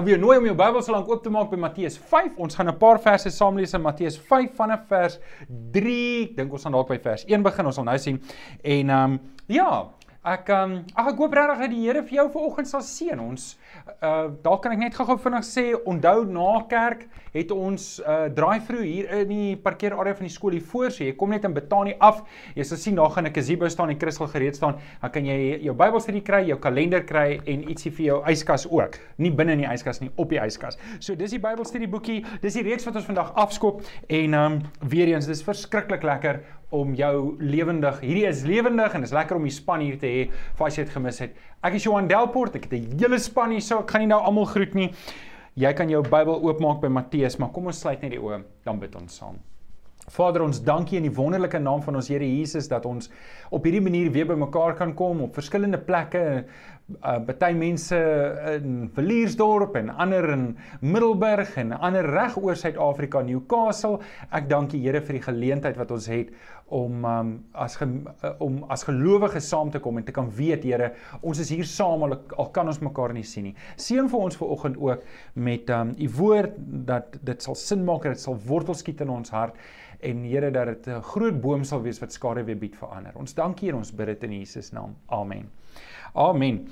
Ek 0.00 0.06
wil 0.06 0.14
jou 0.14 0.20
nooi 0.22 0.38
om 0.40 0.46
jou 0.48 0.54
Bybel 0.56 0.80
so 0.80 0.94
lank 0.94 1.10
oop 1.12 1.20
te 1.20 1.28
maak 1.28 1.50
by 1.50 1.58
Matteus 1.60 1.98
5. 2.08 2.38
Ons 2.40 2.54
gaan 2.56 2.70
'n 2.72 2.78
paar 2.80 2.96
verse 3.04 3.28
saam 3.30 3.58
lees 3.58 3.74
in 3.74 3.82
Matteus 3.82 4.16
5 4.16 4.54
vanaf 4.56 4.88
vers 4.88 5.18
3. 5.74 6.22
Ek 6.22 6.36
dink 6.36 6.52
ons 6.52 6.62
gaan 6.62 6.72
dalk 6.72 6.88
by 6.88 6.96
vers 6.96 7.24
1 7.28 7.42
begin. 7.42 7.66
Ons 7.66 7.74
sal 7.74 7.84
nou 7.84 7.98
sien. 7.98 8.16
En 8.64 8.88
ehm 8.88 9.12
um, 9.12 9.20
ja, 9.46 9.90
Ek 10.20 10.50
um 10.52 10.72
ag 11.00 11.06
ek 11.14 11.16
hoop 11.16 11.32
regtig 11.32 11.60
dat 11.62 11.70
die 11.72 11.78
Here 11.80 12.00
vir 12.04 12.18
jou 12.18 12.26
vanoggend 12.34 12.68
sal 12.68 12.82
seën. 12.84 13.20
Ons 13.24 13.54
uh 14.04 14.26
dalk 14.44 14.60
kan 14.66 14.74
ek 14.74 14.82
net 14.82 14.98
gou-gou 14.98 15.16
vinnig 15.16 15.46
sê, 15.48 15.62
onthou 15.88 16.26
na 16.28 16.58
kerk 16.68 17.06
het 17.32 17.54
ons 17.54 17.86
uh 18.04 18.26
drive-through 18.28 18.84
hier 18.84 19.08
in 19.22 19.32
die 19.32 19.54
parkeerarea 19.56 20.18
van 20.18 20.28
die 20.28 20.34
skool 20.34 20.58
hier 20.58 20.66
voor, 20.74 20.90
so 20.92 21.06
jy 21.06 21.14
kom 21.16 21.32
net 21.32 21.48
in 21.48 21.56
Betanie 21.56 21.96
af. 22.04 22.20
Jy 22.52 22.68
sal 22.68 22.82
sien 22.82 23.00
daar 23.00 23.08
gaan 23.16 23.30
'n 23.30 23.32
gazebo 23.32 23.68
staan 23.72 23.88
en 23.88 23.98
Christel 23.98 24.28
gereed 24.28 24.60
staan. 24.60 24.76
Dan 25.00 25.10
kan 25.10 25.24
jy 25.24 25.56
jou 25.64 25.74
Bybelstudie 25.74 26.22
kry, 26.22 26.44
jou 26.52 26.58
kalender 26.58 27.00
kry 27.00 27.40
en 27.46 27.64
ietsie 27.70 27.90
vir 27.90 28.06
jou 28.06 28.22
yskas 28.28 28.68
ook. 28.68 29.00
Nie 29.16 29.30
binne 29.30 29.52
in 29.52 29.64
die 29.64 29.72
yskas 29.72 30.02
nie, 30.02 30.10
op 30.16 30.28
die 30.28 30.38
yskas. 30.38 30.76
So 30.98 31.14
dis 31.14 31.30
die 31.30 31.40
Bybelstudie 31.40 31.88
boekie. 31.88 32.26
Dis 32.42 32.54
die 32.54 32.62
reeks 32.62 32.84
wat 32.84 32.96
ons 32.96 33.06
vandag 33.06 33.32
afskop 33.36 33.80
en 34.08 34.34
um 34.34 34.60
weer 34.82 35.08
eens 35.08 35.26
dis 35.26 35.42
verskriklik 35.42 36.02
lekker 36.02 36.40
om 36.70 36.94
jou 36.94 37.36
lewendig. 37.42 38.00
Hierdie 38.00 38.26
is 38.28 38.44
lewendig 38.46 38.94
en 38.94 39.02
is 39.02 39.14
lekker 39.14 39.36
om 39.36 39.46
die 39.46 39.54
span 39.54 39.82
hier 39.84 39.98
te 39.98 40.06
hê 40.06 40.22
vir 40.30 40.66
as 40.66 40.78
jy 40.78 40.86
dit 40.86 40.94
gemis 40.94 41.20
het. 41.22 41.36
Ek 41.66 41.76
is 41.76 41.84
Johan 41.84 42.08
Delport. 42.08 42.56
Ek 42.56 42.70
het 42.70 42.72
'n 42.78 42.98
hele 42.98 43.18
span 43.18 43.50
hier, 43.50 43.60
so 43.60 43.80
ek 43.80 43.90
gaan 43.90 44.00
nie 44.00 44.08
nou 44.08 44.20
almal 44.20 44.46
groet 44.46 44.74
nie. 44.74 44.92
Jy 45.56 45.72
kan 45.72 45.88
jou 45.90 46.02
Bybel 46.02 46.42
oopmaak 46.42 46.80
by 46.80 46.88
Matteus, 46.88 47.38
maar 47.38 47.50
kom 47.50 47.66
ons 47.66 47.80
sluit 47.80 48.00
net 48.02 48.12
die 48.12 48.20
oë, 48.20 48.42
dan 48.64 48.78
bid 48.78 48.94
ons 48.96 49.16
saam. 49.16 49.38
Vader, 50.10 50.42
ons 50.42 50.58
dankie 50.60 50.96
in 50.98 51.04
die 51.06 51.14
wonderlike 51.14 51.58
naam 51.58 51.82
van 51.82 51.94
ons 51.94 52.08
Here 52.08 52.24
Jesus 52.24 52.68
dat 52.68 52.86
ons 52.86 53.10
op 53.50 53.64
hierdie 53.64 53.82
manier 53.82 54.10
weer 54.10 54.26
bymekaar 54.26 54.74
kan 54.78 54.94
kom 54.94 55.20
op 55.22 55.34
verskillende 55.38 55.78
plekke 55.78 56.44
uh 56.98 57.18
baie 57.24 57.54
mense 57.54 57.96
in 58.56 58.88
Villiersdorp 58.94 59.76
en 59.80 59.90
ander 59.90 60.28
in 60.34 60.46
Middelburg 60.80 61.56
en 61.60 61.72
ander 61.72 62.06
reg 62.06 62.36
oor 62.40 62.56
Suid-Afrika, 62.58 63.22
Newcastle. 63.22 64.00
Ek 64.30 64.48
dank 64.50 64.72
die 64.74 64.82
Here 64.84 65.02
vir 65.04 65.18
die 65.18 65.24
geleentheid 65.24 65.78
wat 65.78 65.92
ons 65.94 66.08
het 66.10 66.32
om 66.70 67.04
um 67.04 67.30
as 67.58 67.76
ge, 67.80 67.86
uh, 67.86 68.32
om 68.42 68.62
as 68.70 68.84
gelowiges 68.86 69.48
saam 69.50 69.72
te 69.74 69.80
kom 69.82 69.98
en 69.98 70.06
te 70.06 70.14
kan 70.14 70.30
weet, 70.36 70.64
Here, 70.64 70.92
ons 71.22 71.40
is 71.42 71.50
hier 71.50 71.66
saam 71.66 72.04
al, 72.06 72.16
al 72.38 72.50
kan 72.54 72.70
ons 72.70 72.80
mekaar 72.82 73.14
nie 73.16 73.26
sien 73.26 73.50
nie. 73.50 73.54
Seën 73.80 74.08
vir 74.10 74.26
ons 74.28 74.38
vanoggend 74.38 74.78
ook 74.80 75.06
met 75.34 75.70
um 75.74 75.94
u 75.98 76.10
woord 76.20 76.58
dat 76.88 77.18
dit 77.26 77.42
sal 77.42 77.58
sin 77.58 77.84
maak 77.86 78.06
en 78.06 78.14
dit 78.14 78.22
sal 78.22 78.38
wortel 78.46 78.78
skiet 78.78 79.02
in 79.04 79.14
ons 79.20 79.34
hart 79.34 79.58
en 80.00 80.24
Here 80.24 80.50
dat 80.50 80.66
dit 80.66 80.86
'n 80.88 81.02
groot 81.02 81.40
boom 81.40 81.64
sal 81.64 81.82
wees 81.82 82.00
wat 82.00 82.12
skare 82.12 82.44
weer 82.44 82.58
bied 82.58 82.76
vir 82.76 82.88
ander. 82.88 83.12
Ons 83.14 83.34
dankie 83.34 83.68
en 83.68 83.76
ons 83.76 83.92
bid 83.92 84.06
dit 84.06 84.24
in 84.24 84.32
Jesus 84.32 84.72
naam. 84.72 84.96
Amen. 85.08 85.50
Amen. 86.12 86.68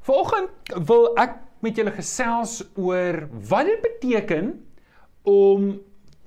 Vanoggend 0.00 0.50
wil 0.86 1.10
ek 1.20 1.36
met 1.60 1.76
julle 1.76 1.92
gesels 1.92 2.60
oor 2.74 3.26
wat 3.48 3.68
dit 3.68 3.80
beteken 3.84 4.52
om 5.28 5.76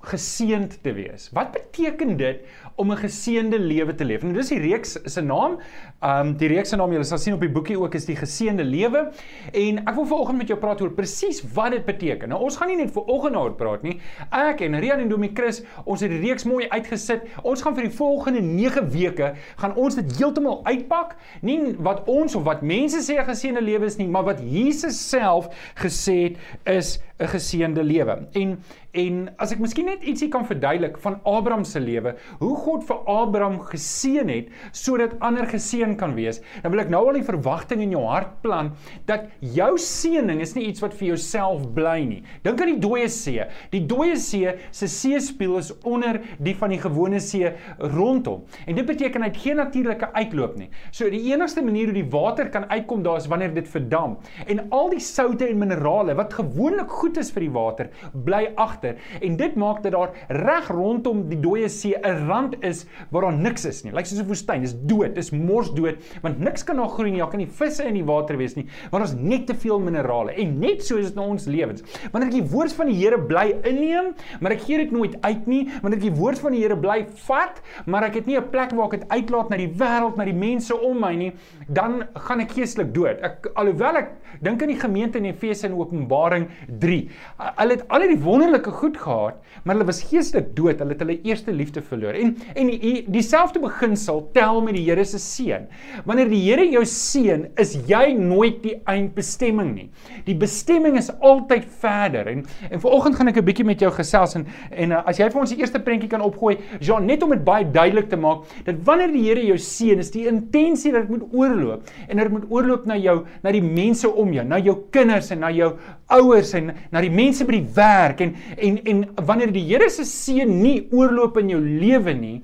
geseënd 0.04 0.78
te 0.84 0.92
wees. 0.92 1.30
Wat 1.34 1.52
beteken 1.52 2.16
dit 2.20 2.44
om 2.76 2.90
'n 2.92 2.96
geseënde 2.96 3.58
lewe 3.58 3.94
te 3.94 4.04
leef? 4.04 4.22
Nou 4.22 4.34
dis 4.34 4.48
die 4.48 4.58
reeks 4.58 4.98
se 5.04 5.20
naam. 5.20 5.58
Um 6.02 6.36
die 6.36 6.48
reeks 6.48 6.68
se 6.68 6.76
naam 6.76 6.92
julle 6.92 7.04
sal 7.04 7.18
sien 7.18 7.34
op 7.34 7.40
die 7.40 7.50
boekie 7.50 7.78
ook 7.80 7.94
is 7.94 8.04
die 8.04 8.16
geseënde 8.16 8.64
lewe. 8.64 9.10
En 9.52 9.78
ek 9.86 9.94
wil 9.94 10.06
vanoggend 10.06 10.38
met 10.38 10.48
jou 10.48 10.58
praat 10.58 10.80
oor 10.80 10.90
presies 10.90 11.42
wat 11.54 11.70
dit 11.70 11.84
beteken. 11.84 12.28
Nou 12.28 12.42
ons 12.42 12.56
gaan 12.56 12.68
nie 12.68 12.76
net 12.76 12.90
vanoggend 12.90 13.34
daaroor 13.34 13.54
praat 13.54 13.82
nie. 13.82 14.00
Ek 14.30 14.60
en 14.60 14.78
Rian 14.80 15.00
en 15.00 15.08
Domie 15.08 15.30
Chris, 15.34 15.62
ons 15.84 16.00
het 16.00 16.10
die 16.10 16.20
reeks 16.20 16.44
mooi 16.44 16.68
uitgesit. 16.68 17.22
Ons 17.42 17.62
gaan 17.62 17.74
vir 17.74 17.88
die 17.88 17.96
volgende 17.96 18.40
9 18.40 18.90
weke 18.90 19.34
gaan 19.56 19.76
ons 19.76 19.94
dit 19.94 20.16
heeltemal 20.16 20.60
uitpak. 20.64 21.16
Nie 21.42 21.74
wat 21.78 22.04
ons 22.06 22.34
of 22.34 22.44
wat 22.44 22.62
mense 22.62 23.00
sê 23.00 23.18
'n 23.18 23.24
geseënde 23.24 23.62
lewe 23.62 23.86
is 23.86 23.96
nie, 23.96 24.08
maar 24.08 24.24
wat 24.24 24.40
Jesus 24.40 25.08
self 25.08 25.48
gesê 25.74 26.22
het 26.22 26.36
is 26.64 26.98
'n 27.20 27.26
geseënde 27.26 27.82
lewe. 27.82 28.26
En 28.32 28.58
En 28.94 29.24
as 29.42 29.50
ek 29.50 29.58
miskien 29.58 29.88
net 29.90 30.04
ietsie 30.06 30.28
kan 30.30 30.44
verduidelik 30.46 31.00
van 31.02 31.16
Abraham 31.26 31.64
se 31.66 31.80
lewe, 31.82 32.12
hoe 32.38 32.52
God 32.62 32.84
vir 32.86 33.00
Abraham 33.10 33.56
geseën 33.66 34.28
het 34.30 34.52
sodat 34.70 35.16
ander 35.24 35.48
geseën 35.50 35.96
kan 35.98 36.12
wees, 36.14 36.38
dan 36.62 36.70
wil 36.70 36.84
ek 36.84 36.92
nou 36.92 37.00
al 37.08 37.18
die 37.18 37.26
verwagting 37.26 37.82
in 37.82 37.94
jou 37.96 38.04
hart 38.06 38.36
plant 38.44 38.76
dat 39.08 39.26
jou 39.56 39.72
seëning 39.82 40.38
is 40.44 40.54
nie 40.54 40.68
iets 40.68 40.84
wat 40.84 40.94
vir 40.94 41.08
jouself 41.08 41.64
bly 41.74 41.96
nie. 42.06 42.20
Dink 42.46 42.62
aan 42.62 42.70
die 42.70 42.84
dooie 42.84 43.08
see. 43.10 43.42
Die 43.72 43.82
dooie 43.90 44.14
see 44.20 44.52
se 44.70 44.86
seespieël 44.90 45.58
is 45.58 45.72
onder 45.82 46.20
die 46.38 46.54
van 46.60 46.70
die 46.70 46.78
gewone 46.84 47.18
see 47.24 47.50
rondom. 47.96 48.46
En 48.68 48.78
dit 48.78 48.86
beteken 48.86 49.26
hy 49.26 49.32
het 49.32 49.42
geen 49.42 49.58
natuurlike 49.58 50.12
uitloop 50.14 50.54
nie. 50.60 50.70
So 50.94 51.10
die 51.10 51.24
enigste 51.32 51.66
manier 51.66 51.90
hoe 51.90 51.98
die 51.98 52.06
water 52.14 52.52
kan 52.54 52.68
uitkom 52.70 53.02
daar 53.02 53.18
is 53.18 53.26
wanneer 53.32 53.56
dit 53.58 53.74
verdam. 53.74 54.20
En 54.46 54.68
al 54.70 54.94
die 54.94 55.02
soutte 55.02 55.50
en 55.50 55.58
minerale 55.66 56.14
wat 56.14 56.38
gewoonlik 56.38 56.94
goed 57.02 57.18
is 57.18 57.34
vir 57.34 57.48
die 57.48 57.52
water, 57.58 57.90
bly 58.14 58.46
agter 58.54 58.83
agter 58.84 59.20
en 59.24 59.36
dit 59.36 59.56
maak 59.56 59.82
dat 59.84 59.92
daar 59.94 60.12
reg 60.28 60.68
rondom 60.72 61.24
die 61.30 61.40
dooie 61.40 61.68
see 61.68 61.94
'n 61.94 62.26
rand 62.28 62.56
is 62.62 62.86
waar 63.10 63.22
daar 63.22 63.38
niks 63.38 63.64
is 63.64 63.82
nie. 63.84 63.92
Lyk 63.92 64.06
soos 64.06 64.20
'n 64.20 64.26
woestyn, 64.26 64.60
dis 64.60 64.74
dood, 64.74 65.14
dis 65.14 65.30
morsdood, 65.30 65.96
want 66.22 66.38
niks 66.38 66.64
kan 66.64 66.76
daar 66.76 66.88
groei 66.88 67.10
nie. 67.10 67.18
Daar 67.18 67.30
kan 67.30 67.38
nie 67.38 67.46
visse 67.46 67.84
in 67.84 67.94
die 67.94 68.04
water 68.04 68.36
wees 68.36 68.54
nie, 68.56 68.66
want 68.90 69.04
ons 69.04 69.14
net 69.14 69.46
te 69.46 69.54
veel 69.54 69.78
minerale. 69.78 70.32
En 70.32 70.58
net 70.58 70.84
so 70.84 70.96
is 70.96 71.06
dit 71.06 71.16
in 71.16 71.22
ons 71.22 71.46
lewens. 71.46 71.82
Wanneer 72.12 72.28
ek 72.28 72.34
die 72.34 72.50
woord 72.50 72.72
van 72.72 72.86
die 72.86 72.94
Here 72.94 73.18
bly 73.18 73.54
inneem, 73.64 74.14
maar 74.40 74.52
ek 74.52 74.60
gee 74.60 74.76
dit 74.76 74.90
nooit 74.90 75.16
uit 75.22 75.46
nie, 75.46 75.68
wanneer 75.82 75.98
ek 75.98 76.10
die 76.10 76.20
woord 76.20 76.38
van 76.38 76.52
die 76.52 76.60
Here 76.60 76.76
bly 76.76 77.06
vat, 77.26 77.60
maar 77.86 78.04
ek 78.04 78.14
het 78.14 78.26
nie 78.26 78.36
'n 78.36 78.50
plek 78.50 78.70
waar 78.72 78.92
ek 78.92 79.00
dit 79.00 79.08
uitlaat 79.08 79.50
na 79.50 79.56
die 79.56 79.68
wêreld, 79.68 80.16
na 80.16 80.24
die 80.24 80.32
mense 80.32 80.74
om 80.74 81.00
my 81.00 81.14
nie, 81.14 81.32
dan 81.68 82.06
gaan 82.14 82.40
ek 82.40 82.52
geestelik 82.52 82.94
dood. 82.94 83.20
Ek 83.22 83.46
alhoewel 83.54 83.96
ek 83.96 84.10
dink 84.40 84.62
aan 84.62 84.68
die 84.68 84.80
gemeente 84.80 85.18
in 85.18 85.24
Efese 85.24 85.66
en 85.66 85.74
Openbaring 85.74 86.48
3. 86.80 87.08
Hulle 87.56 87.70
het 87.70 87.88
al 87.88 88.08
die 88.08 88.18
wonderlike 88.18 88.70
goed 88.74 88.96
gehad, 89.00 89.40
maar 89.64 89.76
hulle 89.76 89.86
was 89.88 90.02
geestelik 90.08 90.52
dood. 90.56 90.80
Hulle 90.82 90.94
het 90.94 91.02
hulle 91.04 91.16
eerste 91.22 91.52
liefde 91.54 91.82
verloor. 91.82 92.16
En 92.18 92.34
en 92.54 92.70
dieselfde 93.12 93.58
die 93.58 93.62
beginsel 93.64 94.22
tel 94.34 94.60
met 94.64 94.74
die 94.76 94.84
Here 94.84 95.04
se 95.04 95.18
seën. 95.22 95.68
Wanneer 96.04 96.28
die 96.30 96.42
Here 96.42 96.64
jou 96.70 96.82
seën, 96.88 97.46
is 97.60 97.74
jy 97.88 98.14
nooit 98.18 98.60
die 98.64 98.74
eindbestemming 98.90 99.72
nie. 99.74 99.86
Die 100.26 100.36
bestemming 100.38 100.98
is 101.00 101.10
altyd 101.20 101.66
verder. 101.80 102.28
En 102.32 102.44
en 102.70 102.80
vanoggend 102.80 103.16
gaan 103.16 103.28
ek 103.28 103.38
'n 103.38 103.44
bietjie 103.44 103.64
met 103.64 103.80
jou 103.80 103.92
gesels 103.92 104.34
en 104.34 104.46
en 104.70 104.92
uh, 104.92 105.02
as 105.06 105.18
jy 105.18 105.30
vir 105.30 105.40
ons 105.40 105.50
die 105.50 105.60
eerste 105.60 105.80
prentjie 105.80 106.08
kan 106.08 106.20
opgooi, 106.20 106.58
Jean, 106.80 107.06
net 107.06 107.22
om 107.22 107.30
dit 107.30 107.44
baie 107.44 107.64
duidelik 107.64 108.08
te 108.08 108.16
maak 108.16 108.44
dat 108.64 108.76
wanneer 108.84 109.12
die 109.12 109.24
Here 109.24 109.44
jou 109.46 109.58
seën, 109.58 109.98
is 109.98 110.10
die 110.10 110.26
intensie 110.28 110.92
dat 110.92 111.06
dit 111.06 111.10
moet 111.10 111.32
oorloop 111.32 111.82
en 112.08 112.16
dit 112.16 112.30
moet 112.30 112.50
oorloop 112.50 112.86
na 112.86 112.96
jou, 112.96 113.24
na 113.42 113.52
die 113.52 113.62
mense 113.62 114.08
om 114.08 114.32
jou, 114.32 114.44
na 114.44 114.58
jou 114.58 114.76
kinders 114.90 115.30
en 115.30 115.40
na 115.40 115.50
jou 115.50 115.72
ouers 116.06 116.54
en 116.54 116.72
na 116.92 117.00
die 117.00 117.12
mense 117.12 117.44
by 117.44 117.52
die 117.52 117.68
werk 117.74 118.20
en 118.20 118.34
en 118.56 118.63
en 118.64 119.04
wanneer 119.28 119.52
die 119.54 119.64
Here 119.68 119.88
se 119.92 120.04
seën 120.08 120.50
nie 120.50 120.88
oorloop 120.92 121.38
in 121.40 121.52
jou 121.54 121.60
lewe 121.64 122.14
nie 122.16 122.34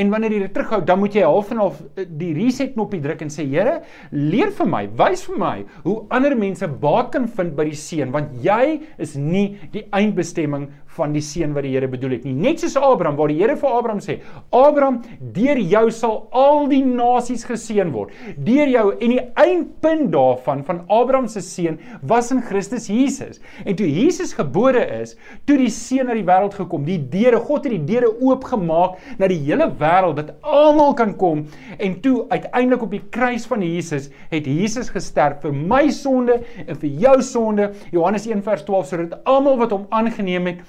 en 0.00 0.12
wanneer 0.12 0.36
jy 0.36 0.40
dit 0.46 0.54
terughou 0.56 0.80
dan 0.86 1.00
moet 1.02 1.16
jy 1.18 1.24
half 1.26 1.50
en 1.54 1.62
half 1.62 1.80
eh, 1.96 2.06
die 2.08 2.32
reset 2.36 2.74
knoppie 2.74 3.02
druk 3.04 3.24
en 3.26 3.32
sê 3.32 3.46
Here 3.50 3.80
leer 4.12 4.52
vir 4.54 4.70
my 4.70 4.84
wys 5.00 5.24
vir 5.28 5.40
my 5.40 5.54
hoe 5.84 5.96
ander 6.14 6.36
mense 6.38 6.68
baat 6.82 7.12
kan 7.14 7.28
vind 7.38 7.54
by 7.58 7.68
die 7.70 7.78
seën 7.78 8.14
want 8.14 8.32
jy 8.44 8.80
is 9.02 9.16
nie 9.18 9.46
die 9.74 9.84
eindbestemming 9.94 10.70
van 10.96 11.14
die 11.14 11.22
seën 11.24 11.54
wat 11.54 11.66
die 11.66 11.72
Here 11.74 11.88
bedoel 11.90 12.16
het 12.18 12.26
nie. 12.26 12.34
Net 12.34 12.62
soos 12.62 12.76
Abraham 12.78 13.16
waar 13.18 13.32
die 13.32 13.38
Here 13.40 13.56
vir 13.58 13.76
Abraham 13.78 14.00
sê, 14.04 14.18
Abraham, 14.54 15.00
deur 15.34 15.58
jou 15.58 15.84
sal 15.94 16.16
al 16.34 16.68
die 16.70 16.82
nasies 16.86 17.44
geseën 17.48 17.90
word. 17.94 18.14
Deur 18.46 18.70
jou 18.70 18.86
en 18.94 19.14
die 19.16 19.22
eindpunt 19.40 20.10
daarvan 20.14 20.64
van 20.66 20.82
Abraham 20.92 21.28
se 21.30 21.42
seën 21.44 21.78
was 22.02 22.30
in 22.34 22.42
Christus 22.44 22.88
Jesus. 22.92 23.40
En 23.64 23.76
toe 23.78 23.88
Jesus 23.90 24.34
gebore 24.38 24.84
is, 25.00 25.16
toe 25.48 25.58
die 25.60 25.70
seën 25.72 26.06
na 26.06 26.16
die 26.16 26.26
wêreld 26.26 26.56
gekom. 26.58 26.86
Die 26.86 27.00
deure, 27.10 27.40
God 27.42 27.66
het 27.66 27.74
die 27.74 27.84
deure 27.94 28.12
oopgemaak 28.20 29.00
na 29.18 29.28
die 29.30 29.40
hele 29.46 29.70
wêreld 29.80 30.20
dat 30.20 30.34
almal 30.40 30.94
kan 30.98 31.14
kom 31.18 31.44
en 31.78 31.98
toe 32.04 32.24
uiteindelik 32.30 32.84
op 32.86 32.94
die 32.94 33.02
kruis 33.14 33.46
van 33.50 33.62
Jesus 33.64 34.10
het 34.30 34.46
Jesus 34.48 34.90
gesterf 34.92 35.42
vir 35.44 35.54
my 35.54 35.88
sonde 35.94 36.40
en 36.66 36.78
vir 36.78 36.90
jou 37.06 37.16
sonde. 37.22 37.72
Johannes 37.94 38.28
1:12 38.30 38.88
sodat 38.90 39.20
almal 39.24 39.58
wat 39.62 39.74
hom 39.74 39.86
aangeneem 39.90 40.52
het 40.52 40.64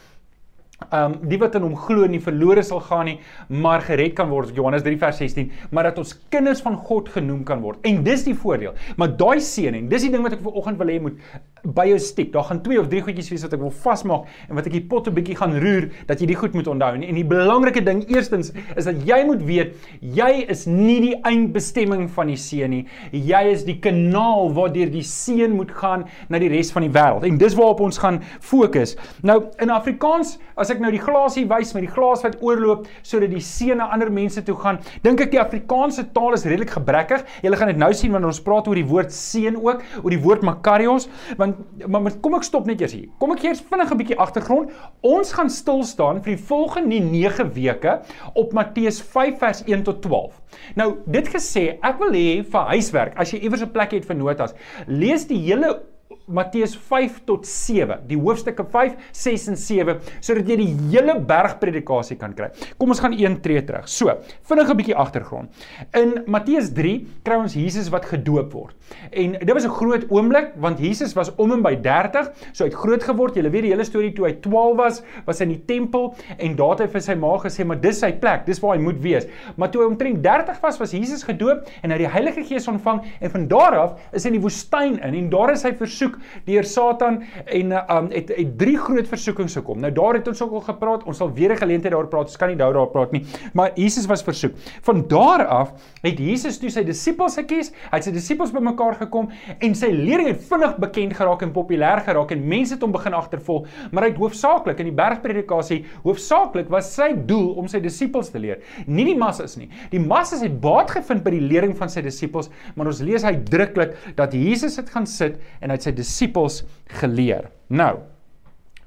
Um 0.91 1.13
die 1.31 1.37
wat 1.39 1.55
in 1.55 1.63
hom 1.63 1.75
glo 1.79 2.07
nie 2.11 2.19
verlore 2.19 2.63
sal 2.65 2.81
gaan 2.83 3.07
nie, 3.07 3.15
maar 3.47 3.83
gered 3.85 4.15
kan 4.17 4.27
word. 4.27 4.51
Johannes 4.55 4.83
3 4.83 4.97
vers 4.99 5.21
16, 5.23 5.51
maar 5.71 5.87
dat 5.87 6.01
ons 6.01 6.11
kinders 6.33 6.61
van 6.65 6.75
God 6.75 7.09
genoem 7.13 7.45
kan 7.47 7.63
word. 7.63 7.79
En 7.87 8.01
dis 8.03 8.25
die 8.27 8.35
voordeel. 8.35 8.75
Maar 8.99 9.15
daai 9.15 9.39
seën 9.39 9.77
en 9.79 9.87
dis 9.91 10.03
die 10.03 10.11
ding 10.11 10.25
wat 10.25 10.35
ek 10.35 10.43
vir 10.43 10.59
oggend 10.59 10.81
wil 10.81 10.91
hê 10.91 10.99
moet 11.01 11.21
by 11.65 11.87
jou 11.89 11.99
stiek. 12.01 12.31
Daar 12.33 12.47
gaan 12.49 12.61
twee 12.65 12.79
of 12.79 12.87
drie 12.91 13.01
goedjies 13.01 13.29
wees 13.33 13.45
wat 13.45 13.53
ek 13.57 13.61
wil 13.63 13.73
vasmaak 13.83 14.29
en 14.49 14.55
wat 14.59 14.67
ek 14.69 14.75
die 14.77 14.83
pot 14.85 15.07
'n 15.07 15.15
bietjie 15.15 15.35
gaan 15.35 15.55
roer 15.59 15.89
dat 16.07 16.19
jy 16.21 16.27
die 16.27 16.35
goed 16.35 16.53
moet 16.53 16.67
onthou. 16.67 16.93
En 16.95 17.15
die 17.15 17.25
belangrike 17.25 17.83
ding 17.83 18.03
eerstens 18.09 18.51
is 18.75 18.85
dat 18.85 18.95
jy 19.05 19.23
moet 19.25 19.41
weet 19.43 19.75
jy 20.01 20.45
is 20.47 20.65
nie 20.67 20.99
die 21.01 21.15
eindbestemming 21.23 22.09
van 22.09 22.27
die 22.27 22.37
seën 22.37 22.69
nie. 22.69 22.85
Jy 23.11 23.43
is 23.51 23.63
die 23.63 23.79
kanaal 23.79 24.53
waardeur 24.53 24.91
die 24.91 25.03
seën 25.03 25.51
moet 25.55 25.71
gaan 25.71 26.05
na 26.29 26.39
die 26.39 26.49
res 26.49 26.71
van 26.71 26.81
die 26.81 26.91
wêreld. 26.91 27.23
En 27.25 27.37
dis 27.37 27.55
waarop 27.55 27.79
ons 27.79 27.97
gaan 27.97 28.21
fokus. 28.39 28.95
Nou 29.23 29.45
in 29.59 29.69
Afrikaans 29.69 30.37
as 30.55 30.69
ek 30.69 30.79
nou 30.79 30.91
die 30.91 31.01
glasie 31.01 31.45
wys 31.45 31.73
met 31.73 31.83
die 31.83 31.91
glas 31.91 32.23
wat 32.23 32.37
oorloop 32.41 32.87
sodat 33.01 33.31
die 33.31 33.41
seën 33.41 33.77
na 33.77 33.89
ander 33.91 34.11
mense 34.11 34.41
toe 34.43 34.55
gaan, 34.55 34.79
dink 35.03 35.21
ek 35.21 35.31
die 35.31 35.41
Afrikaanse 35.41 36.11
taal 36.13 36.33
is 36.33 36.45
redelik 36.45 36.69
gebrekkig. 36.69 37.25
Jy 37.43 37.55
gaan 37.55 37.71
dit 37.71 37.79
nou 37.79 37.91
sien 37.93 38.11
wanneer 38.11 38.31
ons 38.31 38.43
praat 38.43 38.67
oor 38.67 38.75
die 38.75 38.87
woord 38.87 39.13
seën 39.15 39.55
ook, 39.55 39.83
oor 40.03 40.13
die 40.13 40.21
woord 40.21 40.43
makarios, 40.45 41.07
want 41.39 41.54
maar, 41.87 42.01
maar 42.01 42.17
kom 42.21 42.35
ek 42.35 42.43
stop 42.47 42.65
net 42.69 42.81
eers 42.81 42.93
hier. 42.97 43.07
Kom 43.19 43.31
ek 43.35 43.39
gee 43.43 43.49
eers 43.53 43.63
vinnig 43.69 43.91
'n 43.91 43.97
bietjie 43.97 44.19
agtergrond. 44.19 44.71
Ons 45.01 45.33
gaan 45.33 45.49
stil 45.49 45.83
staan 45.83 46.21
vir 46.23 46.35
die 46.35 46.43
volgende 46.43 46.99
9 46.99 47.53
weke 47.53 48.01
op 48.33 48.53
Matteus 48.53 49.01
5 49.01 49.39
vers 49.39 49.63
1 49.65 49.83
tot 49.83 50.01
12. 50.01 50.41
Nou, 50.75 50.97
dit 51.05 51.27
gesê, 51.27 51.77
ek 51.81 51.99
wil 51.99 52.11
hê 52.11 52.43
vir 52.43 52.71
huiswerk, 52.75 53.17
as 53.17 53.31
jy 53.31 53.39
iewers 53.39 53.61
'n 53.61 53.71
plek 53.71 53.91
het 53.91 54.05
vir 54.05 54.15
notas, 54.15 54.53
lees 54.87 55.27
die 55.27 55.39
hele 55.39 55.81
Matteus 56.25 56.73
5 56.89 57.19
tot 57.27 57.45
7, 57.45 57.99
die 58.09 58.17
hoofstukke 58.17 58.63
5, 58.71 58.95
6 59.13 59.43
en 59.51 59.59
7, 59.61 59.95
sodat 60.25 60.47
jy 60.49 60.57
die 60.57 60.71
hele 60.89 61.19
bergpredikasie 61.21 62.17
kan 62.17 62.33
kry. 62.33 62.47
Kom 62.81 62.93
ons 62.93 63.01
gaan 63.03 63.13
een 63.13 63.37
tree 63.45 63.61
terug. 63.65 63.85
So, 63.89 64.09
vinnig 64.49 64.69
'n 64.69 64.77
bietjie 64.77 64.95
agtergrond. 64.95 65.49
In 65.93 66.23
Matteus 66.25 66.73
3 66.73 67.05
kry 67.23 67.35
ons 67.35 67.53
Jesus 67.53 67.89
wat 67.89 68.05
gedoop 68.05 68.53
word. 68.53 68.75
En 69.11 69.31
dit 69.33 69.53
was 69.53 69.65
'n 69.65 69.69
groot 69.69 70.05
oomblik 70.09 70.53
want 70.57 70.79
Jesus 70.79 71.13
was 71.13 71.31
om 71.35 71.51
en 71.51 71.61
by 71.61 71.75
30, 71.75 72.31
so 72.53 72.63
hy 72.63 72.69
het 72.69 72.79
groot 72.79 73.03
geword. 73.03 73.35
Jy 73.35 73.49
weet 73.49 73.61
die 73.61 73.71
hele 73.71 73.83
storie 73.83 74.13
toe 74.13 74.25
hy 74.25 74.33
12 74.41 74.77
was, 74.77 75.03
was 75.25 75.39
hy 75.39 75.43
in 75.45 75.49
die 75.49 75.65
tempel 75.65 76.15
en 76.37 76.55
daar 76.55 76.69
het 76.69 76.79
hy 76.79 76.87
vir 76.87 77.01
sy 77.01 77.13
ma 77.13 77.37
gesê, 77.37 77.65
"Maar 77.65 77.81
dis 77.81 77.99
sy 77.99 78.11
plek, 78.11 78.45
dis 78.45 78.59
waar 78.59 78.75
hy 78.75 78.81
moet 78.81 78.99
wees." 78.99 79.27
Maar 79.57 79.69
toe 79.69 79.81
hy 79.81 79.87
omtrent 79.87 80.23
30 80.23 80.59
was, 80.61 80.79
was 80.79 80.91
Jesus 80.91 81.23
gedoop 81.23 81.67
en 81.83 81.91
hy 81.91 81.97
het 81.97 82.11
die 82.11 82.13
Heilige 82.13 82.43
Gees 82.43 82.67
ontvang 82.67 83.03
en 83.21 83.29
van 83.29 83.47
daar 83.47 83.75
af 83.75 83.99
is 84.11 84.23
hy 84.23 84.33
in 84.33 84.41
die 84.41 84.41
woestyn 84.41 84.99
in 85.03 85.13
en 85.13 85.29
daar 85.29 85.51
is 85.51 85.63
hy 85.63 85.73
versoek 85.73 86.14
deur 86.45 86.63
Satan 86.63 87.21
en 87.45 87.71
um 87.71 88.09
het, 88.11 88.31
het 88.35 88.57
drie 88.57 88.77
groot 88.77 89.07
versoekings 89.07 89.55
gekom. 89.55 89.79
Nou 89.79 89.91
daar 89.95 90.19
het 90.19 90.27
ons 90.27 90.41
ook 90.41 90.51
al 90.51 90.65
gepraat. 90.69 91.03
Ons 91.03 91.17
sal 91.17 91.33
weer 91.33 91.51
'n 91.53 91.57
geleentheid 91.57 91.93
daar 91.93 92.07
praat. 92.07 92.27
Ons 92.31 92.37
kan 92.37 92.49
nie 92.49 92.57
nou 92.57 92.73
daar 92.73 92.87
praat 92.87 93.11
nie. 93.11 93.25
Maar 93.53 93.71
Jesus 93.75 94.05
was 94.05 94.23
versoek. 94.23 94.53
Van 94.81 95.07
daar 95.07 95.45
af 95.45 95.73
het 96.01 96.19
Jesus 96.19 96.57
toe 96.57 96.69
sy 96.69 96.83
disippels 96.83 97.35
gekies. 97.35 97.71
Hy 97.91 97.97
het 97.97 98.03
sy 98.03 98.11
disippels 98.11 98.51
bymekaar 98.51 98.95
gekom 98.95 99.29
en 99.59 99.75
sy 99.75 99.87
leering 99.91 100.27
het 100.27 100.41
vinnig 100.41 100.77
bekend 100.77 101.13
geraak 101.13 101.41
en 101.41 101.51
populêr 101.51 102.03
geraak 102.03 102.31
en 102.31 102.47
mense 102.47 102.73
het 102.73 102.81
hom 102.81 102.91
begin 102.91 103.13
agtervolg. 103.13 103.67
Maar 103.91 104.03
hy 104.03 104.09
het 104.09 104.19
hoofsaaklik 104.19 104.79
in 104.79 104.85
die 104.85 104.95
bergpredikasie 104.95 105.85
hoofsaaklik 106.03 106.69
was 106.73 106.91
sy 106.95 107.11
doel 107.27 107.53
om 107.59 107.69
sy 107.71 107.81
disippels 107.83 108.31
te 108.33 108.41
leer, 108.41 108.61
nie 108.87 109.05
die 109.07 109.17
massas 109.17 109.57
nie. 109.59 109.69
Die 109.91 110.01
massas 110.01 110.43
het 110.45 110.57
baat 110.63 110.93
gevind 110.95 111.23
by 111.25 111.33
die 111.35 111.43
lering 111.43 111.75
van 111.77 111.91
sy 111.91 112.03
disippels, 112.05 112.51
maar 112.75 112.89
ons 112.91 113.01
lees 113.05 113.25
hy 113.25 113.35
druklik 113.49 113.95
dat 114.17 114.35
Jesus 114.35 114.77
het 114.79 114.91
gaan 114.93 115.07
sit 115.09 115.39
en 115.61 115.71
hy 115.71 115.77
het 115.77 115.87
sy 115.87 115.95
disippels 116.05 116.61
geleer. 117.01 117.49
Nou, 117.67 118.05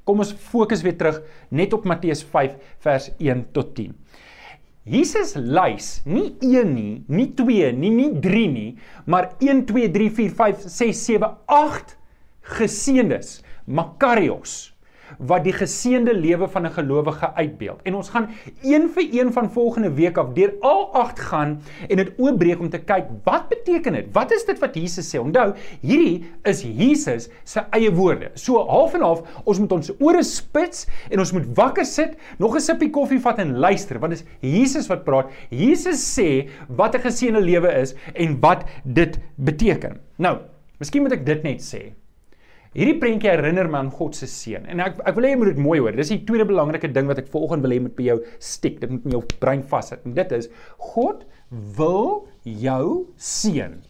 kom 0.06 0.23
ons 0.25 0.32
fokus 0.49 0.85
weer 0.87 0.97
terug 0.97 1.20
net 1.50 1.75
op 1.76 1.85
Matteus 1.88 2.23
5 2.25 2.55
vers 2.87 3.11
1 3.19 3.44
tot 3.56 3.75
10. 3.76 3.93
Jesus 4.88 5.35
lys 5.37 5.99
nie 6.09 6.31
1 6.41 6.70
nie, 6.73 7.03
nie 7.12 7.26
2 7.37 7.75
nie, 7.76 7.93
nie 7.93 8.09
3 8.25 8.47
nie, 8.55 8.70
maar 9.05 9.35
1 9.44 9.67
2 9.69 9.91
3 9.93 10.09
4 10.23 10.37
5 10.38 10.65
6 10.79 11.03
7 11.11 11.29
8 11.59 11.93
geseëndes, 12.56 13.35
makarios 13.69 14.71
wat 15.19 15.45
die 15.45 15.53
geseënde 15.53 16.15
lewe 16.15 16.49
van 16.49 16.67
'n 16.67 16.71
gelowige 16.71 17.35
uitbeeld. 17.35 17.81
En 17.83 17.95
ons 17.95 18.09
gaan 18.09 18.29
een 18.63 18.89
vir 18.89 19.09
een 19.13 19.33
van 19.33 19.51
volgende 19.51 19.93
week 19.93 20.17
af 20.17 20.33
deur 20.33 20.53
al 20.61 20.93
8 20.93 21.21
gaan 21.21 21.61
en 21.89 21.97
dit 21.97 22.13
oopbreek 22.17 22.61
om 22.61 22.71
te 22.71 22.79
kyk 22.79 23.07
wat 23.25 23.49
beteken 23.49 23.93
dit? 23.93 24.07
Wat 24.13 24.33
is 24.33 24.45
dit 24.45 24.59
wat 24.59 24.75
Jesus 24.75 25.15
sê? 25.15 25.19
Onthou, 25.21 25.55
hierdie 25.81 26.25
is 26.43 26.63
Jesus 26.63 27.29
se 27.45 27.61
eie 27.71 27.93
woorde. 27.95 28.31
So 28.35 28.67
half 28.67 28.95
en 28.95 29.01
half, 29.01 29.23
ons 29.45 29.59
moet 29.59 29.73
ons 29.73 29.93
ore 29.99 30.23
spits 30.23 30.87
en 31.11 31.19
ons 31.19 31.33
moet 31.33 31.47
wakker 31.55 31.85
sit, 31.85 32.17
nog 32.39 32.55
'n 32.55 32.61
sippie 32.61 32.91
koffie 32.91 33.21
vat 33.21 33.39
en 33.39 33.57
luister, 33.57 33.99
want 33.99 34.13
dit 34.13 34.21
is 34.21 34.27
Jesus 34.41 34.87
wat 34.87 35.05
praat. 35.05 35.31
Jesus 35.51 36.19
sê 36.19 36.49
wat 36.69 36.95
'n 36.95 37.01
geseënde 37.01 37.41
lewe 37.41 37.73
is 37.81 37.95
en 38.15 38.41
wat 38.41 38.65
dit 38.85 39.19
beteken. 39.37 40.01
Nou, 40.17 40.39
miskien 40.79 41.03
moet 41.03 41.13
ek 41.13 41.27
dit 41.27 41.43
net 41.43 41.61
sê. 41.63 41.98
Hierdie 42.79 42.99
prentjie 43.01 43.33
herinner 43.33 43.67
my 43.67 43.81
aan 43.83 43.89
God 43.91 44.15
se 44.15 44.29
seën. 44.31 44.69
En 44.71 44.79
ek 44.85 45.01
ek 45.03 45.17
wil 45.17 45.27
hê 45.27 45.33
jy 45.33 45.39
moet 45.41 45.49
dit 45.51 45.63
mooi 45.65 45.81
hoor. 45.81 45.97
Dis 45.99 46.13
die 46.13 46.21
tweede 46.29 46.47
belangrike 46.47 46.93
ding 46.95 47.09
wat 47.11 47.19
ek 47.19 47.33
volgende 47.33 47.67
wil 47.67 47.75
hê 47.75 47.81
met 47.83 47.97
by 47.99 48.07
jou 48.13 48.19
stiek. 48.39 48.79
Dit 48.79 48.93
moet 48.93 49.09
in 49.09 49.17
jou 49.17 49.23
brein 49.43 49.65
vassit. 49.67 50.05
En 50.07 50.15
dit 50.15 50.35
is 50.37 50.47
God 50.93 51.25
wil 51.75 52.29
jou 52.47 52.85
seën. 53.19 53.81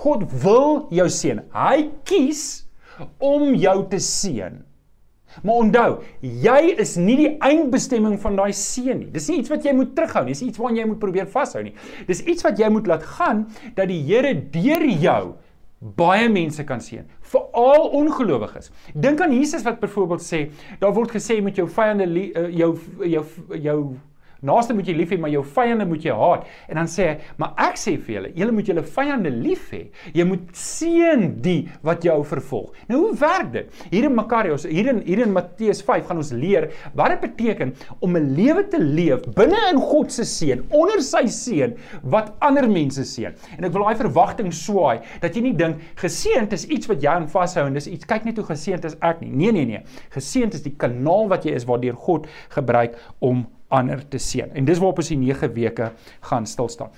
God 0.00 0.24
wil 0.40 0.86
jou 0.94 1.08
seën. 1.12 1.44
Hy 1.52 1.90
kies 2.08 2.64
om 3.20 3.52
jou 3.60 3.76
te 3.92 4.00
seën. 4.00 4.62
Maar 5.44 5.60
onthou, 5.66 5.94
jy 6.22 6.74
is 6.80 6.94
nie 6.96 7.16
die 7.18 7.30
eindbestemming 7.44 8.16
van 8.22 8.38
daai 8.38 8.54
seën 8.56 9.02
nie. 9.02 9.10
Dis 9.12 9.26
nie 9.28 9.42
iets 9.42 9.52
wat 9.52 9.66
jy 9.66 9.74
moet 9.76 9.92
terughou 9.98 10.24
nie. 10.24 10.32
Dis 10.32 10.46
iets 10.46 10.60
waaraan 10.62 10.80
jy 10.80 10.90
moet 10.94 11.02
probeer 11.02 11.28
vashou 11.28 11.64
nie. 11.66 11.74
Dis 12.08 12.22
iets 12.24 12.46
wat 12.46 12.60
jy 12.62 12.72
moet 12.72 12.88
laat 12.88 13.04
gaan 13.18 13.48
dat 13.76 13.90
die 13.90 14.00
Here 14.06 14.32
deur 14.54 14.86
jou 14.88 15.34
baie 15.84 16.28
mense 16.32 16.64
kan 16.64 16.80
seën, 16.80 17.04
veral 17.32 17.90
ongelowiges. 17.98 18.70
Dink 18.94 19.20
aan 19.20 19.34
Jesus 19.36 19.64
wat 19.66 19.82
byvoorbeeld 19.82 20.24
sê, 20.24 20.46
daar 20.80 20.94
word 20.96 21.12
gesê 21.12 21.40
met 21.44 21.60
jou 21.60 21.68
vyande 21.68 22.08
uh, 22.08 22.48
jou 22.56 22.72
jou 23.04 23.24
jou 23.60 23.78
Naaste 24.44 24.74
moet 24.76 24.88
jy 24.88 24.94
lief 24.98 25.12
hê, 25.14 25.18
maar 25.20 25.32
jou 25.32 25.42
vyande 25.54 25.86
moet 25.88 26.04
jy 26.04 26.14
haat. 26.14 26.48
En 26.68 26.80
dan 26.80 26.90
sê 26.90 27.06
hy, 27.08 27.14
maar 27.40 27.54
ek 27.66 27.78
sê 27.80 27.96
vir 27.96 28.14
julle, 28.18 28.32
julle 28.36 28.54
moet 28.56 28.68
julle 28.70 28.84
vyande 28.96 29.32
lief 29.32 29.70
hê. 29.72 29.82
Jy 30.16 30.26
moet 30.28 30.50
seën 30.58 31.24
die 31.44 31.70
wat 31.86 32.04
jou 32.04 32.18
vervolg. 32.28 32.74
Nou 32.90 33.00
hoe 33.06 33.14
werk 33.20 33.52
dit? 33.54 33.82
Hier 33.92 34.08
in 34.08 34.16
Makarios, 34.16 34.66
hier 34.68 34.90
in 34.92 35.02
hier 35.04 35.24
in 35.24 35.32
Matteus 35.34 35.82
5 35.84 36.08
gaan 36.08 36.20
ons 36.20 36.32
leer 36.36 36.68
wat 36.96 37.14
dit 37.14 37.24
beteken 37.24 37.74
om 38.04 38.16
'n 38.16 38.34
lewe 38.36 38.66
te 38.68 38.80
leef 38.80 39.24
binne 39.36 39.60
in 39.70 39.80
God 39.80 40.12
se 40.12 40.24
seën, 40.24 40.62
onder 40.70 41.00
sy 41.00 41.26
seën 41.26 41.74
wat 42.02 42.32
ander 42.40 42.68
mense 42.68 43.04
seën. 43.04 43.34
En 43.58 43.64
ek 43.64 43.72
wil 43.72 43.84
daai 43.84 43.96
verwagting 43.96 44.52
swaai 44.52 45.00
dat 45.20 45.34
jy 45.34 45.42
nie 45.42 45.56
dink 45.56 45.80
geseënd 45.96 46.52
is 46.52 46.66
iets 46.66 46.86
wat 46.86 47.02
jy 47.02 47.10
aan 47.10 47.28
vashou 47.28 47.66
en 47.66 47.74
dis 47.74 47.86
iets 47.86 48.04
kyk 48.04 48.24
net 48.24 48.36
hoe 48.36 48.46
geseënd 48.46 48.84
is 48.84 48.96
ek 49.00 49.20
nie. 49.20 49.30
Nee 49.30 49.52
nee 49.52 49.64
nee. 49.64 49.82
Geseënd 50.10 50.54
is 50.54 50.62
die 50.62 50.76
kanaal 50.76 51.28
wat 51.28 51.44
jy 51.44 51.54
is 51.54 51.64
waardeur 51.64 51.94
God 51.94 52.26
gebruik 52.54 52.96
om 53.20 53.46
ander 53.74 54.04
te 54.08 54.18
seën. 54.18 54.54
En 54.54 54.64
dis 54.64 54.78
waarop 54.78 55.02
ons 55.02 55.12
die 55.12 55.20
9 55.20 55.52
weke 55.54 55.92
gaan 56.30 56.46
stil 56.46 56.70
staan. 56.72 56.90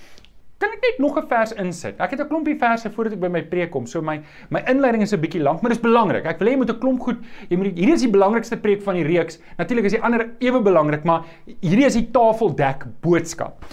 Kan 0.57 0.71
ek 0.73 0.81
net 0.81 0.99
nog 0.99 1.17
'n 1.17 1.27
vers 1.29 1.51
insit? 1.53 1.99
Ek 2.01 2.11
het 2.11 2.21
'n 2.21 2.27
klompie 2.27 2.57
verse 2.57 2.89
voordat 2.89 3.13
ek 3.13 3.19
by 3.19 3.27
my 3.27 3.43
preek 3.43 3.69
kom. 3.71 3.85
So 3.85 4.01
my 4.01 4.21
my 4.49 4.63
inleiding 4.65 5.03
is 5.03 5.13
'n 5.13 5.21
bietjie 5.21 5.41
lank, 5.41 5.61
maar 5.61 5.69
dit 5.69 5.77
is 5.77 5.83
belangrik. 5.83 6.25
Ek 6.25 6.39
wil 6.39 6.47
hê 6.47 6.51
jy 6.51 6.57
moet 6.57 6.71
'n 6.71 6.79
klomp 6.79 6.99
goed, 6.99 7.17
jy 7.49 7.57
moet 7.57 7.77
hierdie 7.77 7.93
is 7.93 8.01
die 8.01 8.09
belangrikste 8.09 8.57
preek 8.57 8.81
van 8.81 8.95
die 8.95 9.03
reeks. 9.03 9.39
Natuurlik 9.57 9.85
is 9.85 9.91
die 9.91 10.01
ander 10.01 10.29
ewe 10.39 10.61
belangrik, 10.61 11.03
maar 11.03 11.25
hierdie 11.61 11.85
is 11.85 11.93
die 11.93 12.09
tafeldek 12.11 12.85
boodskap. 13.01 13.63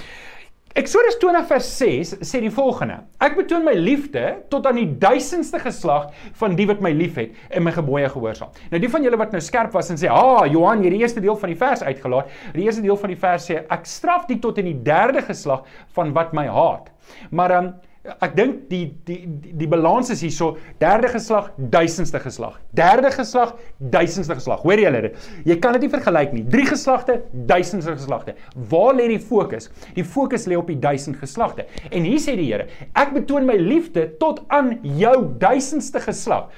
Eksodus 0.75 1.15
20 1.23 1.45
vers 1.47 1.67
6 1.79 2.09
sê 2.27 2.41
die 2.43 2.51
volgende: 2.51 2.97
Ek 3.23 3.37
betoon 3.39 3.63
my 3.63 3.77
liefde 3.79 4.25
tot 4.51 4.65
aan 4.67 4.81
die 4.81 4.89
duisendste 4.99 5.61
geslag 5.63 6.09
van 6.41 6.57
die 6.59 6.67
wat 6.67 6.81
my 6.83 6.91
liefhet 6.91 7.37
en 7.55 7.63
my 7.63 7.71
gebooie 7.77 8.09
gehoorsaam. 8.11 8.51
Nou 8.73 8.81
die 8.83 8.91
van 8.91 9.07
julle 9.07 9.21
wat 9.21 9.31
nou 9.31 9.39
skerp 9.39 9.71
was 9.79 9.93
en 9.95 10.01
sê, 10.03 10.11
"Ah, 10.11 10.43
Johan, 10.51 10.83
hierdie 10.83 10.99
eerste 10.99 11.23
deel 11.23 11.39
van 11.39 11.53
die 11.55 11.61
vers 11.61 11.83
uitgelaat." 11.83 12.27
Die 12.55 12.65
eerste 12.65 12.83
deel 12.83 12.97
van 12.97 13.09
die 13.09 13.21
vers 13.23 13.47
sê, 13.47 13.63
"Ek 13.71 13.87
straf 13.87 14.27
die 14.27 14.41
tot 14.41 14.59
in 14.59 14.65
die 14.65 14.83
derde 14.83 15.23
geslag 15.23 15.63
van 15.95 16.13
wat 16.13 16.33
my 16.33 16.49
haat." 16.49 16.91
Maar 17.31 17.49
dan 17.49 17.65
um, 17.65 17.75
Ek 18.05 18.35
dink 18.37 18.67
die 18.69 18.83
die 19.09 19.23
die, 19.25 19.53
die 19.63 19.69
balans 19.71 20.11
is 20.13 20.21
hierso 20.21 20.59
derde 20.81 21.09
geslag, 21.09 21.47
duisendste 21.57 22.21
geslag. 22.21 22.59
Derde 22.77 23.09
geslag, 23.15 23.55
duisendste 23.79 24.37
geslag. 24.37 24.61
Hoor 24.61 24.83
jy 24.83 24.91
dit? 25.07 25.17
Jy 25.49 25.57
kan 25.65 25.73
dit 25.79 25.87
nie 25.87 25.93
vergelyk 25.95 26.35
nie. 26.37 26.43
Drie 26.53 26.67
geslagte, 26.69 27.23
duisendste 27.49 27.97
geslagte. 27.97 28.37
Waar 28.69 28.93
lê 28.99 29.09
die 29.15 29.21
fokus? 29.23 29.71
Die 29.97 30.05
fokus 30.05 30.45
lê 30.51 30.59
op 30.61 30.69
die 30.69 30.77
duisend 30.77 31.17
geslagte. 31.23 31.65
En 31.91 32.05
hier 32.05 32.21
sê 32.21 32.37
die 32.37 32.51
Here, 32.51 32.69
ek 32.93 33.15
betoon 33.17 33.49
my 33.49 33.57
liefde 33.57 34.11
tot 34.21 34.43
aan 34.53 34.75
jou 35.01 35.17
duisendste 35.41 36.05
geslag. 36.05 36.53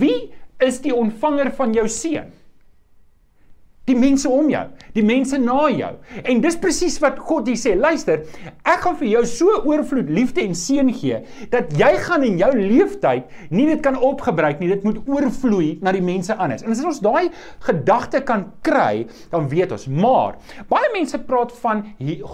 Wie 0.00 0.30
is 0.64 0.80
die 0.80 0.96
ontvanger 0.96 1.52
van 1.60 1.76
jou 1.76 1.84
seën? 1.92 2.32
Die 3.90 3.98
mense 3.98 4.30
om 4.30 4.48
jou, 4.52 4.62
die 4.96 5.04
mense 5.06 5.38
na 5.40 5.68
jou. 5.72 5.90
En 6.24 6.42
dis 6.42 6.58
presies 6.60 6.98
wat 7.02 7.18
God 7.30 7.50
hier 7.50 7.58
sê. 7.60 7.74
Luister, 7.78 8.24
ek 8.64 8.84
gaan 8.84 8.98
vir 9.00 9.10
jou 9.12 9.24
so 9.28 9.60
oorvloed 9.68 10.10
liefde 10.10 10.44
en 10.44 10.56
seën 10.56 10.90
gee 10.94 11.20
dat 11.52 11.74
jy 11.78 11.90
gaan 12.06 12.24
in 12.26 12.38
jou 12.40 12.50
lewenstyd 12.56 13.50
nie 13.54 13.66
dit 13.70 13.82
kan 13.84 13.98
opgebruik 13.98 14.60
nie. 14.62 14.70
Dit 14.72 14.86
moet 14.86 15.00
oorvloei 15.08 15.78
na 15.84 15.94
die 15.96 16.04
mense 16.04 16.34
anders. 16.36 16.64
En 16.64 16.74
as 16.74 16.82
ons 16.86 17.02
daai 17.04 17.30
gedagte 17.66 18.22
kan 18.26 18.48
kry, 18.66 19.06
dan 19.32 19.48
weet 19.52 19.74
ons. 19.76 19.86
Maar 19.90 20.38
baie 20.70 20.90
mense 20.94 21.18
praat 21.28 21.54
van 21.62 21.84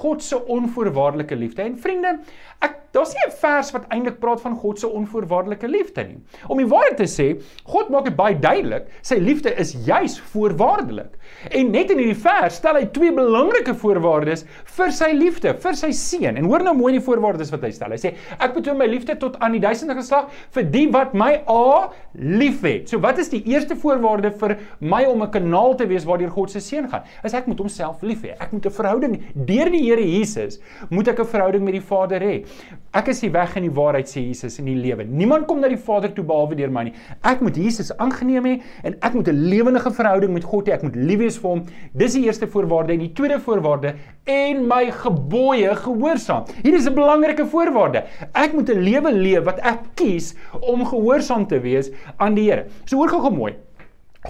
God 0.03 0.25
se 0.25 0.39
onvoorwaardelike 0.57 1.37
liefde. 1.39 1.65
En 1.67 1.79
vriende, 1.81 2.19
ek 2.65 2.83
daar's 2.97 3.13
nie 3.13 3.27
'n 3.27 3.37
vers 3.41 3.71
wat 3.73 3.85
eintlik 3.93 4.19
praat 4.21 4.41
van 4.41 4.55
God 4.57 4.79
se 4.81 4.89
onvoorwaardelike 4.89 5.69
liefde 5.69 6.05
nie. 6.05 6.19
Om 6.49 6.59
die 6.59 6.67
waarheid 6.67 6.97
te 6.97 7.09
sê, 7.09 7.43
God 7.65 7.89
maak 7.89 8.05
dit 8.05 8.17
baie 8.17 8.39
duidelik, 8.39 8.89
sy 9.03 9.19
liefde 9.21 9.55
is 9.55 9.77
juis 9.85 10.21
voorwaardelik. 10.21 11.19
En 11.51 11.71
net 11.71 11.91
in 11.91 12.01
hierdie 12.01 12.19
vers 12.19 12.57
stel 12.59 12.79
hy 12.79 12.87
twee 12.95 13.13
belangrike 13.15 13.75
voorwaardes 13.79 14.45
vir 14.77 14.93
sy 14.95 15.11
liefde, 15.15 15.53
vir 15.63 15.79
sy 15.79 15.93
seun. 15.95 16.39
En 16.41 16.49
hoor 16.51 16.65
nou 16.67 16.75
mooi 16.79 16.95
die 16.97 17.03
voorwaardes 17.05 17.53
wat 17.55 17.67
hy 17.67 17.71
stel. 17.75 17.95
Hy 17.95 18.01
sê 18.03 18.13
ek 18.43 18.57
betoon 18.57 18.79
my 18.81 18.89
liefde 18.91 19.15
tot 19.21 19.37
aan 19.45 19.55
die 19.55 19.63
duisende 19.63 19.95
geslag 19.99 20.33
vir 20.57 20.67
die 20.73 20.87
wat 20.95 21.15
my 21.15 21.33
a 21.47 21.91
liefhet. 22.17 22.91
So 22.91 23.01
wat 23.05 23.21
is 23.23 23.31
die 23.33 23.43
eerste 23.53 23.77
voorwaarde 23.79 24.33
vir 24.41 24.57
my 24.81 25.05
om 25.07 25.23
'n 25.23 25.31
kanaal 25.31 25.77
te 25.77 25.87
wees 25.87 26.05
waardeur 26.05 26.31
God 26.31 26.51
se 26.51 26.61
seun 26.61 26.89
gaan? 26.89 27.03
Is 27.25 27.35
ek 27.35 27.47
moet 27.47 27.59
homself 27.59 28.03
lief 28.03 28.23
hê. 28.23 28.35
Ek 28.41 28.53
moet 28.53 28.67
'n 28.67 28.71
verhouding 28.71 29.23
deur 29.35 29.71
die 29.71 29.85
Here 29.87 30.03
Jesus, 30.03 30.59
moet 30.91 31.09
ek 31.09 31.21
'n 31.21 31.27
verhouding 31.27 31.65
met 31.65 31.75
die 31.75 31.81
Vader 31.81 32.21
hê. 32.21 32.45
Ek 32.93 33.09
is 33.09 33.21
die 33.21 33.31
weg 33.31 33.57
en 33.57 33.63
die 33.63 33.71
waarheid 33.71 34.07
sê 34.07 34.21
Jesus 34.27 34.59
in 34.59 34.65
die 34.65 34.75
lewe. 34.75 35.05
Niemand 35.05 35.47
kom 35.47 35.61
na 35.61 35.69
die 35.69 35.77
Vader 35.77 36.13
toe 36.13 36.25
behalwe 36.25 36.57
deur 36.57 36.71
my 36.71 36.85
nie. 36.85 36.95
Ek 37.23 37.41
moet 37.41 37.57
Jesus 37.57 37.93
aangeneem 37.99 38.45
hê 38.45 38.63
en 38.85 38.97
ek 39.01 39.15
moet 39.15 39.29
'n 39.29 39.49
lewendige 39.49 39.91
verhouding 39.91 40.33
met 40.33 40.45
God 40.45 40.67
hê. 40.67 40.73
Ek 40.73 40.83
moet 40.83 40.97
lief 40.97 41.19
wees 41.27 41.36
vir 41.39 41.51
hom. 41.51 41.65
Dis 41.93 42.17
die 42.17 42.25
eerste 42.27 42.47
voorwaarde 42.47 42.93
en 42.93 43.05
die 43.05 43.13
tweede 43.13 43.41
voorwaarde 43.41 43.95
en 44.25 44.67
my 44.69 44.91
gebooie 44.91 45.75
gehoorsaam. 45.77 46.45
Hier 46.63 46.75
is 46.75 46.89
'n 46.89 46.95
belangrike 46.95 47.47
voorwaarde. 47.47 48.05
Ek 48.33 48.53
moet 48.53 48.71
'n 48.71 48.81
lewe 48.81 49.13
leef 49.13 49.45
wat 49.45 49.59
ek 49.61 49.81
kies 49.95 50.35
om 50.61 50.85
gehoorsaam 50.85 51.47
te 51.47 51.61
wees 51.61 51.91
aan 52.17 52.35
die 52.35 52.51
Here. 52.51 52.67
So 52.85 52.97
hoor 52.97 53.09
gou-gou 53.09 53.33
mooi. 53.35 53.55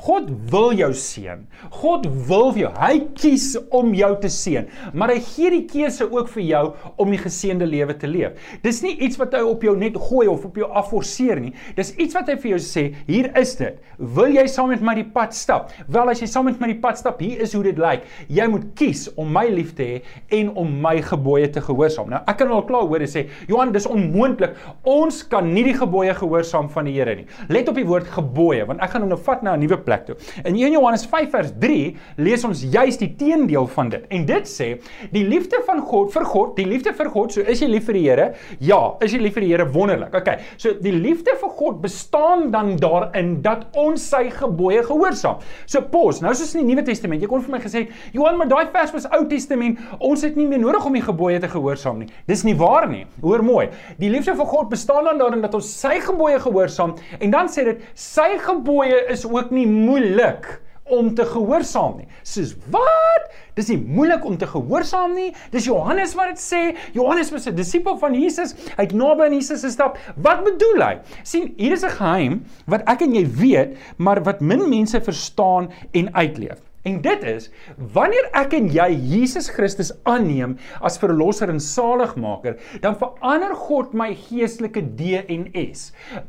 God 0.05 0.29
wil 0.51 0.75
jou 0.77 0.91
seën. 0.97 1.45
God 1.79 2.07
wil 2.29 2.51
vir 2.55 2.63
jou. 2.67 2.73
Hy 2.77 2.99
kies 3.17 3.47
om 3.75 3.93
jou 3.97 4.11
te 4.21 4.31
seën, 4.33 4.69
maar 4.97 5.13
hy 5.15 5.21
gee 5.25 5.53
die 5.55 5.65
keuse 5.71 6.07
ook 6.11 6.29
vir 6.35 6.45
jou 6.47 6.63
om 7.01 7.13
die 7.13 7.21
geseënde 7.21 7.69
lewe 7.69 7.97
te 7.99 8.11
leef. 8.11 8.37
Dis 8.65 8.83
nie 8.85 8.95
iets 9.07 9.19
wat 9.21 9.35
hy 9.37 9.43
op 9.47 9.65
jou 9.65 9.77
net 9.79 9.97
gooi 10.09 10.27
of 10.31 10.45
op 10.49 10.59
jou 10.61 10.69
afforceer 10.77 11.41
nie. 11.43 11.55
Dis 11.79 11.95
iets 11.97 12.17
wat 12.17 12.31
hy 12.31 12.37
vir 12.43 12.53
jou 12.55 12.61
sê, 12.63 12.87
hier 13.09 13.31
is 13.39 13.57
dit. 13.59 13.79
Wil 13.99 14.37
jy 14.37 14.47
saam 14.51 14.71
met 14.73 14.85
my 14.85 14.97
die 14.99 15.07
pad 15.17 15.35
stap? 15.37 15.73
Wel 15.93 16.13
as 16.13 16.21
jy 16.23 16.29
saam 16.31 16.49
met 16.51 16.61
my 16.63 16.71
die 16.75 16.81
pad 16.83 17.01
stap, 17.01 17.23
hier 17.25 17.41
is 17.45 17.55
hoe 17.57 17.65
dit 17.67 17.81
lyk. 17.81 18.05
Jy 18.33 18.49
moet 18.53 18.69
kies 18.79 19.07
om 19.17 19.31
my 19.33 19.47
lief 19.53 19.75
te 19.79 19.87
hê 19.87 19.97
en 20.41 20.53
om 20.61 20.71
my 20.83 20.97
gebooie 21.05 21.49
te 21.53 21.63
gehoorsaam. 21.65 22.11
Nou, 22.13 22.23
ek 22.29 22.41
kan 22.43 22.53
al 22.53 22.67
klaar 22.69 22.87
hoor 22.91 23.03
hy 23.03 23.11
sê, 23.11 23.27
Johan, 23.51 23.73
dis 23.75 23.89
onmoontlik. 23.91 24.57
Ons 24.89 25.23
kan 25.31 25.49
nie 25.53 25.65
die 25.67 25.77
gebooie 25.77 26.15
gehoorsaam 26.17 26.71
van 26.73 26.89
die 26.89 26.97
Here 26.97 27.13
nie. 27.19 27.27
Let 27.53 27.69
op 27.69 27.77
die 27.77 27.85
woord 27.85 28.09
gebooie, 28.09 28.65
want 28.69 28.81
ek 28.85 28.95
gaan 28.95 29.05
hom 29.05 29.13
nou 29.13 29.21
vat 29.21 29.43
na 29.45 29.53
'n 29.57 29.61
nuwe 29.61 29.77
plek 29.87 30.07
toe. 30.09 30.17
In 30.45 30.57
1 30.59 30.77
Johannes 30.77 31.07
5 31.11 31.31
vers 31.33 31.53
3 31.63 31.97
lees 32.27 32.45
ons 32.47 32.63
juis 32.73 32.99
die 33.01 33.13
teendeel 33.19 33.69
van 33.77 33.91
dit. 33.93 34.07
En 34.15 34.27
dit 34.29 34.51
sê 34.51 34.69
die 35.15 35.25
liefde 35.27 35.63
van 35.67 35.83
God 35.87 36.13
vir 36.15 36.27
God, 36.27 36.55
die 36.59 36.67
liefde 36.69 36.93
vir 36.97 37.11
God, 37.15 37.35
so 37.37 37.45
is 37.47 37.63
jy 37.63 37.71
lief 37.71 37.87
vir 37.89 37.99
die 37.99 38.05
Here? 38.07 38.27
Ja, 38.63 38.81
is 39.03 39.15
jy 39.15 39.21
lief 39.23 39.37
vir 39.39 39.47
die 39.47 39.53
Here? 39.53 39.67
Wonderlik. 39.75 40.15
Okay. 40.15 40.39
So 40.61 40.75
die 40.83 40.95
liefde 40.95 41.37
vir 41.41 41.53
God 41.59 41.81
bestaan 41.85 42.51
dan 42.55 42.75
daarin 42.83 43.37
dat 43.45 43.67
ons 43.79 44.05
sy 44.11 44.27
gebooie 44.35 44.83
gehoorsaam. 44.87 45.43
So 45.67 45.83
pos, 45.91 46.21
nou 46.25 46.35
soos 46.37 46.55
in 46.55 46.65
die 46.65 46.75
Nuwe 46.75 46.87
Testament, 46.87 47.23
jy 47.23 47.31
kon 47.31 47.43
vir 47.45 47.57
my 47.57 47.63
gesê, 47.63 47.87
Johan, 48.15 48.39
maar 48.41 48.51
daai 48.51 48.69
vers 48.75 48.95
was 48.95 49.09
Ou 49.17 49.25
Testament. 49.31 49.81
Ons 50.05 50.25
het 50.27 50.37
nie 50.39 50.47
meer 50.49 50.63
nodig 50.63 50.87
om 50.87 50.97
die 50.97 51.05
gebooie 51.05 51.41
te 51.43 51.51
gehoorsaam 51.51 52.03
nie. 52.03 52.11
Dis 52.31 52.45
nie 52.47 52.57
waar 52.59 52.89
nie. 52.91 53.05
Hoor 53.23 53.45
mooi. 53.47 53.69
Die 54.01 54.11
liefde 54.13 54.37
vir 54.39 54.51
God 54.51 54.71
bestaan 54.73 55.07
dan 55.09 55.21
daarin 55.21 55.45
dat 55.45 55.55
ons 55.57 55.69
sy 55.81 55.97
gebooie 56.05 56.39
gehoorsaam 56.43 56.97
en 57.21 57.33
dan 57.33 57.51
sê 57.53 57.67
dit 57.67 57.83
sy 57.99 58.29
gebooie 58.43 58.99
is 59.13 59.25
ook 59.29 59.53
nie 59.55 59.67
moeilik 59.77 60.49
om 60.87 61.15
te 61.15 61.25
gehoorsaam 61.27 61.97
nie. 62.01 62.07
Soos 62.27 62.55
wat? 62.71 63.31
Dis 63.59 63.71
nie 63.73 63.79
moeilik 63.81 64.25
om 64.29 64.37
te 64.39 64.47
gehoorsaam 64.47 65.17
nie. 65.17 65.31
Dis 65.55 65.67
Johannes 65.67 66.15
wat 66.19 66.35
dit 66.35 66.43
sê. 66.43 66.63
Johannes 66.95 67.33
was 67.35 67.47
'n 67.49 67.57
disipel 67.57 67.99
van 67.99 68.15
Jesus. 68.15 68.55
Hy 68.77 68.83
het 68.85 68.93
naby 68.93 69.27
aan 69.27 69.35
Jesus 69.35 69.65
gestap. 69.65 69.99
Wat 70.17 70.45
bedoel 70.45 70.83
hy? 70.83 70.99
sien, 71.23 71.55
hier 71.57 71.73
is 71.73 71.83
'n 71.83 71.91
geheim 71.91 72.45
wat 72.67 72.83
ek 72.87 73.01
en 73.03 73.15
jy 73.15 73.27
weet, 73.27 73.77
maar 73.97 74.23
wat 74.23 74.41
min 74.41 74.69
mense 74.69 75.01
verstaan 75.01 75.71
en 75.93 76.15
uitleef. 76.15 76.66
En 76.87 77.01
dit 77.03 77.25
is 77.27 77.49
wanneer 77.97 78.29
ek 78.39 78.55
en 78.57 78.69
jy 78.71 78.87
Jesus 79.11 79.49
Christus 79.51 79.91
aanneem 80.07 80.55
as 80.87 80.99
verlosser 81.03 81.51
en 81.51 81.59
saligmaker, 81.63 82.57
dan 82.85 82.95
verander 83.01 83.55
God 83.59 83.95
my 83.97 84.13
geestelike 84.27 84.85
DNS. 84.99 85.89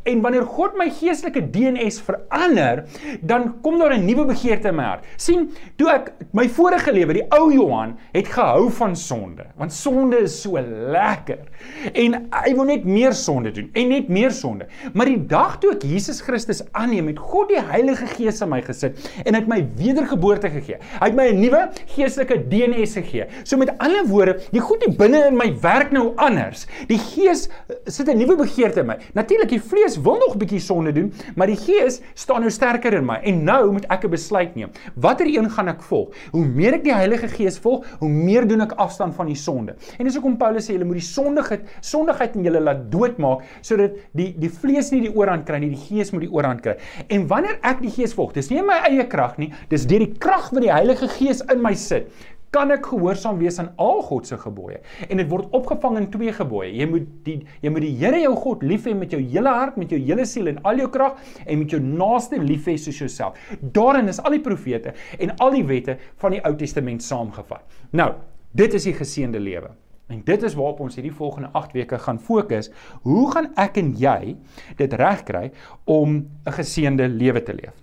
En 0.10 0.24
wanneer 0.26 0.48
God 0.50 0.78
my 0.80 0.88
geestelike 0.98 1.44
DNS 1.54 2.00
verander, 2.08 2.86
dan 3.22 3.52
kom 3.62 3.78
daar 3.78 3.94
'n 3.94 4.06
nuwe 4.06 4.26
begeerte 4.34 4.70
in 4.70 4.76
my 4.76 4.84
hart. 4.84 5.06
sien, 5.18 5.52
toe 5.78 5.90
ek 5.90 6.14
my 6.34 6.48
vorige 6.50 6.92
lewe, 6.92 7.14
die 7.14 7.28
ou 7.32 7.52
Johan, 7.54 7.98
het 8.14 8.28
gehou 8.28 8.70
van 8.72 8.96
sonde, 8.96 9.46
want 9.58 9.74
sonde 9.74 10.18
is 10.18 10.42
so 10.42 10.60
lekker. 10.60 11.48
En 11.94 12.28
hy 12.32 12.56
wil 12.56 12.66
net 12.66 12.86
meer 12.86 13.14
sonde 13.14 13.52
doen 13.52 13.70
en 13.74 13.88
net 13.90 14.10
meer 14.10 14.32
sonde. 14.32 14.68
Maar 14.94 15.06
die 15.06 15.26
dag 15.26 15.58
toe 15.60 15.72
ek 15.72 15.84
Jesus 15.84 16.22
Christus 16.22 16.64
aanneem, 16.72 17.08
het 17.08 17.20
God 17.20 17.50
die 17.50 17.62
Heilige 17.62 18.08
Gees 18.08 18.42
in 18.42 18.50
my 18.50 18.62
gesit 18.62 18.98
en 19.26 19.34
het 19.34 19.48
my 19.48 19.68
wedergeboorte 19.78 20.47
geestelike 20.48 20.78
gegee. 20.78 20.78
Hy 21.00 21.08
het 21.08 21.16
my 21.16 21.28
'n 21.32 21.40
nuwe 21.40 21.70
geestelike 21.96 22.48
DNS 22.50 22.94
gegee. 22.94 23.26
So 23.44 23.58
met 23.58 23.72
ander 23.78 24.06
woorde, 24.08 24.40
die 24.52 24.60
goed 24.62 24.84
hier 24.84 24.96
binne 24.96 25.28
in 25.28 25.38
my 25.38 25.54
werk 25.62 25.92
nou 25.92 26.14
anders. 26.16 26.68
Die 26.88 26.98
gees 26.98 27.48
eh, 27.70 27.76
sit 27.86 28.08
'n 28.08 28.18
nuwe 28.18 28.36
begeerte 28.36 28.80
in 28.80 28.88
my. 28.88 28.98
Natuurlik, 29.14 29.50
die 29.50 29.62
vlees 29.62 29.98
wil 30.02 30.18
nog 30.18 30.36
'n 30.36 30.40
bietjie 30.40 30.60
sonde 30.60 30.92
doen, 30.92 31.14
maar 31.36 31.48
die 31.48 31.56
gees 31.56 32.02
staan 32.14 32.42
nou 32.42 32.52
sterker 32.52 32.94
in 32.94 33.06
my. 33.06 33.20
En 33.24 33.44
nou 33.44 33.72
moet 33.72 33.86
ek 33.90 34.04
'n 34.04 34.10
besluit 34.10 34.56
neem. 34.56 34.70
Watter 34.96 35.28
een 35.28 35.50
gaan 35.50 35.68
ek 35.68 35.82
volg? 35.82 36.10
Hoe 36.32 36.46
meer 36.46 36.74
ek 36.74 36.84
die 36.84 36.94
Heilige 36.94 37.28
Gees 37.28 37.58
volg, 37.58 37.86
hoe 38.00 38.10
meer 38.10 38.48
doen 38.48 38.62
ek 38.62 38.72
afstand 38.72 39.16
van 39.16 39.26
die 39.26 39.36
sonde. 39.36 39.76
En 39.98 40.06
dis 40.06 40.14
hoekom 40.14 40.38
Paulus 40.38 40.66
sê 40.66 40.74
julle 40.74 40.86
moet 40.86 41.00
die 41.00 41.06
sondigheid 41.06 41.62
sondigheid 41.82 42.36
in 42.36 42.44
julle 42.44 42.60
laat 42.60 42.92
doodmaak 42.92 43.44
sodat 43.62 43.92
die 44.14 44.34
die 44.38 44.50
vlees 44.50 44.92
nie 44.92 45.02
die 45.02 45.16
oorhand 45.16 45.46
kry 45.46 45.60
nie, 45.60 45.70
die 45.70 45.96
gees 45.96 46.12
moet 46.12 46.22
die 46.22 46.32
oorhand 46.32 46.62
kry. 46.62 46.78
En 47.08 47.28
wanneer 47.28 47.60
ek 47.62 47.82
die 47.82 47.92
gees 47.92 48.14
volg, 48.14 48.34
dis 48.34 48.50
nie 48.50 48.62
my 48.62 48.78
eie 48.88 49.08
krag 49.08 49.38
nie, 49.42 49.50
dis 49.72 49.86
deur 49.90 50.04
die 50.04 50.14
krag 50.22 50.37
krag 50.38 50.52
wat 50.54 50.64
die 50.66 50.74
Heilige 50.74 51.08
Gees 51.10 51.42
in 51.50 51.62
my 51.64 51.74
sit, 51.76 52.12
kan 52.56 52.72
ek 52.72 52.86
gehoorsaam 52.88 53.40
wees 53.42 53.58
aan 53.60 53.74
al 53.82 54.00
God 54.08 54.28
se 54.30 54.38
gebooie. 54.40 54.78
En 55.10 55.20
dit 55.20 55.28
word 55.30 55.52
opgevang 55.58 55.98
in 56.00 56.06
twee 56.14 56.32
gebooie. 56.32 56.70
Jy 56.78 56.86
moet 56.88 57.08
die 57.26 57.36
jy 57.62 57.72
moet 57.74 57.84
die 57.84 57.96
Here 58.00 58.22
jou 58.22 58.36
God 58.40 58.64
lief 58.64 58.86
hê 58.88 58.94
met 58.96 59.12
jou 59.12 59.20
hele 59.20 59.52
hart, 59.52 59.76
met 59.78 59.92
jou 59.92 60.00
hele 60.00 60.26
siel 60.26 60.48
en 60.54 60.62
al 60.64 60.80
jou 60.80 60.88
krag 60.94 61.18
en 61.44 61.60
met 61.60 61.74
jou 61.76 61.82
naaste 61.84 62.40
lief 62.40 62.70
hê 62.70 62.78
soos 62.80 63.02
jouself. 63.02 63.36
Daarin 63.76 64.08
is 64.08 64.22
al 64.24 64.38
die 64.38 64.44
profete 64.46 64.94
en 65.20 65.36
al 65.44 65.58
die 65.58 65.66
wette 65.68 65.98
van 66.24 66.38
die 66.38 66.42
Ou 66.48 66.54
Testament 66.58 67.04
saamgevat. 67.04 67.68
Nou, 67.92 68.14
dit 68.56 68.80
is 68.80 68.88
die 68.88 68.96
geseënde 68.96 69.44
lewe. 69.44 69.74
En 70.08 70.24
dit 70.24 70.48
is 70.48 70.56
waarop 70.56 70.80
ons 70.86 70.96
hierdie 70.96 71.12
volgende 71.12 71.52
8 71.52 71.76
weke 71.76 72.00
gaan 72.00 72.22
fokus. 72.24 72.72
Hoe 73.04 73.28
gaan 73.34 73.52
ek 73.60 73.82
en 73.82 73.92
jy 74.00 74.38
dit 74.80 74.98
regkry 75.04 75.52
om 75.84 76.16
'n 76.48 76.58
geseënde 76.62 77.12
lewe 77.12 77.44
te 77.44 77.54
leef? 77.54 77.76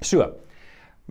So, 0.00 0.28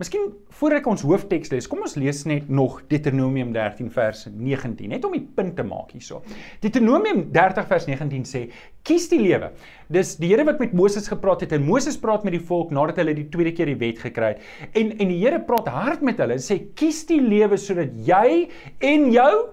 Miskien 0.00 0.30
voor 0.56 0.78
ek 0.78 0.86
ons 0.88 1.02
hoofteks 1.04 1.50
lees, 1.52 1.66
kom 1.68 1.82
ons 1.84 1.92
lees 2.00 2.22
net 2.24 2.46
nog 2.48 2.78
Deuteronomium 2.88 3.50
13 3.52 3.90
vers 3.92 4.22
19, 4.32 4.88
net 4.94 5.04
om 5.04 5.12
die 5.12 5.20
punt 5.36 5.52
te 5.58 5.64
maak 5.66 5.90
hierso. 5.92 6.22
Deuteronomium 6.62 7.26
30 7.34 7.66
vers 7.68 7.84
19 7.90 8.24
sê: 8.24 8.40
"Kies 8.80 9.10
die 9.12 9.18
lewe." 9.20 9.50
Dis 9.92 10.14
die 10.16 10.30
Here 10.30 10.46
wat 10.48 10.58
met 10.58 10.72
Moses 10.72 11.08
gepraat 11.12 11.44
het 11.44 11.52
en 11.52 11.66
Moses 11.66 11.98
praat 12.00 12.24
met 12.24 12.32
die 12.32 12.40
volk 12.40 12.72
nadat 12.72 12.96
hulle 12.96 13.12
die 13.14 13.28
tweede 13.28 13.52
keer 13.52 13.66
die 13.66 13.76
wet 13.76 14.00
gekry 14.00 14.32
het. 14.32 14.40
En 14.72 14.96
en 14.96 15.08
die 15.12 15.20
Here 15.20 15.40
praat 15.44 15.68
hard 15.68 16.00
met 16.00 16.16
hulle 16.16 16.32
en 16.32 16.46
sê: 16.48 16.72
"Kies 16.74 17.04
die 17.04 17.20
lewe 17.20 17.58
sodat 17.58 17.92
jy 17.92 18.48
en 18.80 19.12
jou 19.12 19.50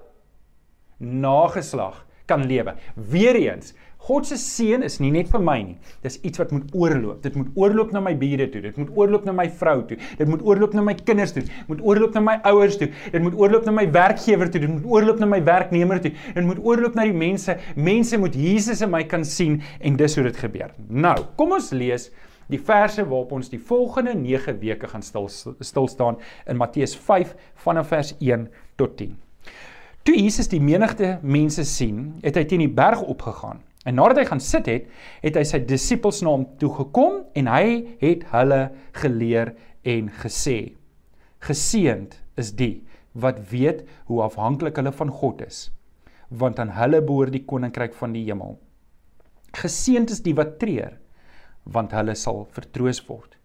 nageslag 0.99 2.05
kan 2.25 2.47
lewe." 2.47 2.77
Weereens 2.95 3.73
God 4.07 4.27
se 4.29 4.37
seën 4.39 4.85
is 4.87 5.01
nie 5.03 5.09
net 5.11 5.27
vir 5.33 5.41
my 5.43 5.57
nie. 5.59 5.73
Dis 6.05 6.15
iets 6.23 6.39
wat 6.39 6.53
moet 6.55 6.69
oorloop. 6.71 7.19
Dit 7.25 7.35
moet 7.35 7.49
oorloop 7.59 7.91
na 7.91 7.99
my 8.03 8.13
bure 8.15 8.45
toe. 8.53 8.61
Dit 8.63 8.77
moet 8.79 8.93
oorloop 8.95 9.25
na 9.27 9.33
my 9.35 9.47
vrou 9.59 9.81
toe. 9.89 9.97
Dit 10.19 10.29
moet 10.31 10.45
oorloop 10.47 10.77
na 10.77 10.85
my 10.87 10.95
kinders 11.01 11.35
toe. 11.35 11.43
Dit 11.43 11.67
moet 11.67 11.81
oorloop 11.83 12.15
na 12.15 12.23
my 12.23 12.37
ouers 12.53 12.77
toe. 12.79 12.87
Dit 13.11 13.25
moet 13.25 13.35
oorloop 13.35 13.67
na 13.67 13.73
my 13.75 13.83
werkgewer 13.91 14.51
toe. 14.53 14.61
Dit 14.63 14.71
moet 14.71 14.87
oorloop 14.87 15.19
na 15.19 15.27
my 15.33 15.41
werknemer 15.43 15.99
toe. 16.05 16.13
Dit 16.37 16.47
moet 16.47 16.63
oorloop 16.63 16.95
na 16.95 17.03
die 17.09 17.17
mense. 17.19 17.57
Mense 17.75 18.21
moet 18.23 18.39
Jesus 18.39 18.85
in 18.85 18.93
my 18.95 19.03
kan 19.11 19.27
sien 19.27 19.59
en 19.83 19.99
dis 19.99 20.15
hoe 20.15 20.23
dit 20.29 20.41
gebeur. 20.45 20.71
Nou, 20.87 21.17
kom 21.35 21.57
ons 21.59 21.73
lees 21.75 22.07
die 22.47 22.63
verse 22.63 23.03
waarop 23.03 23.35
ons 23.35 23.51
die 23.51 23.59
volgende 23.59 24.15
9 24.15 24.55
weke 24.61 24.87
gaan 24.87 25.03
stil 25.03 25.27
stil 25.27 25.91
staan 25.91 26.15
in 26.47 26.55
Matteus 26.55 26.95
5 26.95 27.35
vanaf 27.65 27.91
vers 27.91 28.15
1 28.23 28.47
tot 28.79 28.95
10. 29.03 29.17
Toe 30.07 30.15
Jesus 30.15 30.47
die 30.47 30.63
menigte 30.63 31.17
mense 31.27 31.67
sien, 31.67 32.13
het 32.23 32.39
hy 32.39 32.47
teen 32.47 32.63
die 32.63 32.71
berg 32.71 33.01
opgegaan. 33.03 33.66
En 33.87 33.95
nadat 33.95 34.19
hy 34.19 34.25
gaan 34.27 34.43
sit 34.43 34.67
het, 34.67 34.87
het 35.23 35.37
hy 35.39 35.45
sy 35.47 35.61
disippels 35.63 36.19
na 36.23 36.33
hom 36.35 36.43
toe 36.59 36.73
gekom 36.75 37.21
en 37.39 37.47
hy 37.47 37.95
het 38.01 38.25
hulle 38.33 38.61
geleer 38.99 39.53
en 39.87 40.09
gesê: 40.23 40.75
Geseend 41.47 42.17
is 42.35 42.51
die 42.59 42.83
wat 43.15 43.39
weet 43.51 43.85
hoe 44.09 44.21
afhanklik 44.25 44.77
hulle 44.77 44.91
van 44.91 45.13
God 45.21 45.41
is, 45.45 45.69
want 46.29 46.59
aan 46.59 46.75
hulle 46.75 46.99
behoort 47.01 47.33
die 47.33 47.45
koninkryk 47.47 47.95
van 47.95 48.13
die 48.13 48.25
hemel. 48.27 48.57
Geseend 49.55 50.11
is 50.11 50.19
die 50.25 50.35
wat 50.35 50.57
treur, 50.59 50.97
want 51.63 51.95
hulle 51.95 52.15
sal 52.15 52.43
vertroos 52.53 52.99
word. 53.07 53.37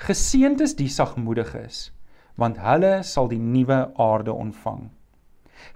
Geseend 0.00 0.62
is 0.64 0.74
die 0.78 0.88
sagmoediges, 0.88 1.90
want 2.40 2.60
hulle 2.62 3.02
sal 3.04 3.28
die 3.28 3.42
nuwe 3.42 3.84
aarde 4.00 4.32
ontvang. 4.32 4.88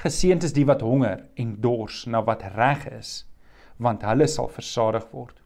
Geseend 0.00 0.46
is 0.46 0.54
die 0.56 0.66
wat 0.66 0.82
honger 0.86 1.26
en 1.36 1.56
dors 1.60 2.06
na 2.06 2.22
wat 2.24 2.46
reg 2.56 2.86
is, 2.94 3.12
want 3.82 4.04
hulle 4.06 4.28
sal 4.30 4.50
versadig 4.52 5.06
word. 5.12 5.36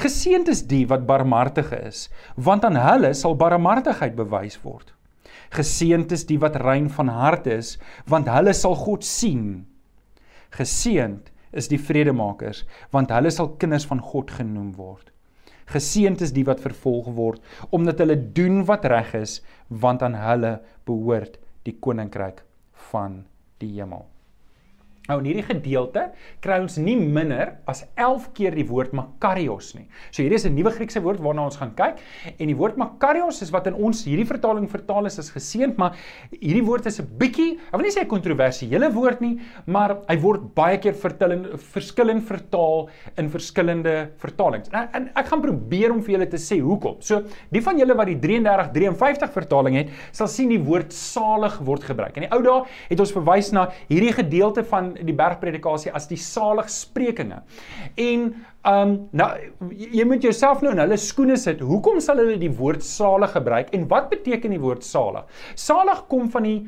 Geseend 0.00 0.48
is 0.50 0.62
die 0.66 0.84
wat 0.90 1.06
barmhartig 1.06 1.70
is, 1.76 2.08
want 2.36 2.64
aan 2.66 2.78
hulle 2.78 3.12
sal 3.14 3.36
barmhartigheid 3.38 4.16
bewys 4.18 4.58
word. 4.64 4.92
Geseënd 5.54 6.12
is 6.14 6.26
die 6.28 6.38
wat 6.42 6.58
rein 6.62 6.88
van 6.94 7.10
hart 7.10 7.46
is, 7.50 7.76
want 8.06 8.30
hulle 8.30 8.54
sal 8.54 8.76
God 8.78 9.06
sien. 9.06 9.66
Geseënd 10.54 11.30
is 11.54 11.70
die 11.70 11.78
vredemakers, 11.78 12.64
want 12.94 13.10
hulle 13.14 13.32
sal 13.34 13.56
kinders 13.58 13.86
van 13.90 14.02
God 14.02 14.30
genoem 14.34 14.70
word. 14.78 15.10
Geseënd 15.70 16.22
is 16.26 16.34
die 16.34 16.46
wat 16.46 16.62
vervolg 16.62 17.10
word 17.14 17.42
omdat 17.70 18.02
hulle 18.02 18.18
doen 18.34 18.64
wat 18.66 18.86
reg 18.90 19.12
is, 19.18 19.38
want 19.68 20.02
aan 20.02 20.18
hulle 20.18 20.56
behoort 20.86 21.38
die 21.66 21.76
koninkryk 21.78 22.42
van 22.90 23.22
die 23.62 23.76
hemel. 23.76 24.06
Nou 25.10 25.18
in 25.18 25.26
hierdie 25.26 25.46
gedeelte 25.46 26.04
kry 26.44 26.60
ons 26.62 26.76
nie 26.78 26.94
minder 26.94 27.56
as 27.70 27.82
11 27.98 28.28
keer 28.36 28.54
die 28.54 28.66
woord 28.68 28.92
makarios 28.94 29.72
nie. 29.74 29.88
So 30.12 30.22
hierdie 30.22 30.38
is 30.38 30.46
'n 30.46 30.54
nuwe 30.54 30.70
Griekse 30.70 31.02
woord 31.02 31.18
waarna 31.18 31.44
ons 31.50 31.56
gaan 31.56 31.74
kyk 31.74 31.98
en 32.38 32.46
die 32.46 32.54
woord 32.54 32.76
makarios 32.76 33.42
is 33.42 33.50
wat 33.50 33.66
in 33.66 33.74
ons 33.74 34.04
hierdie 34.04 34.26
vertaling 34.26 34.68
vertaal 34.70 35.06
is 35.06 35.18
as 35.18 35.30
geseënd, 35.30 35.76
maar 35.76 35.96
hierdie 36.30 36.62
woord 36.62 36.86
is 36.86 37.00
'n 37.00 37.08
bietjie, 37.18 37.58
ek 37.58 37.76
wil 37.76 37.82
nie 37.82 37.90
sê 37.90 38.02
'n 38.02 38.08
kontroversiële 38.08 38.92
woord 38.92 39.20
nie, 39.20 39.40
maar 39.66 39.98
hy 40.08 40.16
word 40.16 40.54
baie 40.54 40.78
keer 40.78 40.94
vertel 40.94 41.32
in 41.32 41.44
verskillend 41.58 42.22
vertaal 42.22 42.88
in 43.16 43.28
verskillende 43.28 44.10
vertalings. 44.16 44.68
En, 44.72 44.88
en 44.92 45.10
ek 45.16 45.26
gaan 45.26 45.42
probeer 45.42 45.90
om 45.90 46.02
vir 46.02 46.18
julle 46.18 46.28
te 46.28 46.38
sê 46.38 46.60
hoekom. 46.60 47.00
So 47.00 47.24
die 47.50 47.62
van 47.62 47.78
julle 47.78 47.96
wat 47.96 48.06
die 48.06 48.18
33 48.18 48.70
53 48.72 49.32
vertaling 49.32 49.76
het, 49.76 49.88
sal 50.12 50.28
sien 50.28 50.48
die 50.48 50.62
woord 50.62 50.92
salig 50.92 51.58
word 51.58 51.82
gebruik. 51.82 52.16
In 52.16 52.22
die 52.22 52.32
ou 52.32 52.42
dae 52.42 52.64
het 52.88 53.00
ons 53.00 53.12
verwys 53.12 53.52
na 53.52 53.70
hierdie 53.88 54.12
gedeelte 54.12 54.62
van 54.64 54.94
die 55.06 55.16
bergpredikasie 55.16 55.92
as 55.94 56.08
die 56.10 56.20
saligsprekinge. 56.20 57.42
En 57.96 58.30
ehm 58.60 58.90
um, 58.90 58.90
nou 59.16 59.28
jy 59.72 60.04
moet 60.04 60.24
jouself 60.26 60.60
nou 60.60 60.74
in 60.74 60.82
hulle 60.82 60.98
skoene 61.00 61.38
sit. 61.40 61.62
Hoekom 61.64 62.00
sal 62.04 62.20
hulle 62.20 62.36
die 62.40 62.52
woord 62.52 62.84
salig 62.84 63.32
gebruik 63.32 63.72
en 63.76 63.86
wat 63.88 64.10
beteken 64.12 64.52
die 64.52 64.60
woord 64.60 64.84
salig? 64.84 65.24
Salig 65.56 66.02
kom 66.12 66.28
van 66.32 66.44
die 66.44 66.58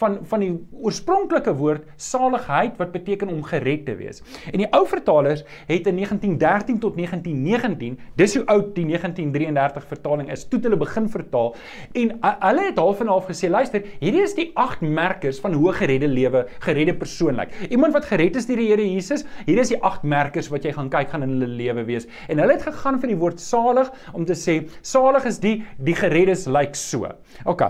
van 0.00 0.18
van 0.28 0.42
die 0.42 0.52
oorspronklike 0.84 1.54
woord 1.58 1.86
saligheid 1.96 2.76
wat 2.78 2.92
beteken 2.92 3.30
om 3.32 3.42
gered 3.46 3.84
te 3.86 3.96
wees. 3.98 4.22
En 4.52 4.62
die 4.62 4.68
ou 4.76 4.84
vertalers 4.88 5.44
het 5.68 5.88
in 5.90 5.98
1913 6.00 6.78
tot 6.82 6.96
1919, 6.96 7.98
dis 8.20 8.36
hoe 8.36 8.44
oud 8.46 8.74
die 8.76 8.84
1933 8.86 9.88
vertaling 9.88 10.30
is, 10.32 10.44
toe 10.48 10.60
hulle 10.62 10.78
begin 10.80 11.08
vertaal 11.08 11.54
en 11.98 12.14
hulle 12.22 12.66
het 12.68 12.78
half 12.78 13.00
en 13.00 13.12
half 13.12 13.28
gesê, 13.30 13.50
luister, 13.50 13.84
hierdie 14.00 14.22
is 14.22 14.36
die 14.36 14.50
agt 14.58 14.84
merkers 14.84 15.40
van 15.42 15.56
hoe 15.58 15.72
geredde 15.72 16.08
lewe, 16.08 16.44
geredde 16.64 16.94
persoonlik. 16.94 17.54
Iemand 17.70 17.96
wat 17.96 18.08
gered 18.10 18.36
is 18.36 18.46
deur 18.48 18.60
die 18.60 18.68
Here 18.68 18.84
Jesus, 18.84 19.24
hier 19.46 19.60
is 19.62 19.72
die 19.72 19.80
agt 19.82 20.04
merkers 20.04 20.50
wat 20.52 20.66
jy 20.66 20.74
gaan 20.76 20.90
kyk 20.92 21.12
gaan 21.14 21.24
in 21.26 21.36
hulle 21.36 21.50
lewe 21.58 21.86
wees. 21.88 22.08
En 22.28 22.40
hulle 22.42 22.58
het 22.58 22.66
gegaan 22.66 23.00
vir 23.00 23.14
die 23.14 23.20
woord 23.20 23.40
salig 23.42 23.90
om 24.12 24.26
te 24.28 24.36
sê 24.38 24.60
salig 24.82 25.26
is 25.28 25.40
die 25.42 25.56
die 25.82 25.96
gereddes 25.96 26.46
lyk 26.46 26.68
like 26.68 26.76
so. 26.76 27.08
OK. 27.44 27.62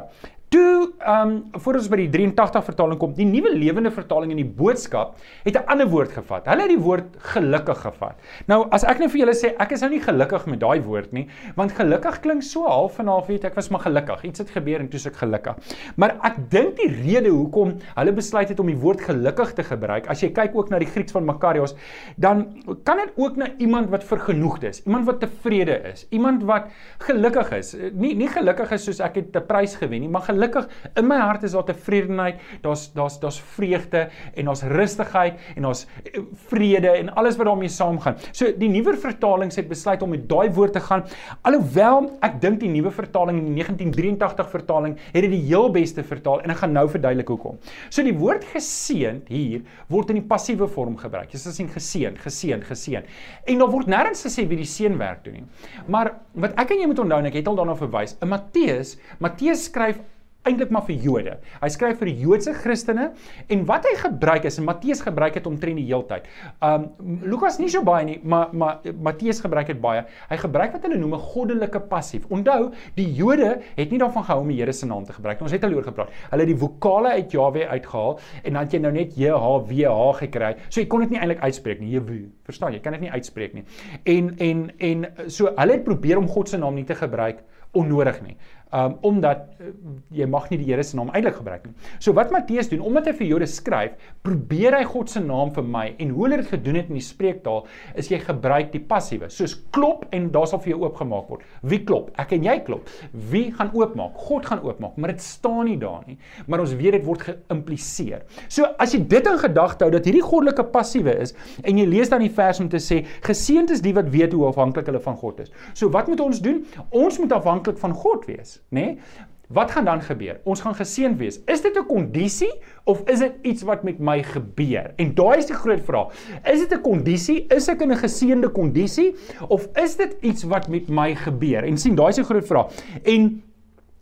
Toe 0.48 0.92
ehm 0.98 1.28
um, 1.28 1.60
voor 1.60 1.76
ons 1.76 1.88
by 1.92 1.96
die 2.00 2.08
83 2.08 2.64
vertaling 2.64 2.96
kom, 3.00 3.10
die 3.12 3.26
nuwe 3.28 3.50
lewende 3.52 3.90
vertaling 3.92 4.30
in 4.32 4.38
die 4.40 4.48
boodskap 4.60 5.18
het 5.44 5.56
'n 5.56 5.66
ander 5.68 5.88
woord 5.88 6.12
gevat. 6.12 6.46
Hulle 6.48 6.62
het 6.64 6.72
die 6.72 6.80
woord 6.80 7.16
gelukkig 7.34 7.80
gevat. 7.84 8.16
Nou 8.46 8.66
as 8.70 8.84
ek 8.84 8.98
net 8.98 9.10
vir 9.10 9.20
julle 9.20 9.34
sê 9.36 9.52
ek 9.60 9.72
is 9.72 9.80
nou 9.80 9.90
nie 9.90 10.00
gelukkig 10.00 10.46
met 10.46 10.60
daai 10.60 10.80
woord 10.80 11.12
nie, 11.12 11.28
want 11.56 11.72
gelukkig 11.72 12.20
klink 12.20 12.42
so 12.42 12.64
half 12.64 12.98
en 12.98 13.08
half 13.08 13.26
weet 13.26 13.44
ek 13.44 13.54
was 13.54 13.68
maar 13.68 13.80
gelukkig. 13.80 14.24
Iets 14.24 14.38
het 14.38 14.50
gebeur 14.50 14.80
en 14.80 14.88
toe 14.88 15.00
ek 15.04 15.16
gelukkig. 15.16 15.56
Maar 15.96 16.16
ek 16.22 16.50
dink 16.50 16.76
die 16.76 16.88
rede 16.88 17.28
hoekom 17.28 17.76
hulle 17.96 18.12
besluit 18.12 18.48
het 18.48 18.60
om 18.60 18.66
die 18.66 18.76
woord 18.76 19.00
gelukkig 19.00 19.52
te 19.52 19.62
gebruik, 19.62 20.08
as 20.08 20.22
jy 20.22 20.32
kyk 20.32 20.56
ook 20.56 20.70
na 20.70 20.78
die 20.78 20.88
Grieks 20.88 21.12
van 21.12 21.24
Makarios, 21.24 21.74
dan 22.16 22.46
kan 22.84 22.96
dit 22.96 23.12
ook 23.16 23.36
na 23.36 23.48
iemand 23.58 23.90
wat 23.90 24.04
vergenoegd 24.04 24.64
is, 24.64 24.82
iemand 24.86 25.04
wat 25.04 25.20
tevrede 25.20 25.76
is, 25.92 26.06
iemand 26.10 26.42
wat 26.42 26.68
gelukkig 26.98 27.52
is. 27.52 27.76
Nie 27.92 28.14
nie 28.14 28.28
gelukkig 28.28 28.72
is 28.72 28.84
soos 28.84 29.00
ek 29.00 29.14
het 29.14 29.36
'n 29.36 29.46
prys 29.46 29.76
gewen 29.76 30.00
nie, 30.00 30.08
maar 30.08 30.22
gelukkig 30.38 30.68
in 30.96 31.06
my 31.08 31.18
hart 31.18 31.44
is 31.46 31.54
daar 31.56 31.66
tevredenheid, 31.66 32.40
daar's 32.62 32.88
daar's 32.94 33.18
daar's 33.20 33.40
vreugde 33.56 34.08
en 34.34 34.50
daar's 34.50 34.62
rustigheid 34.62 35.38
en 35.56 35.66
daar's 35.66 35.84
eh, 36.04 36.22
vrede 36.48 36.90
en 36.94 37.12
alles 37.14 37.36
wat 37.36 37.46
daarmee 37.50 37.68
saamgaan. 37.68 38.18
So 38.32 38.52
die 38.58 38.70
nuwe 38.70 38.96
vertalings 38.96 39.58
het 39.58 39.68
besluit 39.68 40.02
om 40.02 40.14
met 40.14 40.28
daai 40.28 40.50
woord 40.54 40.76
te 40.76 40.82
gaan. 40.84 41.04
Alhoewel 41.42 42.10
ek 42.24 42.38
dink 42.42 42.60
die 42.62 42.70
nuwe 42.72 42.92
vertaling 42.94 43.40
in 43.40 43.50
die 43.50 43.64
1983 43.64 44.50
vertaling 44.52 44.96
het 44.98 45.22
dit 45.24 45.32
die 45.34 45.44
heel 45.48 45.70
beste 45.74 46.04
vertaal 46.06 46.42
en 46.44 46.54
ek 46.54 46.62
gaan 46.62 46.74
nou 46.76 46.86
verduidelik 46.90 47.28
hoekom. 47.34 47.58
So 47.90 48.04
die 48.06 48.16
woord 48.16 48.46
geseënd 48.52 49.28
hier 49.32 49.64
word 49.88 50.12
in 50.14 50.20
die 50.22 50.28
passiewe 50.28 50.68
vorm 50.70 50.96
gebruik. 51.00 51.32
Jy 51.34 51.54
sien 51.58 51.70
geseënd, 51.72 52.20
geseënd, 52.22 52.66
geseënd. 52.68 53.08
En 53.48 53.62
daar 53.62 53.72
word 53.72 53.90
nêrens 53.90 54.22
gesê 54.26 54.46
wie 54.48 54.60
die 54.60 54.68
seën 54.68 54.94
werk 55.00 55.24
doen 55.24 55.40
nie. 55.40 55.46
Maar 55.88 56.14
wat 56.38 56.54
ek 56.60 56.74
en 56.74 56.82
jy 56.82 56.90
moet 56.90 57.02
onthou 57.02 57.18
en 57.22 57.30
ek 57.30 57.40
het 57.40 57.50
al 57.50 57.58
daarna 57.58 57.76
verwys, 57.78 58.14
in 58.22 58.30
Matteus, 58.30 58.96
Matteus 59.22 59.66
skryf 59.68 60.00
eintlik 60.46 60.70
maar 60.72 60.84
vir 60.86 60.98
Jode. 61.02 61.34
Hy 61.60 61.70
skryf 61.72 61.98
vir 62.00 62.10
die 62.10 62.22
Joodse 62.22 62.54
Christene 62.56 63.10
en 63.52 63.64
wat 63.68 63.86
hy 63.88 63.94
gebruik 64.00 64.46
is 64.48 64.58
en 64.60 64.66
Matteus 64.68 65.02
gebruik 65.04 65.36
dit 65.38 65.48
omtrent 65.50 65.80
die 65.80 65.86
heeltyd. 65.88 66.28
Um 66.64 66.88
Lukas 67.28 67.58
nie 67.60 67.70
so 67.72 67.84
baie 67.86 68.06
nie, 68.08 68.18
maar 68.22 68.52
maar 68.52 68.80
Matteus 69.04 69.42
gebruik 69.44 69.72
dit 69.72 69.80
baie. 69.82 70.04
Hy 70.30 70.40
gebruik 70.40 70.74
wat 70.76 70.86
hulle 70.86 71.00
noem 71.00 71.14
'n 71.14 71.26
goddelike 71.34 71.80
passief. 71.90 72.26
Onthou, 72.30 72.72
die 72.96 73.08
Jode 73.14 73.60
het 73.76 73.90
nie 73.90 73.98
daarvan 73.98 74.24
gehou 74.24 74.40
om 74.40 74.48
die 74.48 74.58
Here 74.58 74.72
se 74.72 74.86
naam 74.86 75.04
te 75.04 75.12
gebruik 75.12 75.38
nie. 75.38 75.44
Ons 75.44 75.52
het 75.52 75.64
al 75.64 75.74
oor 75.74 75.84
gepraat. 75.84 76.10
Hulle 76.30 76.42
het 76.42 76.48
die 76.48 76.56
vokale 76.56 77.08
uit 77.08 77.32
Jahwe 77.32 77.68
uitgehaal 77.68 78.18
en 78.44 78.52
dan 78.52 78.62
het 78.62 78.72
jy 78.72 78.80
nou 78.80 78.92
net 78.92 79.16
JHWH 79.16 80.18
gekry. 80.18 80.56
So 80.68 80.80
jy 80.80 80.86
kon 80.86 81.00
dit 81.00 81.10
nie 81.10 81.18
eintlik 81.18 81.40
uitspreek 81.40 81.80
nie. 81.80 81.90
Jehu. 81.90 82.37
Verstaan 82.48 82.72
jy? 82.72 82.80
Kan 82.80 82.96
dit 82.96 83.04
nie 83.04 83.12
uitspreek 83.12 83.56
nie. 83.58 83.64
En 84.08 84.32
en 84.40 84.64
en 84.90 85.06
so 85.28 85.52
hulle 85.52 85.76
het 85.76 85.84
probeer 85.84 86.20
om 86.20 86.28
God 86.32 86.48
se 86.48 86.60
naam 86.60 86.78
nie 86.80 86.86
te 86.88 86.96
gebruik 86.96 87.44
onnodig 87.76 88.22
nie 88.24 88.36
um, 88.72 88.96
omdat 89.06 89.44
uh, 89.60 89.70
jy 90.14 90.26
mag 90.30 90.48
nie 90.50 90.58
die 90.60 90.68
Here 90.68 90.84
se 90.84 90.96
naam 90.98 91.10
eintlik 91.16 91.38
gebruik 91.38 91.66
nie. 91.68 91.74
So 92.02 92.14
wat 92.16 92.32
Matteus 92.34 92.68
doen, 92.70 92.82
omdat 92.84 93.08
hy 93.08 93.14
vir 93.20 93.30
Jode 93.32 93.48
skryf, 93.50 93.96
probeer 94.26 94.76
hy 94.78 94.84
God 94.88 95.12
se 95.12 95.22
naam 95.24 95.52
vir 95.56 95.66
my 95.66 95.84
en 95.96 96.12
hoe 96.14 96.26
hulle 96.26 96.40
dit 96.42 96.50
gedoen 96.52 96.80
het 96.80 96.90
in 96.92 96.98
die 96.98 97.04
spreektaal, 97.04 97.64
is 97.98 98.10
jy 98.12 98.20
gebruik 98.22 98.72
die 98.74 98.82
passiewe. 98.90 99.30
Soos 99.32 99.56
klop 99.74 100.04
en 100.14 100.28
daar 100.34 100.48
sal 100.50 100.62
vir 100.64 100.74
jou 100.74 100.82
oopgemaak 100.84 101.30
word. 101.32 101.46
Wie 101.68 101.80
klop? 101.88 102.10
Ek 102.20 102.34
en 102.36 102.46
jy 102.48 102.58
klop. 102.66 102.90
Wie 103.32 103.48
gaan 103.56 103.72
oopmaak? 103.76 104.18
God 104.28 104.48
gaan 104.50 104.62
oopmaak, 104.64 104.98
maar 105.00 105.14
dit 105.14 105.24
staan 105.24 105.64
nie 105.68 105.78
daar 105.80 106.04
nie. 106.08 106.18
Maar 106.48 106.64
ons 106.64 106.74
weet 106.78 106.98
dit 106.98 107.06
word 107.06 107.24
geïmpliseer. 107.28 108.24
So 108.52 108.68
as 108.80 108.94
jy 108.96 109.02
dit 109.08 109.28
in 109.28 109.40
gedagte 109.40 109.86
hou 109.86 109.92
dat 109.94 110.06
hierdie 110.08 110.24
goddelike 110.24 110.66
passiewe 110.72 111.14
is 111.22 111.34
en 111.64 111.80
jy 111.80 111.86
lees 111.88 112.12
dan 112.12 112.22
die 112.24 112.32
vers 112.38 112.60
om 112.64 112.68
te 112.72 112.80
sê 112.82 113.02
geseënd 113.26 113.74
is 113.74 113.82
die 113.84 113.94
wat 113.96 114.12
weet 114.14 114.36
hoe 114.36 114.46
afhanklik 114.50 114.86
hulle 114.90 115.02
van 115.04 115.16
God 115.16 115.42
is. 115.46 115.50
So 115.74 115.90
wat 115.94 116.08
moet 116.10 116.22
ons 116.24 116.42
doen? 116.44 116.62
Ons 116.90 117.18
moet 117.18 117.34
afhanklik 117.36 117.78
van 117.82 117.96
God 118.04 118.30
wees 118.30 118.60
nê? 118.70 118.86
Nee? 118.92 119.26
Wat 119.48 119.70
gaan 119.70 119.84
dan 119.84 120.02
gebeur? 120.04 120.40
Ons 120.44 120.60
gaan 120.60 120.74
geseën 120.76 121.14
wees. 121.16 121.40
Is 121.48 121.62
dit 121.64 121.76
'n 121.76 121.86
kondisie 121.86 122.52
of 122.84 123.00
is 123.08 123.18
dit 123.18 123.32
iets 123.42 123.62
wat 123.62 123.82
met 123.82 123.98
my 123.98 124.22
gebeur? 124.22 124.92
En 124.96 125.14
daai 125.14 125.38
is 125.38 125.46
die 125.46 125.56
groot 125.56 125.80
vraag. 125.80 126.12
Is 126.44 126.60
dit 126.60 126.72
'n 126.74 126.80
kondisie? 126.80 127.46
Is 127.48 127.68
ek 127.68 127.80
in 127.80 127.90
'n 127.90 127.96
geseënde 127.96 128.48
kondisie 128.48 129.16
of 129.48 129.68
is 129.74 129.96
dit 129.96 130.16
iets 130.20 130.42
wat 130.42 130.68
met 130.68 130.88
my 130.88 131.14
gebeur? 131.14 131.64
En 131.64 131.78
sien, 131.78 131.94
daai 131.94 132.08
is 132.08 132.16
die 132.16 132.24
groot 132.24 132.46
vraag. 132.46 132.72
En 133.02 133.42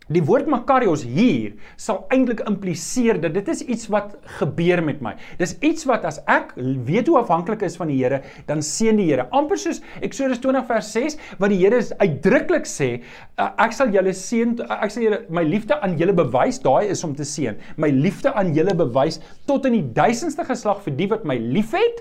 Die 0.07 0.21
woord 0.23 0.47
makarios 0.47 1.01
hier 1.03 1.57
sal 1.75 2.05
eintlik 2.15 2.39
impliseer 2.47 3.17
dat 3.19 3.33
dit 3.35 3.49
is 3.51 3.59
iets 3.67 3.89
wat 3.91 4.13
gebeur 4.37 4.79
met 4.79 5.01
my. 5.03 5.11
Dis 5.35 5.57
iets 5.59 5.83
wat 5.89 6.05
as 6.07 6.21
ek 6.31 6.53
weet 6.87 7.09
hoe 7.11 7.17
afhanklik 7.19 7.65
is 7.67 7.75
van 7.75 7.91
die 7.91 7.97
Here, 7.97 8.21
dan 8.47 8.61
seën 8.63 8.95
die 8.95 9.09
Here. 9.09 9.25
Amper 9.35 9.59
soos 9.59 9.81
Eksodus 10.05 10.39
20 10.39 10.63
vers 10.69 10.91
6 10.95 11.17
wat 11.41 11.51
die 11.51 11.57
Here 11.59 11.81
uitdruklik 11.99 12.69
sê, 12.69 12.87
ek 13.35 13.75
sal 13.75 13.91
julle 13.91 14.13
seën, 14.15 14.53
ek 14.77 14.93
sal 14.95 15.03
julle 15.09 15.19
my 15.33 15.43
liefde 15.43 15.75
aan 15.83 15.97
julle 15.99 16.15
bewys, 16.15 16.61
daai 16.63 16.87
is 16.93 17.03
om 17.03 17.17
te 17.17 17.27
seën. 17.27 17.59
My 17.75 17.91
liefde 17.91 18.31
aan 18.31 18.53
julle 18.55 18.77
bewys 18.79 19.19
tot 19.49 19.67
in 19.67 19.75
die 19.75 19.83
duisendste 19.97 20.47
geslag 20.47 20.79
vir 20.87 20.95
die 21.01 21.09
wat 21.11 21.27
my 21.27 21.35
liefhet 21.35 21.99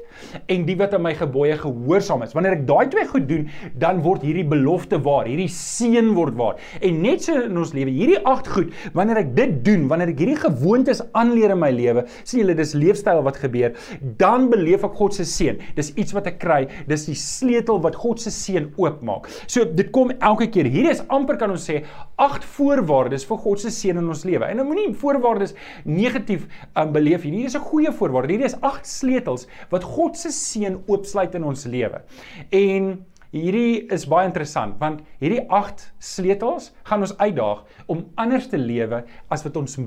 en 0.52 0.62
die 0.68 0.78
wat 0.78 0.94
aan 0.94 1.02
my 1.08 1.16
gebooie 1.18 1.58
gehoorsaam 1.58 2.22
is. 2.22 2.38
Wanneer 2.38 2.60
ek 2.60 2.64
daai 2.70 2.86
twee 2.94 3.10
goed 3.10 3.26
doen, 3.26 3.50
dan 3.74 4.04
word 4.06 4.22
hierdie 4.22 4.46
belofte 4.46 5.02
waar, 5.02 5.26
hierdie 5.26 5.50
seën 5.50 6.14
word 6.14 6.38
waar. 6.38 6.62
En 6.86 7.02
net 7.02 7.26
so 7.26 7.42
in 7.50 7.58
ons 7.58 7.74
lewe 7.74 7.95
hierdie 7.96 8.20
agt 8.28 8.50
goed, 8.52 8.72
wanneer 8.96 9.22
ek 9.22 9.34
dit 9.36 9.56
doen, 9.66 9.86
wanneer 9.90 10.12
ek 10.12 10.20
hierdie 10.22 10.38
gewoontes 10.40 11.02
aanleer 11.16 11.54
in 11.54 11.60
my 11.62 11.70
lewe, 11.74 12.06
sien 12.22 12.42
julle 12.42 12.56
dis 12.58 12.74
leefstyl 12.76 13.22
wat 13.26 13.40
gebeur, 13.42 13.74
dan 14.20 14.48
beleef 14.52 14.84
ek 14.86 14.96
God 14.98 15.16
se 15.16 15.26
seën. 15.28 15.60
Dis 15.78 15.92
iets 15.96 16.14
wat 16.16 16.28
ek 16.30 16.38
kry, 16.42 16.60
dis 16.90 17.06
die 17.08 17.16
sleutel 17.18 17.80
wat 17.84 17.98
God 18.00 18.22
se 18.22 18.32
seën 18.34 18.70
oopmaak. 18.80 19.28
So 19.46 19.64
dit 19.66 19.90
kom 19.94 20.12
elke 20.20 20.48
keer. 20.52 20.68
Hier 20.70 20.90
is 20.90 21.02
amper 21.12 21.40
kan 21.40 21.52
ons 21.54 21.66
sê 21.68 21.82
agt 22.22 22.46
voorwaardes 22.56 23.26
vir 23.28 23.42
God 23.44 23.62
se 23.62 23.72
seën 23.74 23.98
in 23.98 24.12
ons 24.12 24.24
lewe. 24.28 24.46
En 24.46 24.60
nou 24.60 24.68
moenie 24.68 24.92
voorwaardes 24.96 25.56
negatief 25.88 26.46
um, 26.76 26.92
beleef 26.94 27.24
nie. 27.24 27.42
Hier 27.42 27.50
is 27.50 27.56
'n 27.56 27.68
goeie 27.70 27.92
voorwaarde. 27.92 28.36
Hier 28.36 28.46
is 28.46 28.60
agt 28.60 28.86
sleutels 28.86 29.46
wat 29.70 29.84
God 29.84 30.16
se 30.16 30.30
seën 30.30 30.80
oopsluit 30.86 31.34
in 31.34 31.44
ons 31.44 31.66
lewe. 31.66 32.02
En 32.50 33.06
Hierdie 33.34 33.86
is 33.92 34.06
baie 34.08 34.26
interessant 34.28 34.76
want 34.80 35.02
hierdie 35.22 35.42
8 35.52 35.82
sleutels 35.98 36.70
gaan 36.86 37.02
ons 37.06 37.14
uitdaag 37.18 37.64
om 37.92 38.04
anders 38.14 38.46
te 38.52 38.60
lewe 38.60 39.02
as 39.32 39.44
wat 39.46 39.56
ons 39.60 39.78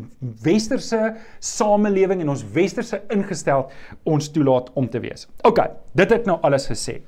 westerse 0.44 1.00
samelewing 1.40 2.24
en 2.24 2.34
ons 2.36 2.44
westerse 2.56 3.00
ingestel 3.14 3.68
ons 4.04 4.32
toelaat 4.36 4.72
om 4.80 4.90
te 4.92 5.02
wees. 5.04 5.28
OK, 5.48 5.64
dit 5.96 6.18
het 6.18 6.28
nou 6.30 6.40
alles 6.44 6.68
gesê. 6.72 7.00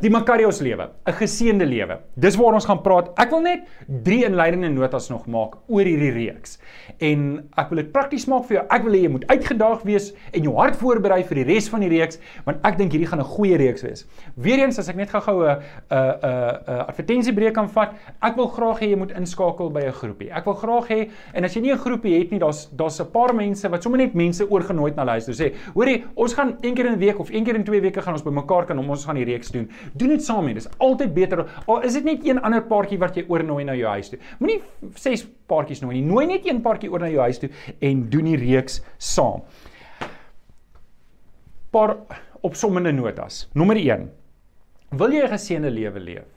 Die 0.00 0.10
Makarios 0.10 0.60
lewe, 0.60 0.88
'n 1.06 1.12
geseënde 1.12 1.66
lewe. 1.66 1.98
Dis 2.16 2.36
waar 2.36 2.54
ons 2.54 2.64
gaan 2.64 2.82
praat. 2.82 3.10
Ek 3.18 3.30
wil 3.30 3.40
net 3.40 3.60
drie 3.86 4.24
inleidende 4.24 4.68
notas 4.68 5.08
nog 5.10 5.26
maak 5.26 5.56
oor 5.66 5.84
hierdie 5.84 6.10
reeks. 6.10 6.58
En 7.00 7.48
ek 7.56 7.68
wil 7.70 7.76
dit 7.82 7.92
prakties 7.92 8.26
maak 8.26 8.44
vir 8.44 8.56
jou. 8.56 8.66
Ek 8.70 8.82
wil 8.82 8.92
hê 8.92 9.02
jy 9.02 9.08
moet 9.08 9.26
uitgedaag 9.26 9.82
wees 9.82 10.12
en 10.32 10.42
jou 10.42 10.54
hart 10.56 10.76
voorberei 10.76 11.22
vir 11.24 11.34
die 11.34 11.44
res 11.44 11.68
van 11.68 11.80
die 11.80 11.88
reeks, 11.88 12.18
want 12.44 12.58
ek 12.64 12.78
dink 12.78 12.92
hierdie 12.92 13.06
gaan 13.06 13.20
'n 13.20 13.24
goeie 13.24 13.56
reeks 13.56 13.82
wees. 13.82 14.06
Weereens 14.36 14.78
as 14.78 14.88
ek 14.88 14.96
net 14.96 15.10
gou-gou 15.10 15.44
'n 15.44 15.58
'n 15.90 15.96
'n 15.96 16.86
advertensiebreek 16.88 17.54
kan 17.54 17.68
vat, 17.68 17.94
ek 18.22 18.36
wil 18.36 18.48
graag 18.48 18.80
hê 18.80 18.90
jy 18.90 18.96
moet 18.96 19.12
inskakel 19.12 19.70
by 19.70 19.80
'n 19.80 19.92
groepie. 19.92 20.30
Ek 20.30 20.44
wil 20.44 20.54
graag 20.54 20.88
hê 20.88 21.10
en 21.34 21.44
as 21.44 21.54
jy 21.54 21.60
nie 21.60 21.72
'n 21.72 21.78
groepie 21.78 22.18
het 22.18 22.30
nie, 22.30 22.38
daar's 22.38 22.68
daar's 22.72 23.00
'n 23.00 23.10
paar 23.10 23.34
mense 23.34 23.68
wat 23.68 23.82
sommer 23.82 23.98
net 23.98 24.14
mense 24.14 24.50
oorgenooi 24.50 24.90
het 24.90 24.96
na 24.96 25.04
luister. 25.04 25.34
Sê, 25.34 25.54
hoorie, 25.74 26.04
ons 26.14 26.34
gaan 26.34 26.56
een 26.60 26.74
keer 26.74 26.86
in 26.86 26.92
'n 26.92 26.98
week 26.98 27.18
of 27.18 27.30
een 27.30 27.44
keer 27.44 27.54
in 27.54 27.64
2 27.64 27.80
weke 27.80 28.02
gaan 28.02 28.14
ons 28.14 28.22
bymekaar 28.22 28.66
kan 28.66 28.78
om 28.78 28.90
ons 28.90 29.04
gaan 29.04 29.14
die 29.14 29.24
reeks 29.24 29.50
doen. 29.50 29.68
Doen 29.92 30.08
dit 30.14 30.24
saam 30.24 30.44
mee. 30.44 30.54
Dis 30.54 30.68
altyd 30.78 31.14
beter. 31.14 31.44
Al 31.66 31.82
is 31.82 31.92
dit 31.98 32.04
net 32.04 32.26
een 32.26 32.40
ander 32.40 32.62
paartjie 32.62 32.98
wat 32.98 33.16
jy 33.16 33.26
oornooi 33.28 33.64
na 33.64 33.74
jou 33.74 33.88
huis 33.88 34.08
toe. 34.08 34.18
Moenie 34.38 34.60
ses 34.94 35.26
paartjies 35.50 35.82
nooi 35.84 35.98
nie. 36.00 36.06
Nooi 36.06 36.26
net 36.26 36.46
een 36.46 36.62
paartjie 36.64 36.90
oor 36.92 37.04
na 37.04 37.12
jou 37.12 37.20
huis 37.20 37.38
toe 37.42 37.50
en 37.80 38.08
doen 38.10 38.24
die 38.32 38.36
reeks 38.40 38.80
saam. 38.98 39.44
Paar 41.74 41.96
opsommende 42.42 42.92
notas. 42.92 43.48
Nommer 43.54 43.76
1. 43.76 44.10
Wil 44.94 45.12
jy 45.12 45.22
'n 45.24 45.32
geseënde 45.32 45.70
lewe 45.70 46.00
leef? 46.00 46.28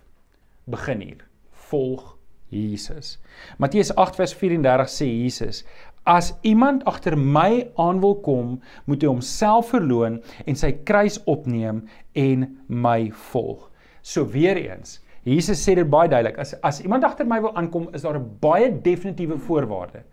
Begin 0.66 1.02
hier. 1.02 1.26
Volg 1.52 2.18
Jesus. 2.50 3.18
Matteus 3.60 3.92
8 3.96 4.16
vers 4.16 4.34
34 4.34 4.90
sê 4.90 5.06
Jesus: 5.06 5.66
As 6.08 6.32
iemand 6.48 6.86
agter 6.88 7.17
my 7.20 7.67
aan 7.76 8.00
wil 8.00 8.15
kom, 8.24 8.62
moet 8.88 9.02
hy 9.04 9.10
homself 9.12 9.74
verloën 9.74 10.22
en 10.48 10.56
sy 10.56 10.72
kruis 10.88 11.17
opneem 11.28 11.82
en 12.15 12.46
my 12.72 13.10
volg. 13.32 13.65
So 14.08 14.24
weer 14.32 14.56
eens, 14.62 15.02
Jesus 15.28 15.60
sê 15.60 15.76
dit 15.76 15.89
baie 15.91 16.08
duidelik. 16.08 16.38
As 16.39 16.54
as 16.63 16.80
iemand 16.80 17.04
agter 17.04 17.28
my 17.28 17.41
wil 17.43 17.52
aankom, 17.60 17.89
is 17.93 18.06
daar 18.08 18.15
'n 18.15 18.38
baie 18.39 18.72
definitiewe 18.72 19.38
voorwaarde. 19.38 20.04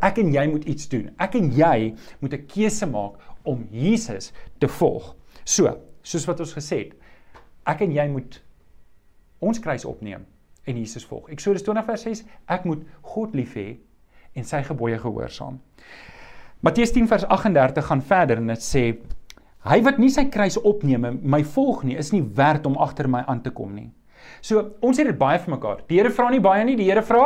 Ek 0.00 0.18
en 0.18 0.32
jy 0.32 0.46
moet 0.46 0.64
iets 0.64 0.88
doen. 0.88 1.10
Ek 1.18 1.34
en 1.34 1.50
jy 1.50 1.94
moet 2.20 2.34
'n 2.34 2.46
keuse 2.46 2.86
maak 2.86 3.18
om 3.42 3.66
Jesus 3.70 4.32
te 4.58 4.68
volg. 4.68 5.16
So, 5.44 5.76
soos 6.02 6.26
wat 6.26 6.40
ons 6.40 6.54
gesê 6.54 6.78
het, 6.78 6.92
ek 7.66 7.80
en 7.80 7.92
jy 7.92 8.08
moet 8.08 8.42
ons 9.40 9.58
kruis 9.58 9.84
opneem 9.84 10.26
en 10.64 10.76
Jesus 10.76 11.04
volg. 11.04 11.28
Eksodus 11.28 11.62
20 11.62 11.84
vers 11.84 12.02
6, 12.02 12.24
ek 12.46 12.64
moet 12.64 12.84
God 13.02 13.34
lief 13.34 13.54
hê 13.54 13.78
en 14.34 14.44
sy 14.46 14.62
gebooie 14.66 14.98
gehoorsaam. 14.98 15.58
Matteus 16.60 16.92
10 16.92 17.08
vers 17.08 17.24
38 17.24 17.86
gaan 17.86 18.02
verder 18.02 18.40
en 18.42 18.52
dit 18.52 18.64
sê 18.64 18.84
hy 19.68 19.78
wat 19.84 19.98
nie 20.00 20.10
sy 20.12 20.26
kruis 20.32 20.58
opneem 20.60 21.06
en 21.08 21.18
my 21.22 21.42
volg 21.44 21.84
nie 21.88 21.96
is 22.00 22.12
nie 22.12 22.22
werd 22.36 22.66
om 22.68 22.78
agter 22.80 23.08
my 23.08 23.24
aan 23.26 23.42
te 23.44 23.52
kom 23.52 23.74
nie. 23.74 23.90
So 24.44 24.76
ons 24.84 25.00
het 25.00 25.08
dit 25.08 25.18
baie 25.18 25.38
vir 25.40 25.54
mekaar. 25.54 25.80
Die 25.88 25.98
Here 25.98 26.12
vra 26.12 26.28
nie 26.30 26.42
baie 26.44 26.64
nie, 26.64 26.76
die 26.76 26.88
Here 26.88 27.02
vra 27.04 27.24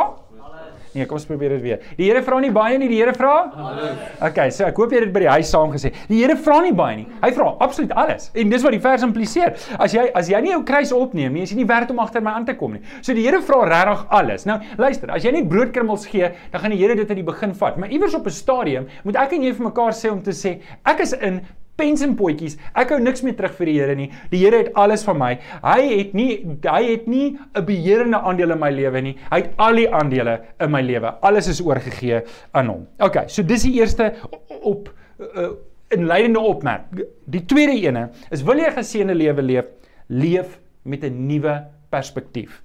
Nee, 0.95 1.05
kom 1.09 1.17
ons 1.19 1.25
probeer 1.27 1.57
dit 1.57 1.63
weer. 1.65 1.81
Die 1.97 2.07
Here 2.07 2.21
vra 2.23 2.37
nie 2.39 2.53
baie 2.55 2.77
nie, 2.79 2.87
die 2.87 3.01
Here 3.01 3.11
vra 3.15 3.33
alles. 3.51 4.03
Okay, 4.23 4.51
so 4.55 4.63
ek 4.63 4.77
hoop 4.79 4.93
jy 4.93 5.01
het 5.01 5.09
dit 5.09 5.15
by 5.15 5.25
die 5.25 5.31
huis 5.33 5.49
saam 5.51 5.73
gesê. 5.73 5.91
Die 6.07 6.21
Here 6.21 6.37
vra 6.39 6.61
nie 6.63 6.71
baie 6.75 7.01
nie. 7.01 7.07
Hy 7.19 7.31
vra 7.35 7.49
absoluut 7.65 7.91
alles. 7.99 8.29
En 8.31 8.53
dis 8.53 8.63
wat 8.63 8.75
die 8.77 8.79
vers 8.83 9.03
impliseer. 9.03 9.57
As 9.75 9.95
jy 9.95 10.05
as 10.15 10.29
jy 10.31 10.39
nie 10.45 10.53
jou 10.53 10.61
kruis 10.67 10.93
opneem 10.95 11.35
nie, 11.35 11.43
is 11.43 11.51
jy 11.51 11.59
nie 11.59 11.67
werd 11.67 11.91
om 11.91 11.99
agter 11.99 12.23
my 12.23 12.37
aan 12.39 12.47
te 12.47 12.55
kom 12.55 12.77
nie. 12.77 12.83
So 13.01 13.17
die 13.17 13.25
Here 13.27 13.41
vra 13.43 13.65
regtig 13.67 14.05
alles. 14.21 14.47
Nou, 14.47 14.61
luister, 14.79 15.11
as 15.11 15.27
jy 15.27 15.35
net 15.35 15.51
broodkrummels 15.51 16.07
gee, 16.13 16.31
dan 16.53 16.63
gaan 16.63 16.75
die 16.77 16.79
Here 16.79 16.95
dit 16.95 17.11
aan 17.11 17.19
die 17.19 17.27
begin 17.27 17.57
vat. 17.59 17.75
Maar 17.81 17.91
iewers 17.91 18.15
op 18.15 18.31
'n 18.31 18.37
stadium 18.39 18.87
moet 19.03 19.19
ek 19.19 19.35
en 19.35 19.43
jy 19.43 19.53
vir 19.53 19.67
mekaar 19.67 19.91
sê 19.91 20.11
om 20.11 20.23
te 20.23 20.31
sê, 20.31 20.61
ek 20.85 21.01
is 21.01 21.13
in 21.13 21.41
pens 21.79 22.01
en 22.05 22.15
potjies. 22.15 22.57
Ek 22.77 22.93
hou 22.93 22.99
niks 23.03 23.23
meer 23.25 23.35
terug 23.35 23.55
vir 23.57 23.69
die 23.69 23.75
Here 23.79 23.95
nie. 23.95 24.09
Die 24.31 24.41
Here 24.43 24.63
het 24.63 24.73
alles 24.79 25.03
van 25.07 25.19
my. 25.19 25.31
Hy 25.63 25.79
het 25.89 26.13
nie 26.17 26.29
hy 26.63 26.83
het 26.91 27.07
nie 27.07 27.37
'n 27.55 27.65
beheerende 27.65 28.17
aandeel 28.17 28.51
in 28.51 28.59
my 28.59 28.71
lewe 28.71 29.01
nie. 29.01 29.15
Hy 29.31 29.41
het 29.41 29.53
al 29.57 29.75
die 29.75 29.89
aandele 29.89 30.41
in 30.59 30.71
my 30.71 30.81
lewe. 30.81 31.13
Alles 31.21 31.47
is 31.47 31.61
oorgegee 31.61 32.21
aan 32.53 32.67
hom. 32.67 32.87
OK, 32.99 33.27
so 33.27 33.43
dis 33.43 33.63
die 33.63 33.79
eerste 33.79 34.13
op 34.61 34.89
uh, 35.19 35.49
inleidende 35.89 36.39
opmerk. 36.39 36.83
Die 37.25 37.45
tweede 37.45 37.75
ene 37.81 38.09
is 38.31 38.43
wil 38.43 38.57
jy 38.57 38.69
'n 38.69 38.77
geseënde 38.79 39.15
lewe 39.15 39.41
leef, 39.41 39.65
leef 40.07 40.59
met 40.83 41.03
'n 41.03 41.27
nuwe 41.27 41.63
perspektief. 41.89 42.61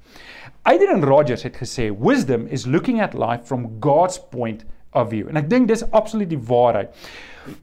Adrian 0.63 1.03
Rogers 1.03 1.43
het 1.43 1.57
gesê 1.57 1.91
wisdom 1.99 2.47
is 2.47 2.67
looking 2.67 3.01
at 3.01 3.15
life 3.15 3.45
from 3.45 3.77
God's 3.81 4.19
point 4.31 4.65
of 4.93 5.09
view. 5.09 5.29
En 5.29 5.37
ek 5.37 5.49
dink 5.51 5.69
dis 5.69 5.85
absoluut 5.91 6.29
die 6.29 6.41
waarheid. 6.51 6.93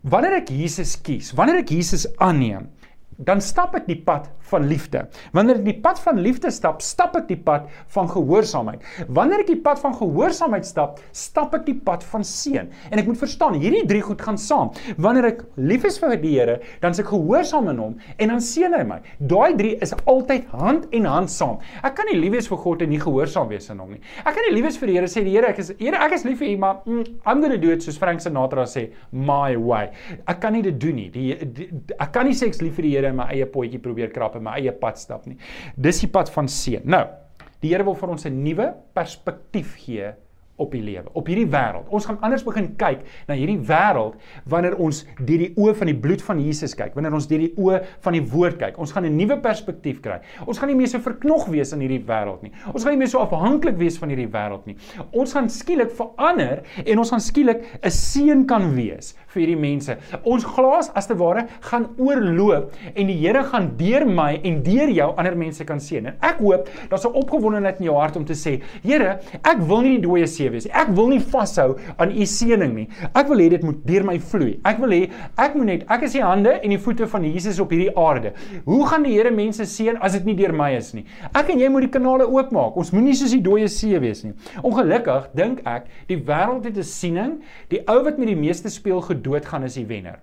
Wanneer 0.02 0.40
ek 0.42 0.52
Jesus 0.54 0.96
kies, 1.06 1.34
wanneer 1.38 1.62
ek 1.62 1.72
Jesus 1.76 2.08
aanneem, 2.24 2.70
dan 3.18 3.42
stap 3.42 3.74
ek 3.78 3.88
die 3.88 3.98
pad 3.98 4.28
van 4.52 4.68
liefde. 4.70 5.04
Wanneer 5.36 5.60
ek 5.60 5.66
die 5.66 5.78
pad 5.84 6.00
van 6.04 6.20
liefde 6.22 6.52
stap, 6.54 6.84
stap 6.86 7.16
ek 7.18 7.28
die 7.32 7.40
pad 7.40 7.66
van 7.96 8.10
gehoorsaamheid. 8.12 8.84
Wanneer 9.10 9.44
ek 9.44 9.52
die 9.52 9.60
pad 9.64 9.82
van 9.82 9.96
gehoorsaamheid 9.98 10.68
stap, 10.68 11.02
stap 11.18 11.56
ek 11.58 11.66
die 11.68 11.78
pad 11.88 12.06
van 12.12 12.26
seën. 12.28 12.70
En 12.92 13.02
ek 13.02 13.10
moet 13.10 13.20
verstaan, 13.20 13.58
hierdie 13.60 13.86
drie 13.90 14.04
goed 14.06 14.22
gaan 14.24 14.38
saam. 14.42 14.72
Wanneer 15.02 15.32
ek 15.34 15.44
lief 15.58 15.88
is 15.90 16.00
vir 16.02 16.16
die 16.22 16.36
Here, 16.38 16.58
dan 16.84 16.94
is 16.94 17.02
ek 17.02 17.10
gehoorsaam 17.10 17.70
aan 17.72 17.80
hom 17.82 17.94
en 18.20 18.34
dan 18.34 18.42
seën 18.44 18.74
hy 18.76 18.84
my. 18.86 19.00
Daai 19.32 19.56
drie 19.58 19.74
is 19.82 19.96
altyd 20.06 20.46
hand 20.54 20.86
in 20.96 21.08
hand 21.10 21.32
saam. 21.32 21.58
Ek 21.88 21.96
kan 21.98 22.10
nie 22.12 22.20
lief 22.20 22.36
wees 22.36 22.50
vir 22.52 22.62
God 22.62 22.84
en 22.86 22.92
nie 22.94 23.02
gehoorsaam 23.02 23.50
wees 23.50 23.70
aan 23.74 23.82
hom 23.82 23.96
nie. 23.96 24.02
Ek 24.22 24.36
kan 24.36 24.46
nie 24.46 24.54
lief 24.54 24.68
wees 24.68 24.78
vir 24.82 24.92
die 24.92 24.98
Here 24.98 25.10
sê 25.10 25.24
die 25.26 25.34
Here, 25.34 25.50
ek 25.50 25.64
is 25.64 25.74
Here, 25.80 25.98
ek 26.04 26.18
is 26.20 26.26
lief 26.28 26.42
vir 26.44 26.52
U, 26.52 26.58
maar 26.62 26.82
mm, 26.86 27.18
I'm 27.26 27.42
going 27.42 27.56
to 27.56 27.62
do 27.62 27.74
it 27.74 27.86
soos 27.86 27.98
Frank 28.02 28.22
Sinatra 28.22 28.68
sê, 28.70 28.88
my 29.12 29.56
way. 29.58 29.90
Ek 30.30 30.42
kan 30.44 30.54
nie 30.54 30.64
dit 30.66 30.78
doen 30.82 30.98
nie. 31.00 31.10
Die, 31.14 31.30
die, 31.42 31.70
die 31.72 31.98
ek 31.98 32.14
kan 32.16 32.28
nie 32.30 32.36
sê 32.38 32.52
ek's 32.52 32.62
lief 32.62 32.78
vir 32.78 32.90
die 32.90 32.94
Here 32.98 33.07
en 33.08 33.16
my 33.16 33.30
eie 33.34 33.46
potjie 33.46 33.80
probeer 33.80 34.12
krap 34.14 34.36
op 34.36 34.42
my 34.42 34.58
eie 34.60 34.72
pad 34.72 35.00
stap 35.00 35.26
nie. 35.26 35.38
Dis 35.76 36.00
die 36.04 36.12
pad 36.12 36.30
van 36.30 36.48
seën. 36.48 36.86
Nou, 36.86 37.06
die 37.62 37.74
Here 37.74 37.84
wil 37.84 37.96
vir 37.96 38.10
ons 38.10 38.26
'n 38.26 38.44
nuwe 38.44 38.74
perspektief 38.94 39.76
gee 39.86 40.14
op 40.58 40.74
die 40.74 40.82
lewe, 40.82 41.12
op 41.14 41.28
hierdie 41.30 41.46
wêreld. 41.54 41.86
Ons 41.94 42.08
gaan 42.10 42.18
anders 42.26 42.44
begin 42.46 42.72
kyk 42.80 43.04
na 43.30 43.36
hierdie 43.38 43.60
wêreld 43.70 44.18
wanneer 44.50 44.78
ons 44.82 45.04
deur 45.20 45.44
die 45.44 45.52
oë 45.54 45.76
van 45.78 45.92
die 45.92 45.98
bloed 46.06 46.24
van 46.26 46.42
Jesus 46.42 46.74
kyk, 46.78 46.96
wanneer 46.98 47.14
ons 47.14 47.28
deur 47.30 47.44
die 47.44 47.52
oë 47.62 47.82
van 48.06 48.18
die 48.18 48.24
woord 48.32 48.58
kyk. 48.62 48.80
Ons 48.82 48.94
gaan 48.96 49.06
'n 49.06 49.18
nuwe 49.18 49.38
perspektief 49.42 50.02
kry. 50.02 50.20
Ons 50.48 50.58
gaan 50.58 50.70
nie 50.70 50.76
meer 50.76 50.88
so 50.88 51.00
verknog 51.00 51.48
wees 51.50 51.74
in 51.74 51.82
hierdie 51.82 52.04
wêreld 52.04 52.42
nie. 52.42 52.52
Ons 52.74 52.84
gaan 52.84 52.94
nie 52.94 53.00
meer 53.00 53.08
so 53.08 53.20
afhanklik 53.20 53.78
wees 53.78 53.98
van 53.98 54.10
hierdie 54.10 54.32
wêreld 54.32 54.66
nie. 54.66 54.76
Ons 55.12 55.34
gaan 55.34 55.50
skielik 55.50 55.92
verander 55.92 56.64
en 56.86 56.98
ons 56.98 57.10
gaan 57.10 57.22
skielik 57.22 57.64
'n 57.84 57.90
seën 57.90 58.46
kan 58.48 58.76
wees 58.76 59.16
vir 59.38 59.46
hierdie 59.46 59.60
mense. 59.62 59.98
Ons 60.26 60.46
glas 60.48 60.90
as 60.98 61.08
te 61.10 61.16
ware 61.18 61.46
gaan 61.70 61.88
oorloop 62.02 62.74
en 62.94 63.12
die 63.12 63.18
Here 63.18 63.44
gaan 63.52 63.72
deur 63.80 64.06
my 64.08 64.38
en 64.46 64.60
deur 64.66 64.92
jou 64.94 65.08
ander 65.18 65.36
mense 65.38 65.66
kan 65.68 65.82
seën. 65.84 66.06
En 66.10 66.18
ek 66.26 66.42
hoop 66.42 66.70
daar's 66.90 67.06
'n 67.06 67.14
opgewondenheid 67.14 67.80
in 67.80 67.86
jou 67.86 67.98
hart 67.98 68.18
om 68.18 68.26
te 68.26 68.34
sê, 68.34 68.62
Here, 68.84 69.20
ek 69.44 69.60
wil 69.60 69.82
nie 69.82 69.98
die 69.98 70.08
dooie 70.08 70.28
see 70.28 70.50
wees 70.50 70.66
nie. 70.66 70.74
Ek 70.74 70.90
wil 70.90 71.08
nie 71.10 71.20
vashou 71.20 71.78
aan 71.98 72.12
u 72.12 72.26
seëning 72.26 72.74
nie. 72.74 72.88
Ek 73.14 73.28
wil 73.28 73.38
hê 73.38 73.50
dit 73.50 73.64
moet 73.64 73.86
deur 73.86 74.04
my 74.04 74.20
vloei. 74.20 74.60
Ek 74.64 74.78
wil 74.80 74.90
hê 74.90 75.10
ek 75.38 75.56
moet 75.56 75.66
net 75.66 75.86
ek 75.90 76.04
is 76.04 76.14
die 76.14 76.24
hande 76.24 76.60
en 76.64 76.70
die 76.70 76.78
voete 76.78 77.08
van 77.08 77.24
Jesus 77.24 77.60
op 77.60 77.72
hierdie 77.72 77.96
aarde. 77.98 78.34
Hoe 78.66 78.86
gaan 78.88 79.04
die 79.04 79.14
Here 79.18 79.32
mense 79.32 79.66
seën 79.66 79.98
as 80.02 80.14
dit 80.14 80.26
nie 80.26 80.36
deur 80.36 80.54
my 80.54 80.72
is 80.76 80.94
nie? 80.94 81.06
Ek 81.34 81.50
en 81.50 81.60
jy 81.60 81.70
moet 81.70 81.82
die 81.82 82.00
kanale 82.00 82.28
oopmaak. 82.28 82.78
Ons 82.78 82.92
moenie 82.92 83.16
soos 83.16 83.32
die 83.32 83.42
dooie 83.42 83.68
see 83.68 84.00
wees 84.00 84.24
nie. 84.24 84.34
Ongelukkig 84.64 85.30
dink 85.36 85.62
ek 85.66 85.88
die 86.08 86.18
wêreld 86.18 86.66
het 86.66 86.78
'n 86.78 86.84
siening, 86.84 87.42
die 87.70 87.82
ou 87.88 88.04
wat 88.04 88.18
met 88.18 88.28
die 88.28 88.36
meeste 88.36 88.70
speel 88.70 89.02
doodgaan 89.28 89.68
is 89.68 89.78
die 89.78 89.86
wenner. 89.90 90.22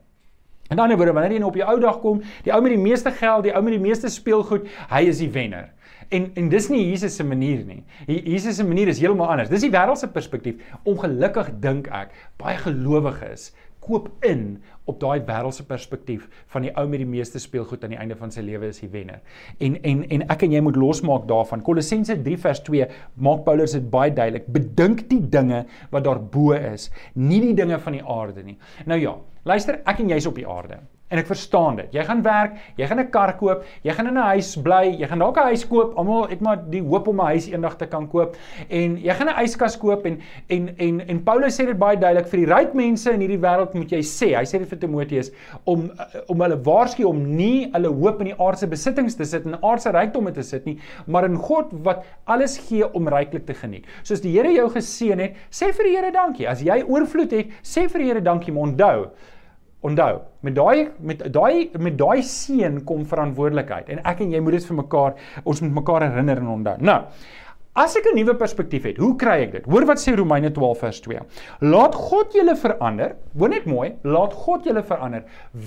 In 0.72 0.80
ander 0.80 0.96
woorde, 0.96 1.12
wanneer 1.12 1.36
jy 1.36 1.40
nou 1.42 1.50
op 1.52 1.58
die 1.58 1.66
ou 1.66 1.76
dag 1.80 2.00
kom, 2.00 2.22
die 2.44 2.52
ou 2.54 2.60
met 2.64 2.72
die 2.72 2.80
meeste 2.80 3.12
geld, 3.12 3.44
die 3.44 3.52
ou 3.52 3.60
met 3.62 3.76
die 3.76 3.82
meeste 3.82 4.08
speelgoed, 4.08 4.64
hy 4.90 5.02
is 5.10 5.20
die 5.20 5.28
wenner. 5.34 5.68
En 6.12 6.30
en 6.40 6.48
dis 6.52 6.68
nie 6.72 6.82
Jesus 6.86 7.16
se 7.16 7.24
manier 7.24 7.62
nie. 7.68 7.82
Jesus 8.06 8.56
se 8.56 8.64
manier 8.64 8.88
is 8.92 9.00
heeltemal 9.00 9.30
anders. 9.32 9.52
Dis 9.52 9.64
die 9.64 9.72
wêreldse 9.72 10.08
perspektief. 10.12 10.60
Ongelukkig 10.88 11.52
dink 11.64 11.88
ek 11.92 12.16
baie 12.40 12.56
gelowiges 12.60 13.50
koop 13.84 14.08
in 14.24 14.62
op 14.90 15.00
daai 15.00 15.22
wêreldse 15.24 15.64
perspektief 15.66 16.26
van 16.52 16.66
die 16.66 16.72
ou 16.76 16.84
met 16.88 17.00
die 17.00 17.08
meeste 17.08 17.40
speelgoed 17.40 17.84
aan 17.84 17.94
die 17.94 18.00
einde 18.00 18.16
van 18.20 18.32
sy 18.34 18.44
lewe 18.44 18.68
is 18.68 18.82
die 18.82 18.90
wenner. 18.92 19.22
En 19.64 19.78
en 19.82 20.02
en 20.16 20.26
ek 20.34 20.44
en 20.46 20.56
jy 20.56 20.62
moet 20.64 20.78
losmaak 20.80 21.28
daarvan. 21.30 21.64
Kolossense 21.64 22.16
3 22.22 22.40
vers 22.46 22.62
2 22.68 22.88
maak 23.16 23.44
Paulus 23.48 23.76
dit 23.76 23.90
baie 23.90 24.12
duidelik. 24.12 24.50
Bedink 24.52 25.06
die 25.10 25.20
dinge 25.20 25.64
wat 25.90 26.04
daarbo 26.04 26.52
is, 26.58 26.90
nie 27.14 27.40
die 27.40 27.54
dinge 27.56 27.78
van 27.80 27.96
die 27.96 28.04
aarde 28.04 28.44
nie. 28.44 28.58
Nou 28.86 29.00
ja, 29.00 29.16
luister, 29.44 29.80
ek 29.88 30.04
en 30.04 30.12
jy's 30.12 30.28
op 30.28 30.36
die 30.36 30.48
aarde. 30.48 30.82
En 31.12 31.20
ek 31.20 31.28
verstaan 31.28 31.76
dit. 31.76 31.92
Jy 31.92 32.02
gaan 32.08 32.22
werk, 32.24 32.54
jy 32.80 32.86
gaan 32.88 33.00
'n 33.00 33.10
kar 33.12 33.36
koop, 33.36 33.64
jy 33.82 33.92
gaan 33.92 34.06
in 34.08 34.14
'n 34.16 34.28
huis 34.32 34.56
bly, 34.56 34.96
jy 34.98 35.06
gaan 35.06 35.18
dalk 35.18 35.36
'n 35.36 35.52
huis 35.52 35.66
koop. 35.68 35.92
Almal 35.98 36.28
het 36.28 36.40
maar 36.40 36.58
die 36.70 36.80
hoop 36.82 37.08
om 37.08 37.20
'n 37.20 37.26
huis 37.26 37.46
eendag 37.46 37.76
te 37.76 37.86
kan 37.86 38.08
koop. 38.08 38.36
En 38.68 38.96
jy 38.96 39.14
gaan 39.14 39.28
'n 39.28 39.44
yskas 39.44 39.76
koop 39.76 40.06
en 40.06 40.18
en 40.48 40.74
en 40.78 41.08
en 41.08 41.22
Paulus 41.22 41.60
sê 41.60 41.66
dit 41.66 41.78
baie 41.78 41.96
duidelik 41.96 42.26
vir 42.26 42.38
die 42.38 42.54
ryk 42.54 42.74
mense 42.74 43.12
in 43.12 43.20
hierdie 43.20 43.38
wêreld 43.38 43.74
moet 43.74 43.90
jy 43.90 44.00
sê. 44.00 44.34
Hy 44.34 44.44
sê 44.44 44.58
dit 44.58 44.68
vir 44.68 44.78
Timoteus 44.78 45.30
om 45.64 45.90
om 46.26 46.40
hulle 46.40 46.56
waarsku 46.62 47.04
om 47.04 47.36
nie 47.36 47.70
hulle 47.72 47.88
hoop 47.88 48.20
in 48.20 48.26
die 48.26 48.38
aardse 48.38 48.66
besittings 48.66 49.14
te 49.14 49.24
sit 49.24 49.44
en 49.44 49.58
aardse 49.62 49.90
rykdomme 49.90 50.32
te 50.32 50.42
sit 50.42 50.64
nie, 50.64 50.78
maar 51.06 51.24
in 51.24 51.36
God 51.36 51.66
wat 51.72 52.04
alles 52.26 52.58
gee 52.58 52.94
om 52.94 53.08
ryklik 53.08 53.46
te 53.46 53.54
geniet. 53.54 53.84
Soos 54.02 54.20
die 54.20 54.32
Here 54.34 54.52
jou 54.52 54.70
geseën 54.70 55.20
het, 55.20 55.36
sê 55.50 55.72
vir 55.72 55.84
die 55.84 55.96
Here 55.96 56.10
dankie. 56.10 56.48
As 56.48 56.60
jy 56.60 56.82
oorvloed 56.82 57.30
het, 57.30 57.46
sê 57.62 57.88
vir 57.88 57.98
die 57.98 58.08
Here 58.08 58.20
dankie, 58.20 58.52
maar 58.52 58.62
onthou 58.62 59.10
Onthou, 59.84 60.22
met 60.40 60.54
daai 60.56 60.88
met 61.04 61.22
daai 61.32 61.70
met 61.78 61.96
daai 61.98 62.22
seën 62.24 62.80
kom 62.88 63.04
verantwoordelikheid 63.04 63.90
en 63.92 64.00
ek 64.04 64.22
en 64.24 64.32
jy 64.32 64.40
moet 64.40 64.56
dit 64.56 64.68
vir 64.70 64.78
mekaar 64.80 65.16
ons 65.44 65.60
moet 65.60 65.74
mekaar 65.82 66.06
herinner 66.08 66.40
en 66.40 66.52
onthou. 66.58 66.76
Nou, 66.80 67.00
As 67.74 67.96
ek 67.98 68.06
'n 68.06 68.14
nuwe 68.14 68.36
perspektief 68.38 68.84
het, 68.86 68.98
hoe 69.02 69.16
kry 69.18 69.40
ek 69.42 69.52
dit? 69.52 69.64
Hoor 69.66 69.84
wat 69.84 69.98
sê 69.98 70.14
Romeine 70.14 70.52
12 70.54 70.78
vers 70.78 71.00
2. 71.00 71.18
Laat 71.60 71.94
God 71.94 72.32
julle 72.32 72.54
verander. 72.54 73.16
Hoor 73.36 73.48
net 73.48 73.66
mooi, 73.66 73.96
laat 74.04 74.32
God 74.32 74.64
julle 74.64 74.82
verander. 74.82 75.24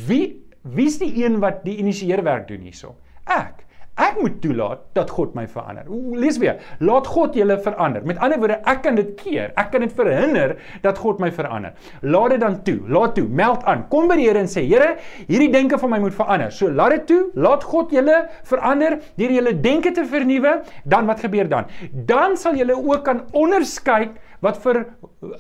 Wie 0.08 0.40
wie's 0.64 0.98
die 1.00 1.12
een 1.24 1.40
wat 1.44 1.66
die 1.66 1.76
initieer 1.78 2.24
werk 2.24 2.48
doen 2.48 2.64
hierso? 2.64 2.96
Ek. 3.26 3.67
Ek 3.98 4.20
moet 4.22 4.36
toelaat 4.44 4.84
dat 4.94 5.10
God 5.10 5.34
my 5.38 5.48
verander. 5.50 5.88
Lees 6.14 6.38
weer. 6.42 6.60
Laat 6.86 7.08
God 7.10 7.34
julle 7.38 7.58
verander. 7.66 8.04
Met 8.06 8.20
ander 8.22 8.38
woorde, 8.42 8.60
ek 8.70 8.84
kan 8.86 8.98
dit 9.00 9.10
keer. 9.18 9.50
Ek 9.58 9.72
kan 9.74 9.82
dit 9.82 9.94
verhinder 9.98 10.54
dat 10.84 11.02
God 11.02 11.22
my 11.24 11.32
verander. 11.34 11.74
Laat 12.06 12.36
dit 12.36 12.44
dan 12.46 12.60
toe. 12.68 12.78
Laat 12.94 13.16
toe. 13.18 13.26
Meld 13.26 13.66
aan. 13.66 13.88
Kom 13.90 14.10
by 14.12 14.20
die 14.20 14.28
Here 14.28 14.44
en 14.44 14.52
sê, 14.52 14.66
Here, 14.68 14.98
hierdie 15.26 15.50
denke 15.54 15.80
van 15.82 15.96
my 15.96 16.02
moet 16.04 16.16
verander. 16.18 16.54
So 16.54 16.70
laat 16.70 16.94
dit 16.98 17.08
toe. 17.10 17.22
Laat 17.40 17.66
God 17.66 17.96
julle 17.96 18.22
verander 18.46 19.00
deur 19.18 19.36
julle 19.40 19.56
denke 19.66 19.96
te 19.98 20.06
vernuwe. 20.06 20.60
Dan 20.86 21.10
wat 21.10 21.26
gebeur 21.26 21.50
dan? 21.50 21.72
Dan 21.92 22.38
sal 22.38 22.60
julle 22.60 22.78
ook 22.78 23.06
kan 23.08 23.26
onderskei 23.34 24.12
wat 24.46 24.60
vir 24.64 24.84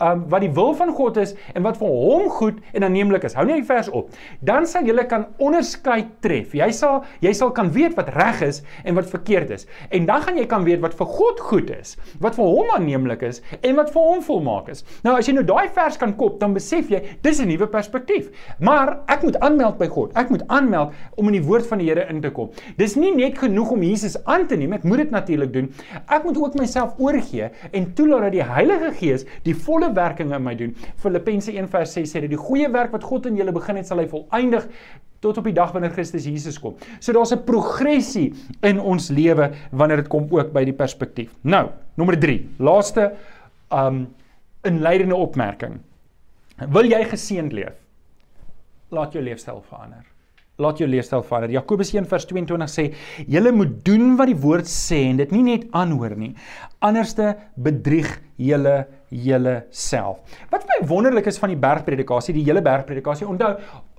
um, 0.02 0.24
wat 0.32 0.44
die 0.44 0.52
wil 0.54 0.74
van 0.78 0.92
God 0.96 1.18
is 1.22 1.34
en 1.54 1.66
wat 1.66 1.78
vir 1.80 1.92
hom 1.92 2.28
goed 2.40 2.60
en 2.74 2.86
aanneemlik 2.88 3.26
is. 3.28 3.36
Hou 3.38 3.46
net 3.48 3.62
die 3.62 3.68
vers 3.68 3.90
op. 3.90 4.14
Dan 4.46 4.68
sal 4.70 4.88
jy 4.88 5.06
kan 5.10 5.28
onderskei 5.44 6.08
tref. 6.26 6.56
Jy 6.58 6.70
sal 6.76 7.04
jy 7.24 7.34
sal 7.38 7.52
kan 7.56 7.70
weet 7.76 7.98
wat 7.98 8.10
reg 8.16 8.42
is 8.46 8.62
en 8.84 8.98
wat 8.98 9.10
verkeerd 9.12 9.54
is. 9.54 9.68
En 9.94 10.08
dan 10.10 10.24
gaan 10.26 10.40
jy 10.40 10.48
kan 10.50 10.66
weet 10.68 10.82
wat 10.84 10.96
vir 10.98 11.10
God 11.18 11.42
goed 11.50 11.72
is, 11.74 11.96
wat 12.24 12.38
vir 12.38 12.48
hom 12.48 12.74
aanneemlik 12.76 13.24
is 13.28 13.42
en 13.62 13.78
wat 13.78 13.92
vir 13.94 14.10
hom 14.10 14.24
volmaak 14.26 14.72
is. 14.74 14.84
Nou 15.06 15.18
as 15.18 15.30
jy 15.30 15.38
nou 15.38 15.46
daai 15.48 15.70
vers 15.74 15.98
kan 16.00 16.16
kop, 16.18 16.40
dan 16.42 16.56
besef 16.58 16.90
jy 16.92 17.04
dis 17.24 17.42
'n 17.42 17.48
nuwe 17.48 17.68
perspektief. 17.68 18.30
Maar 18.60 18.98
ek 19.08 19.24
moet 19.24 19.40
aanmeld 19.40 19.78
by 19.78 19.88
God. 19.88 20.12
Ek 20.18 20.30
moet 20.30 20.44
aanmeld 20.48 20.94
om 21.16 21.28
in 21.28 21.42
die 21.42 21.46
woord 21.46 21.68
van 21.68 21.78
die 21.80 21.88
Here 21.88 22.08
in 22.10 22.22
te 22.22 22.30
kom. 22.30 22.50
Dis 22.78 22.96
nie 22.96 23.14
net 23.16 23.38
genoeg 23.38 23.72
om 23.72 23.84
Jesus 23.84 24.18
aan 24.26 24.48
te 24.48 24.56
neem. 24.56 24.74
Ek 24.74 24.84
moet 24.84 24.98
dit 24.98 25.12
natuurlik 25.12 25.54
doen. 25.54 25.70
Ek 26.08 26.24
moet 26.24 26.38
ook 26.38 26.56
myself 26.60 26.94
oorgee 26.98 27.50
en 27.72 27.94
toelaat 27.94 28.28
dat 28.28 28.32
die 28.32 28.44
Heilige 28.44 28.87
Heilige 28.88 29.00
Gees 29.00 29.26
die 29.46 29.56
volle 29.56 29.92
werking 29.96 30.34
in 30.34 30.44
my 30.44 30.56
doen. 30.56 30.76
Filippense 31.02 31.52
1:6 31.52 32.12
sê 32.12 32.22
dat 32.22 32.30
die 32.30 32.38
goeie 32.38 32.70
werk 32.72 32.92
wat 32.92 33.04
God 33.04 33.26
in 33.26 33.36
julle 33.36 33.52
begin 33.52 33.78
het, 33.78 33.88
sal 33.88 34.00
hy 34.00 34.08
volëindig 34.08 34.68
tot 35.22 35.38
op 35.38 35.44
die 35.44 35.54
dag 35.54 35.72
wanneer 35.74 35.92
Christus 35.92 36.26
Jesus 36.26 36.60
kom. 36.60 36.76
So 37.00 37.14
daar's 37.14 37.34
'n 37.34 37.44
progressie 37.44 38.34
in 38.62 38.80
ons 38.80 39.10
lewe 39.10 39.52
wanneer 39.72 39.98
dit 39.98 40.08
kom 40.08 40.28
ook 40.30 40.54
by 40.54 40.64
die 40.64 40.74
perspektief. 40.74 41.34
Nou, 41.44 41.70
nommer 41.96 42.20
3, 42.20 42.50
laaste 42.60 43.14
um 43.72 44.08
inleidende 44.64 45.16
opmerking. 45.16 45.80
Wil 46.70 46.86
jy 46.86 47.04
geseënd 47.06 47.54
leef? 47.54 47.76
Laat 48.90 49.14
jou 49.14 49.24
leefstyl 49.24 49.62
verander 49.70 50.17
laat 50.62 50.80
jou 50.82 50.88
leefstyl 50.90 51.24
verander. 51.26 51.54
Jakobus 51.54 51.94
1:22 51.94 52.70
sê: 52.74 52.94
"Julle 53.28 53.52
moet 53.52 53.86
doen 53.86 54.16
wat 54.18 54.28
die 54.28 54.36
woord 54.36 54.66
sê 54.66 55.04
en 55.10 55.18
dit 55.18 55.32
nie 55.32 55.44
net 55.44 55.68
aanhoor 55.72 56.16
nie. 56.18 56.36
Anderste 56.80 57.36
bedrieg 57.56 58.22
julle 58.38 58.88
julle 59.10 59.66
self." 59.70 60.20
Wat 60.50 60.64
vir 60.64 60.80
my 60.80 60.88
wonderlik 60.88 61.28
is 61.28 61.38
van 61.38 61.50
die 61.50 61.58
bergpredikasie, 61.58 62.34
die 62.34 62.44
hele 62.44 62.62
bergpredikasie. 62.62 63.28
Onthou, 63.28 63.58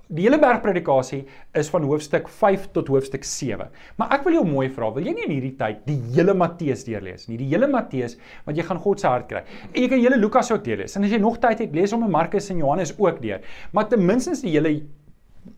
die 0.09 0.23
hele 0.25 0.39
bergpredikasie 0.41 1.25
is 1.53 1.69
van 1.69 1.83
hoofstuk 1.85 2.27
5 2.27 2.71
tot 2.73 2.87
hoofstuk 2.87 3.23
7. 3.23 3.67
Maar 3.95 4.15
ek 4.17 4.23
wil 4.25 4.33
jou 4.33 4.45
mooi 4.47 4.67
vra, 4.73 4.89
wil 4.91 5.05
jy 5.05 5.13
nie 5.13 5.25
in 5.27 5.33
hierdie 5.35 5.55
tyd 5.59 5.83
die 5.85 5.99
hele 6.15 6.33
Matteus 6.33 6.83
deurlees 6.83 7.27
nie? 7.29 7.37
Die 7.37 7.49
hele 7.51 7.67
Matteus, 7.67 8.17
want 8.45 8.57
jy 8.57 8.63
gaan 8.63 8.81
God 8.81 8.99
se 8.99 9.07
hart 9.07 9.27
kry. 9.29 9.43
En 9.69 9.81
jy 9.83 9.87
kan 9.87 9.99
hele 9.99 10.17
Lukas 10.17 10.49
ook 10.51 10.63
deurlees. 10.65 10.97
En 10.97 11.03
as 11.03 11.11
jy 11.13 11.21
nog 11.21 11.37
tyd 11.39 11.59
het, 11.59 11.75
lees 11.77 11.93
hom 11.93 12.03
in 12.03 12.11
Markus 12.11 12.49
en 12.49 12.57
Johannes 12.57 12.95
ook 12.97 13.21
deur. 13.21 13.45
Maar 13.71 13.87
ten 13.87 14.05
minste 14.05 14.33
die 14.41 14.55
hele 14.57 14.81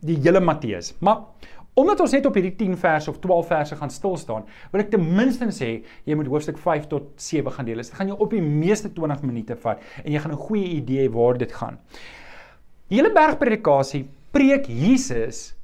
die 0.00 0.16
hele 0.22 0.40
Matteus. 0.40 0.94
Maar 1.00 1.24
omdat 1.74 2.00
ons 2.04 2.12
net 2.12 2.26
op 2.28 2.34
hierdie 2.36 2.56
10 2.56 2.76
verse 2.76 3.10
of 3.10 3.18
12 3.18 3.46
verse 3.46 3.76
gaan 3.76 3.90
stil 3.90 4.16
staan, 4.20 4.44
wil 4.72 4.82
ek 4.82 4.90
ten 4.92 5.04
minste 5.16 5.48
sê 5.56 5.70
jy 6.04 6.16
moet 6.18 6.28
hoofstuk 6.28 6.58
5 6.60 6.88
tot 6.90 7.12
7 7.16 7.52
gaan 7.52 7.68
deel. 7.68 7.80
Dit 7.80 7.94
gaan 7.96 8.12
jou 8.12 8.18
op 8.20 8.34
die 8.34 8.42
meeste 8.44 8.92
20 8.92 9.22
minute 9.24 9.56
vat 9.56 9.80
en 10.04 10.12
jy 10.12 10.20
gaan 10.20 10.32
'n 10.32 10.46
goeie 10.48 10.68
idee 10.76 11.08
waar 11.10 11.38
dit 11.38 11.52
gaan. 11.52 11.78
Die 12.88 13.00
hele 13.00 13.12
bergpredikasie 13.12 14.06
preek 14.32 14.66
Jesus 14.68 15.54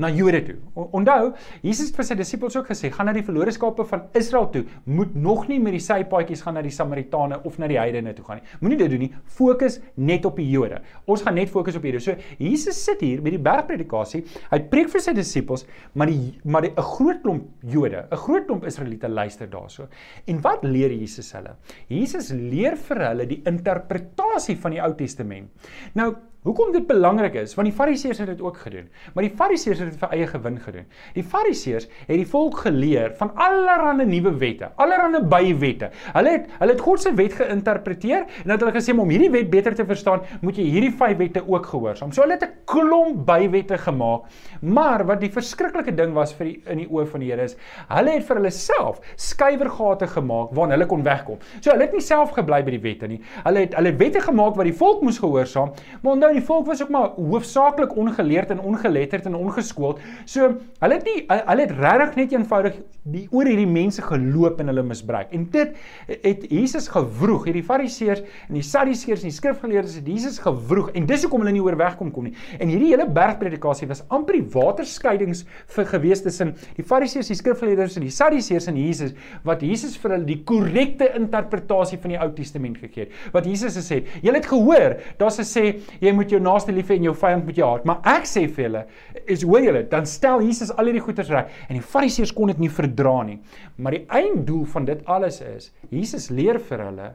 na 0.00 0.10
Jode 0.10 0.40
toe. 0.46 0.56
Onthou, 0.74 1.32
Jesus 1.62 1.90
het 1.90 1.98
vir 1.98 2.06
sy 2.08 2.16
disippels 2.18 2.56
ook 2.58 2.70
gesê, 2.72 2.90
gaan 2.92 3.08
na 3.08 3.14
die 3.16 3.24
verlore 3.26 3.52
skape 3.54 3.86
van 3.88 4.08
Israel 4.18 4.48
toe, 4.54 4.64
moet 4.84 5.14
nog 5.14 5.46
nie 5.50 5.60
met 5.62 5.76
die 5.76 5.82
sypaadjies 5.82 6.42
gaan 6.44 6.58
na 6.58 6.64
die 6.66 6.72
Samaritane 6.74 7.40
of 7.46 7.58
na 7.62 7.68
die 7.70 7.78
heidene 7.78 8.14
toe 8.16 8.24
gaan 8.26 8.40
nie. 8.40 8.58
Moenie 8.62 8.78
dit 8.80 8.90
doen 8.94 9.04
nie. 9.06 9.10
Fokus 9.38 9.78
net 9.96 10.26
op 10.28 10.40
die 10.40 10.48
Jode. 10.50 10.80
Ons 11.10 11.24
gaan 11.26 11.38
net 11.38 11.52
fokus 11.52 11.78
op 11.78 11.86
hierdie. 11.86 12.02
So 12.02 12.16
Jesus 12.42 12.80
sit 12.84 13.02
hier 13.04 13.22
met 13.24 13.36
die 13.36 13.42
bergpredikasie. 13.42 14.24
Hy 14.50 14.60
preek 14.72 14.90
vir 14.92 15.04
sy 15.04 15.14
disippels, 15.16 15.66
maar 15.94 16.10
die 16.10 16.34
maar 16.44 16.64
'n 16.66 16.74
groot 16.76 17.22
klomp 17.22 17.48
Jode, 17.62 18.06
'n 18.10 18.16
groot 18.16 18.46
klomp 18.46 18.64
Israeliete 18.64 19.08
luister 19.08 19.46
daarso. 19.46 19.88
En 20.26 20.40
wat 20.40 20.64
leer 20.64 20.90
Jesus 20.90 21.32
hulle? 21.32 21.56
Jesus 21.88 22.30
leer 22.30 22.76
vir 22.76 23.08
hulle 23.08 23.26
die 23.26 23.42
interpretasie 23.44 24.56
van 24.56 24.72
die 24.72 24.82
Ou 24.82 24.94
Testament. 24.94 25.50
Nou 25.94 26.14
Hoekom 26.44 26.74
dit 26.74 26.84
belangrik 26.84 27.38
is, 27.40 27.54
want 27.56 27.70
die 27.70 27.72
Fariseërs 27.72 28.18
het 28.20 28.28
dit 28.28 28.40
ook 28.44 28.58
gedoen, 28.60 28.90
maar 29.14 29.24
die 29.24 29.32
Fariseërs 29.32 29.78
het 29.80 29.94
dit 29.94 30.00
vir 30.02 30.10
eie 30.12 30.26
gewin 30.28 30.58
gedoen. 30.60 30.84
Die 31.14 31.22
Fariseërs 31.24 31.86
het 32.02 32.18
die 32.20 32.26
volk 32.28 32.58
geleer 32.66 33.14
van 33.16 33.30
allerlei 33.40 34.04
nuwe 34.04 34.34
wette, 34.42 34.68
allerlei 34.76 35.22
bywette. 35.24 35.88
Hulle 36.12 36.34
het 36.34 36.50
hulle 36.58 36.74
het 36.74 36.82
God 36.84 37.00
se 37.00 37.12
wet 37.16 37.32
geïnterpreteer 37.38 38.26
en 38.42 38.52
dat 38.52 38.60
hulle 38.60 38.74
gesê 38.74 38.92
om 38.92 39.08
hierdie 39.08 39.30
wet 39.32 39.48
beter 39.54 39.78
te 39.78 39.86
verstaan, 39.88 40.20
moet 40.44 40.60
jy 40.60 40.66
hierdie 40.68 40.90
vyf 40.92 41.14
wette 41.22 41.44
ook 41.48 41.70
gehoorsaam. 41.70 42.12
So 42.12 42.26
hulle 42.26 42.36
het 42.36 42.44
'n 42.44 42.52
klomp 42.68 43.24
bywette 43.24 43.78
gemaak. 43.78 44.28
Maar 44.60 45.06
wat 45.06 45.20
die 45.20 45.32
verskriklike 45.32 45.94
ding 45.96 46.12
was 46.12 46.34
vir 46.34 46.44
die, 46.44 46.62
in 46.66 46.78
die 46.78 46.88
oë 46.90 47.06
van 47.06 47.20
die 47.20 47.30
Here 47.30 47.42
is, 47.42 47.56
hulle 47.88 48.10
het 48.10 48.24
vir 48.24 48.36
hulle 48.36 48.50
self 48.50 49.00
skuiwergate 49.16 50.06
gemaak 50.06 50.52
waarna 50.52 50.74
hulle 50.74 50.86
kon 50.86 51.02
wegkom. 51.02 51.38
So 51.60 51.70
hulle 51.70 51.84
het 51.84 51.92
nie 51.92 52.04
self 52.04 52.32
gebly 52.32 52.62
by 52.62 52.70
die 52.70 52.82
wette 52.82 53.08
nie. 53.08 53.22
Hulle 53.44 53.60
het 53.60 53.74
hulle 53.74 53.96
wette 53.96 54.20
gemaak 54.20 54.56
wat 54.56 54.64
die 54.64 54.76
volk 54.76 55.02
moes 55.02 55.18
gehoorsaam, 55.18 55.72
maar 56.02 56.12
onthou 56.12 56.33
die 56.36 56.44
volk 56.44 56.66
was 56.66 56.82
ook 56.82 56.92
maar 56.94 57.14
hoofsaaklik 57.16 57.96
ongeleerd 57.96 58.50
en 58.54 58.60
ongeletterd 58.60 59.26
en 59.30 59.34
ongeskoold. 59.38 60.00
So, 60.24 60.54
hulle 60.80 60.98
het 60.98 61.08
nie 61.08 61.24
hulle 61.28 61.66
het 61.66 61.74
regtig 61.78 62.18
net 62.20 62.34
eenvoudig 62.36 62.78
die 63.04 63.26
oor 63.30 63.48
hierdie 63.48 63.68
mense 63.68 64.02
geloop 64.04 64.60
en 64.62 64.70
hulle 64.72 64.84
misbruik. 64.86 65.32
En 65.36 65.46
dit 65.52 65.74
het 66.08 66.46
Jesus 66.48 66.88
gewroeg. 66.92 67.48
Hierdie 67.48 67.64
Fariseërs 67.66 68.22
en 68.48 68.56
die 68.56 68.64
Sadduseërs 68.64 69.24
en 69.24 69.30
die 69.30 69.36
skrifgeleerdes 69.36 69.98
het 69.98 70.08
Jesus 70.08 70.38
gewroeg 70.42 70.90
en 70.96 71.08
dis 71.08 71.24
hoekom 71.26 71.44
hulle 71.44 71.54
nie 71.56 71.64
oorwegkom 71.64 72.12
kom 72.14 72.28
nie. 72.28 72.34
En 72.58 72.70
hierdie 72.72 72.92
hele 72.92 73.06
bergpredikasie 73.10 73.88
was 73.90 74.04
amper 74.14 74.38
die 74.38 74.46
waterskeidings 74.54 75.44
vir 75.74 75.88
gewees 75.90 76.24
tussen 76.24 76.54
die 76.78 76.86
Fariseërs, 76.86 77.28
die 77.32 77.38
skrifgeleerdes 77.38 77.98
en 78.00 78.06
die 78.06 78.14
Sadduseërs 78.14 78.70
en 78.72 78.80
Jesus 78.80 79.12
wat 79.44 79.64
Jesus 79.64 79.98
vir 80.00 80.16
hulle 80.16 80.28
die 80.28 80.40
korrekte 80.48 81.10
interpretasie 81.18 82.00
van 82.00 82.14
die 82.14 82.20
Ou 82.20 82.30
Testament 82.36 82.80
gegee 82.80 83.06
het. 83.06 83.18
Wat 83.34 83.48
Jesus 83.48 83.76
gesê 83.76 84.00
het, 84.00 84.16
julle 84.24 84.40
het 84.40 84.48
gehoor, 84.48 84.96
daar's 85.20 85.38
gesê 85.42 85.66
jy 86.00 86.12
moet 86.16 86.23
moet 86.24 86.32
jou 86.32 86.40
naaste 86.42 86.72
lief 86.72 86.90
hê 86.90 86.98
en 86.98 87.08
jou 87.10 87.14
vyand 87.20 87.44
moet 87.44 87.58
jy 87.60 87.68
haat. 87.68 87.84
Maar 87.88 88.00
ek 88.16 88.28
sê 88.28 88.46
vir 88.48 88.66
julle, 88.66 88.84
is 89.30 89.44
hoor 89.44 89.66
julle, 89.68 89.84
dan 89.92 90.08
stel 90.08 90.44
Jesus 90.44 90.72
al 90.74 90.88
hierdie 90.88 91.04
goeders 91.04 91.32
reg 91.32 91.52
en 91.68 91.78
die 91.78 91.84
Fariseërs 91.94 92.32
kon 92.34 92.52
dit 92.52 92.62
nie 92.64 92.72
verdra 92.72 93.18
nie. 93.28 93.38
Maar 93.76 93.98
die 93.98 94.04
einddoel 94.22 94.64
van 94.72 94.88
dit 94.88 95.04
alles 95.10 95.42
is, 95.44 95.70
Jesus 95.92 96.30
leer 96.32 96.60
vir 96.70 96.86
hulle 96.88 97.10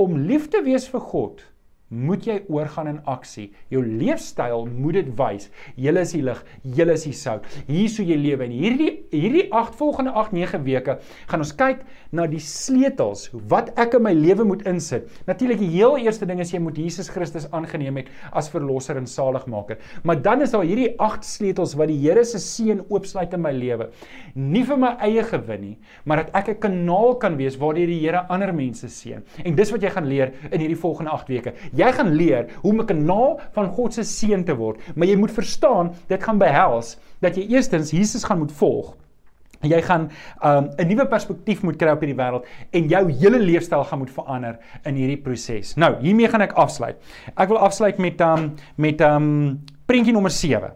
om 0.00 0.20
lief 0.28 0.48
te 0.52 0.60
wees 0.64 0.86
vir 0.92 1.02
God 1.10 1.42
moet 1.90 2.26
jy 2.26 2.36
oorgaan 2.48 2.86
in 2.86 2.98
aksie. 3.10 3.48
Jou 3.72 3.82
leefstyl 3.82 4.66
moet 4.70 5.00
dit 5.00 5.08
wys. 5.18 5.48
Julle 5.74 6.04
is 6.06 6.14
die 6.14 6.22
lig, 6.22 6.38
julle 6.62 6.94
is 6.94 7.04
die 7.08 7.14
sout. 7.16 7.46
Hier 7.66 7.90
sou 7.90 8.04
jy 8.06 8.18
lewe 8.20 8.46
en 8.46 8.54
hierdie 8.54 8.90
hierdie 9.10 9.48
8 9.50 9.74
volgende 9.78 10.12
8 10.14 10.36
9 10.36 10.60
weke 10.66 10.96
gaan 11.30 11.42
ons 11.42 11.52
kyk 11.58 11.82
na 12.14 12.26
die 12.30 12.42
sleutels 12.42 13.26
wat 13.50 13.72
ek 13.80 13.96
in 13.98 14.04
my 14.06 14.12
lewe 14.14 14.46
moet 14.46 14.62
insit. 14.70 15.08
Natuurlik 15.26 15.58
die 15.62 15.70
heel 15.72 15.98
eerste 15.98 16.28
ding 16.30 16.42
is 16.42 16.52
jy 16.54 16.60
moet 16.62 16.78
Jesus 16.78 17.10
Christus 17.10 17.48
aangeneem 17.50 17.98
het 18.02 18.12
as 18.30 18.50
verlosser 18.52 18.98
en 19.00 19.08
saligmaker. 19.10 19.80
Maar 20.06 20.22
dan 20.22 20.46
is 20.46 20.54
daar 20.54 20.66
hierdie 20.66 20.92
8 21.02 21.26
sleutels 21.26 21.74
wat 21.78 21.90
die 21.90 21.98
Here 22.00 22.22
se 22.24 22.38
seën 22.40 22.84
oopsluit 22.88 23.34
in 23.36 23.42
my 23.42 23.52
lewe. 23.52 23.90
Nie 24.34 24.62
vir 24.64 24.78
my 24.80 24.94
eie 25.04 25.24
gewin 25.26 25.60
nie, 25.60 25.76
maar 26.04 26.22
dat 26.22 26.30
ek 26.34 26.48
'n 26.54 26.60
kanaal 26.60 27.18
kan 27.18 27.36
wees 27.36 27.58
waardeur 27.58 27.86
die 27.86 28.00
Here 28.00 28.24
ander 28.28 28.54
mense 28.54 28.88
seën. 28.88 29.22
En 29.44 29.54
dis 29.54 29.70
wat 29.70 29.82
jy 29.82 29.90
gaan 29.90 30.06
leer 30.06 30.32
in 30.50 30.60
hierdie 30.60 30.78
volgende 30.78 31.10
8 31.10 31.28
weke. 31.28 31.52
Jy 31.79 31.79
gaan 31.92 32.12
leer 32.14 32.50
hoe 32.60 32.72
om 32.72 32.80
'n 32.80 32.86
kanaal 32.86 33.40
van 33.52 33.68
God 33.68 33.94
se 33.94 34.02
seën 34.02 34.44
te 34.44 34.54
word, 34.54 34.80
maar 34.94 35.06
jy 35.06 35.16
moet 35.16 35.30
verstaan, 35.30 35.94
dit 36.08 36.22
gaan 36.22 36.38
behels 36.38 36.98
dat 37.20 37.36
jy 37.36 37.46
eerstens 37.48 37.90
Jesus 37.90 38.24
gaan 38.24 38.38
moet 38.38 38.52
volg. 38.52 38.96
Jy 39.60 39.82
gaan 39.82 40.08
'n 40.42 40.72
um, 40.80 40.88
nuwe 40.88 41.06
perspektief 41.06 41.62
moet 41.62 41.76
kry 41.76 41.90
op 41.92 42.00
hierdie 42.00 42.16
wêreld 42.16 42.46
en 42.70 42.88
jou 42.88 43.02
hele 43.12 43.38
leefstyl 43.38 43.84
gaan 43.84 43.98
moet 43.98 44.10
verander 44.10 44.58
in 44.84 44.94
hierdie 44.94 45.20
proses. 45.20 45.74
Nou, 45.76 45.96
hiermee 46.00 46.28
gaan 46.28 46.40
ek 46.40 46.52
afsluit. 46.52 46.96
Ek 47.36 47.48
wil 47.48 47.58
afsluit 47.58 47.98
met 47.98 48.20
um 48.20 48.54
met 48.76 49.00
um 49.00 49.60
prentjie 49.86 50.12
nommer 50.12 50.30
7. 50.30 50.72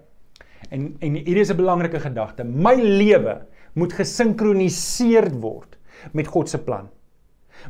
En 0.70 0.96
en 1.00 1.14
hier 1.14 1.36
is 1.36 1.50
'n 1.50 1.56
belangrike 1.56 2.00
gedagte. 2.00 2.44
My 2.44 2.74
lewe 2.74 3.46
moet 3.72 3.92
gesinkroniseer 3.92 5.30
word 5.40 5.78
met 6.12 6.26
God 6.26 6.48
se 6.48 6.58
plan. 6.58 6.88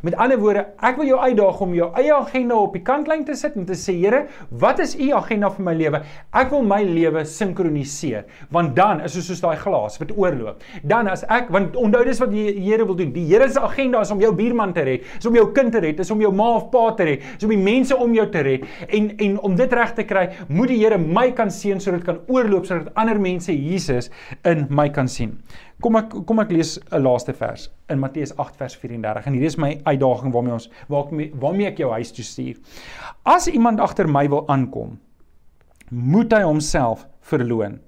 Met 0.02 0.16
ander 0.18 0.38
woorde, 0.40 0.64
ek 0.83 0.96
wil 0.98 1.07
jou 1.07 1.18
uitdaag 1.20 1.61
om 1.62 1.74
jou 1.76 1.88
eie 2.00 2.12
agenda 2.14 2.57
op 2.59 2.74
die 2.74 2.83
kantlyn 2.85 3.22
te 3.26 3.37
sit 3.38 3.54
en 3.59 3.66
te 3.68 3.76
sê, 3.78 3.94
Here, 3.94 4.24
wat 4.50 4.80
is 4.83 4.96
u 4.98 5.11
agenda 5.14 5.50
vir 5.54 5.64
my 5.68 5.74
lewe? 5.78 6.00
Ek 6.35 6.50
wil 6.50 6.64
my 6.66 6.80
lewe 6.83 7.22
sinkroniseer, 7.28 8.24
want 8.54 8.74
dan 8.76 9.04
is 9.07 9.14
dit 9.14 9.26
soos 9.26 9.42
daai 9.44 9.57
glas 9.61 10.00
wat 10.00 10.14
oorloop. 10.16 10.64
Dan 10.83 11.09
as 11.12 11.22
ek 11.33 11.52
want 11.54 11.76
onthou 11.78 12.02
dis 12.07 12.20
wat 12.22 12.33
die 12.35 12.46
Here 12.64 12.87
wil 12.87 12.98
doen. 12.98 13.12
Die 13.14 13.26
Here 13.28 13.48
se 13.50 13.62
agenda 13.62 14.02
is 14.02 14.12
om 14.14 14.22
jou 14.22 14.33
buurman 14.35 14.74
te 14.74 14.85
red, 14.87 15.07
is 15.18 15.28
om 15.30 15.38
jou 15.38 15.46
kind 15.54 15.72
te 15.74 15.83
red, 15.85 16.00
is 16.02 16.11
om 16.11 16.22
jou 16.22 16.33
ma 16.35 16.50
of 16.59 16.70
pa 16.72 16.88
te 16.98 17.09
red, 17.11 17.28
is 17.37 17.46
om 17.46 17.54
die 17.54 17.61
mense 17.61 17.96
om 17.96 18.16
jou 18.16 18.26
te 18.33 18.42
red. 18.46 18.66
En 18.88 19.12
en 19.24 19.38
om 19.46 19.57
dit 19.59 19.78
reg 19.78 19.94
te 19.94 20.07
kry, 20.09 20.26
moet 20.48 20.72
die 20.72 20.80
Here 20.83 20.98
my 20.98 21.30
kan 21.37 21.52
seën 21.54 21.80
sodat 21.80 22.02
dit 22.02 22.09
kan 22.11 22.20
oorloop 22.33 22.66
sodat 22.68 22.90
ander 23.00 23.20
mense 23.20 23.54
Jesus 23.54 24.11
in 24.44 24.66
my 24.70 24.88
kan 24.92 25.09
sien. 25.09 25.38
Kom 25.85 25.99
ek 26.01 26.14
kom 26.25 26.40
ek 26.40 26.53
lees 26.55 26.79
'n 26.81 27.03
laaste 27.03 27.35
vers 27.37 27.66
in 27.92 27.99
Matteus 28.01 28.31
8 28.40 28.57
vers 28.57 28.77
34 28.81 29.27
en 29.27 29.35
hierdie 29.35 29.51
is 29.51 29.59
my 29.61 29.75
uitdaging 29.85 30.33
waarmee 30.33 30.55
ons 30.57 30.70
waarmee 30.88 31.33
waarmee 31.42 31.66
ek 31.68 31.83
jou 31.83 31.90
huis 31.92 32.12
toe 32.12 32.25
stuur. 32.25 32.57
As 33.25 33.49
iemand 33.49 33.81
agter 33.81 34.09
my 34.09 34.29
wil 34.29 34.49
aankom, 34.49 34.99
moet 35.90 36.33
hy 36.33 36.40
homself 36.42 37.05
verloon. 37.20 37.81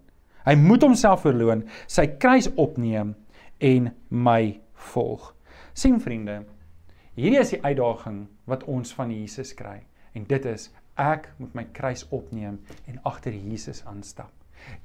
Hy 0.45 0.55
moet 0.55 0.83
homself 0.83 1.25
verloon, 1.25 1.65
sy 1.87 2.07
kruis 2.07 2.51
opneem 2.55 3.15
en 3.61 3.95
my 4.11 4.61
volg. 4.93 5.33
sien 5.73 6.01
vriende, 6.01 6.45
hierdie 7.17 7.41
is 7.41 7.51
die 7.51 7.63
uitdaging 7.63 8.27
wat 8.47 8.65
ons 8.65 8.93
van 8.95 9.11
Jesus 9.11 9.55
kry 9.55 9.83
en 10.15 10.25
dit 10.25 10.45
is 10.45 10.71
ek 10.97 11.33
moet 11.39 11.55
my 11.55 11.65
kruis 11.73 12.07
opneem 12.11 12.61
en 12.87 13.01
agter 13.05 13.33
Jesus 13.33 13.83
aanstap. 13.87 14.33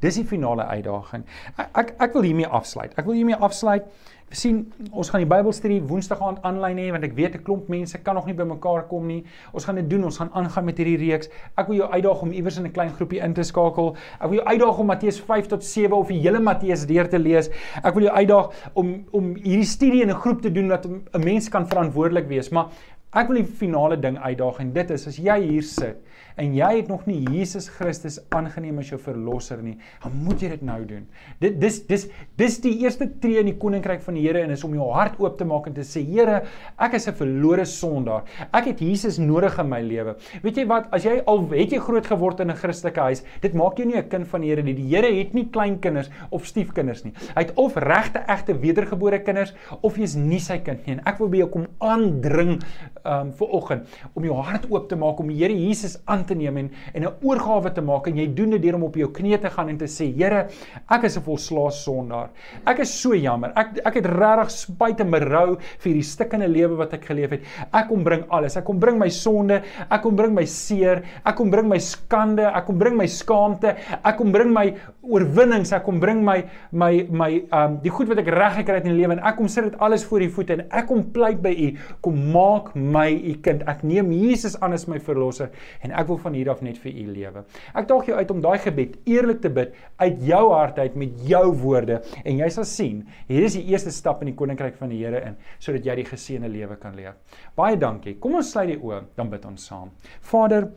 Dis 0.01 0.15
die 0.15 0.25
finale 0.25 0.65
uitdaging. 0.65 1.25
Ek 1.57 1.77
ek, 1.77 1.93
ek 1.99 2.13
wil 2.13 2.25
hiermee 2.27 2.47
afsluit. 2.47 2.93
Ek 2.97 3.05
wil 3.05 3.13
hiermee 3.19 3.35
afsluit. 3.35 3.85
Sien 4.31 4.61
ons 4.95 5.09
gaan 5.11 5.19
die 5.25 5.27
Bybelstudie 5.27 5.81
Woensdag 5.83 6.21
aand 6.23 6.39
aanlyn 6.47 6.77
hê 6.79 6.85
want 6.95 7.03
ek 7.03 7.15
weet 7.17 7.35
'n 7.35 7.43
klomp 7.43 7.67
mense 7.67 7.97
kan 7.99 8.15
nog 8.15 8.25
nie 8.25 8.33
bymekaar 8.33 8.87
kom 8.87 9.07
nie. 9.07 9.25
Ons 9.51 9.65
gaan 9.65 9.75
dit 9.75 9.89
doen. 9.89 10.03
Ons 10.03 10.17
gaan 10.17 10.31
aangaan 10.33 10.65
met 10.65 10.77
hierdie 10.77 10.97
reeks. 10.97 11.29
Ek 11.57 11.67
wil 11.67 11.75
jou 11.77 11.89
uitdaag 11.91 12.21
om 12.21 12.31
iewers 12.31 12.57
in 12.57 12.65
'n 12.65 12.71
klein 12.71 12.93
groepie 12.95 13.19
in 13.19 13.33
te 13.33 13.43
skakel. 13.43 13.95
Ek 14.21 14.29
wil 14.29 14.39
jou 14.39 14.47
uitdaag 14.47 14.79
om 14.79 14.85
Matteus 14.85 15.19
5 15.19 15.47
tot 15.47 15.63
7 15.63 15.97
of 15.97 16.07
die 16.07 16.21
hele 16.21 16.39
Matteus 16.39 16.85
deur 16.85 17.09
te 17.09 17.19
lees. 17.19 17.49
Ek 17.83 17.93
wil 17.93 18.03
jou 18.03 18.15
uitdaag 18.15 18.71
om 18.73 19.05
om 19.11 19.35
hierdie 19.35 19.65
studie 19.65 20.01
in 20.01 20.09
'n 20.09 20.15
groep 20.15 20.41
te 20.41 20.51
doen 20.51 20.67
dat 20.67 20.85
'n 20.85 21.23
mens 21.23 21.49
kan 21.49 21.67
verantwoordelik 21.67 22.27
wees. 22.27 22.49
Maar 22.49 22.67
ek 23.11 23.27
wil 23.27 23.41
die 23.41 23.49
finale 23.59 23.97
ding 23.99 24.15
uitdaag 24.15 24.61
en 24.63 24.69
dit 24.71 24.91
is 24.95 25.07
as 25.09 25.17
jy 25.19 25.35
hier 25.43 25.65
sit 25.67 25.99
en 26.39 26.53
jy 26.55 26.69
het 26.77 26.87
nog 26.89 27.03
nie 27.09 27.19
Jesus 27.31 27.67
Christus 27.75 28.17
aangeneem 28.33 28.79
as 28.81 28.91
jou 28.91 28.99
verlosser 29.01 29.59
nie, 29.63 29.75
dan 30.03 30.13
moet 30.23 30.43
jy 30.43 30.51
dit 30.53 30.63
nou 30.65 30.77
doen. 30.87 31.03
Dit 31.41 31.57
dis 31.61 31.81
dis 31.89 32.07
dis 32.39 32.57
die 32.63 32.73
eerste 32.83 33.07
tree 33.21 33.41
in 33.41 33.49
die 33.51 33.57
koninkryk 33.59 34.03
van 34.05 34.17
die 34.17 34.23
Here 34.25 34.43
en 34.45 34.53
is 34.53 34.63
om 34.63 34.75
jou 34.77 34.87
hart 34.95 35.19
oop 35.21 35.37
te 35.39 35.47
maak 35.47 35.67
en 35.69 35.75
te 35.75 35.85
sê 35.87 36.03
Here, 36.07 36.41
ek 36.79 36.95
is 36.95 37.07
'n 37.07 37.13
verlore 37.13 37.65
sondaar. 37.65 38.23
Ek 38.53 38.65
het 38.65 38.79
Jesus 38.79 39.17
nodig 39.17 39.57
in 39.59 39.69
my 39.69 39.81
lewe. 39.81 40.15
Weet 40.43 40.57
jy 40.57 40.65
wat, 40.67 40.87
as 40.93 41.03
jy 41.03 41.21
al 41.27 41.47
het 41.51 41.71
jy 41.71 41.79
groot 41.79 42.05
geword 42.05 42.39
in 42.39 42.51
'n 42.51 42.55
Christelike 42.55 43.01
huis, 43.01 43.23
dit 43.41 43.53
maak 43.53 43.77
jou 43.77 43.85
nie 43.85 43.97
'n 43.97 44.09
kind 44.09 44.27
van 44.27 44.41
die 44.41 44.49
Here 44.49 44.63
nie. 44.63 44.73
Die 44.73 44.95
Here 44.95 45.11
het 45.13 45.33
nie 45.33 45.49
kleinkinders 45.49 46.09
of 46.31 46.45
stiefkinders 46.45 47.03
nie. 47.03 47.13
Hy 47.35 47.41
het 47.41 47.53
of 47.55 47.75
regte 47.75 48.23
egte 48.27 48.53
wedergebore 48.53 49.19
kinders 49.19 49.53
of 49.81 49.97
jy's 49.97 50.15
nie 50.15 50.39
sy 50.39 50.59
kind 50.59 50.85
nie. 50.87 50.93
En 50.93 51.01
ek 51.05 51.19
wil 51.19 51.27
by 51.27 51.37
jou 51.37 51.49
kom 51.49 51.67
aandring 51.79 52.61
um 53.05 53.31
vir 53.31 53.47
oggend 53.57 53.99
om 54.13 54.23
jou 54.23 54.35
hart 54.35 54.67
oop 54.69 54.89
te 54.89 54.95
maak 54.95 55.19
om 55.19 55.27
die 55.27 55.39
Here 55.41 55.53
Jesus 55.53 55.97
aan 56.05 56.25
te 56.25 56.35
neem 56.35 56.57
en 56.57 56.71
en 56.93 57.03
'n 57.03 57.13
oorgawe 57.21 57.73
te 57.73 57.81
maak 57.81 58.07
en 58.07 58.17
jy 58.17 58.27
doen 58.33 58.49
dit 58.51 58.61
deur 58.61 58.75
om 58.75 58.83
op 58.83 58.95
jou 58.95 59.09
knieë 59.09 59.41
te 59.41 59.49
gaan 59.49 59.69
en 59.69 59.77
te 59.77 59.85
sê 59.85 60.11
Here, 60.15 60.47
ek 60.89 61.03
is 61.03 61.17
'n 61.17 61.21
volslaas 61.21 61.83
sondaar. 61.83 62.29
Ek 62.65 62.79
is 62.79 62.93
so 63.01 63.15
jammer. 63.15 63.51
Ek 63.55 63.79
ek 63.85 63.95
het 63.95 64.05
regtig 64.05 64.51
spyt 64.51 64.99
en 65.01 65.11
berou 65.11 65.57
vir 65.57 65.87
hierdie 65.89 66.03
stikkende 66.05 66.47
lewe 66.47 66.75
wat 66.75 66.93
ek 66.93 67.05
geleef 67.05 67.31
het. 67.31 67.41
Ek 67.73 67.87
kom 67.87 68.03
bring 68.03 68.23
alles. 68.29 68.57
Ek 68.57 68.65
kom 68.65 68.79
bring 68.79 68.99
my 68.99 69.09
sonde, 69.09 69.61
ek 69.89 70.01
kom 70.01 70.15
bring 70.15 70.33
my 70.33 70.45
seer, 70.45 71.03
ek 71.25 71.35
kom 71.35 71.49
bring 71.49 71.67
my 71.67 71.79
skande, 71.79 72.45
ek 72.45 72.65
kom 72.65 72.77
bring 72.77 72.97
my 72.97 73.07
skaamte, 73.07 73.75
ek 74.03 74.17
kom 74.17 74.31
bring 74.31 74.53
my 74.53 74.75
oorwinnings, 75.01 75.71
ek 75.73 75.83
kom 75.83 75.99
bring 75.99 76.23
my 76.23 76.43
my 76.71 77.07
my 77.09 77.31
um 77.51 77.79
die 77.83 77.89
goed 77.89 78.09
wat 78.11 78.19
ek 78.19 78.27
reg 78.27 78.59
gekry 78.61 78.75
het 78.79 78.85
in 78.85 78.95
die 78.95 79.01
lewe 79.01 79.17
en 79.17 79.23
ek 79.23 79.37
kom 79.39 79.47
sit 79.47 79.63
dit 79.63 79.79
alles 79.79 80.05
voor 80.05 80.21
u 80.21 80.29
voete 80.29 80.53
en 80.57 80.65
ek 80.69 80.87
kom 80.87 81.03
pleit 81.15 81.41
by 81.41 81.51
u. 81.51 81.69
Kom 82.01 82.19
maak 82.35 82.75
my 82.75 82.90
u 83.11 83.35
kind. 83.43 83.63
Ek 83.69 83.83
neem 83.87 84.11
Jesus 84.15 84.57
aan 84.61 84.75
as 84.75 84.87
my 84.89 84.99
verlosser 84.99 85.51
en 85.85 85.93
ek 85.95 86.09
wil 86.11 86.19
van 86.21 86.35
hier 86.37 86.51
af 86.53 86.61
net 86.65 86.79
vir 86.81 86.91
u 86.91 87.05
lewe. 87.13 87.45
Ek 87.77 87.87
daag 87.89 88.09
jou 88.09 88.17
uit 88.17 88.33
om 88.35 88.43
daai 88.43 88.59
gebed 88.63 88.99
eerlik 89.09 89.41
te 89.41 89.49
bid 89.53 89.73
uit 90.03 90.21
jou 90.27 90.43
hart 90.51 90.79
uit 90.79 90.95
met 90.99 91.25
jou 91.27 91.43
woorde 91.63 92.01
en 92.23 92.43
jy 92.43 92.51
sal 92.53 92.67
sien, 92.67 93.01
hier 93.27 93.47
is 93.47 93.57
die 93.57 93.65
eerste 93.71 93.93
stap 93.93 94.21
in 94.21 94.31
die 94.33 94.37
koninkryk 94.37 94.77
van 94.79 94.91
die 94.93 95.01
Here 95.01 95.23
in 95.25 95.39
sodat 95.59 95.87
jy 95.87 95.95
die 96.01 96.07
geseënde 96.07 96.51
lewe 96.51 96.77
kan 96.81 96.95
leef. 96.95 97.17
Baie 97.57 97.79
dankie. 97.79 98.17
Kom 98.21 98.37
ons 98.37 98.51
sluit 98.53 98.75
die 98.75 98.79
oë, 98.79 99.01
dan 99.17 99.31
bid 99.31 99.45
ons 99.49 99.65
saam. 99.65 99.89
Vader, 100.21 100.69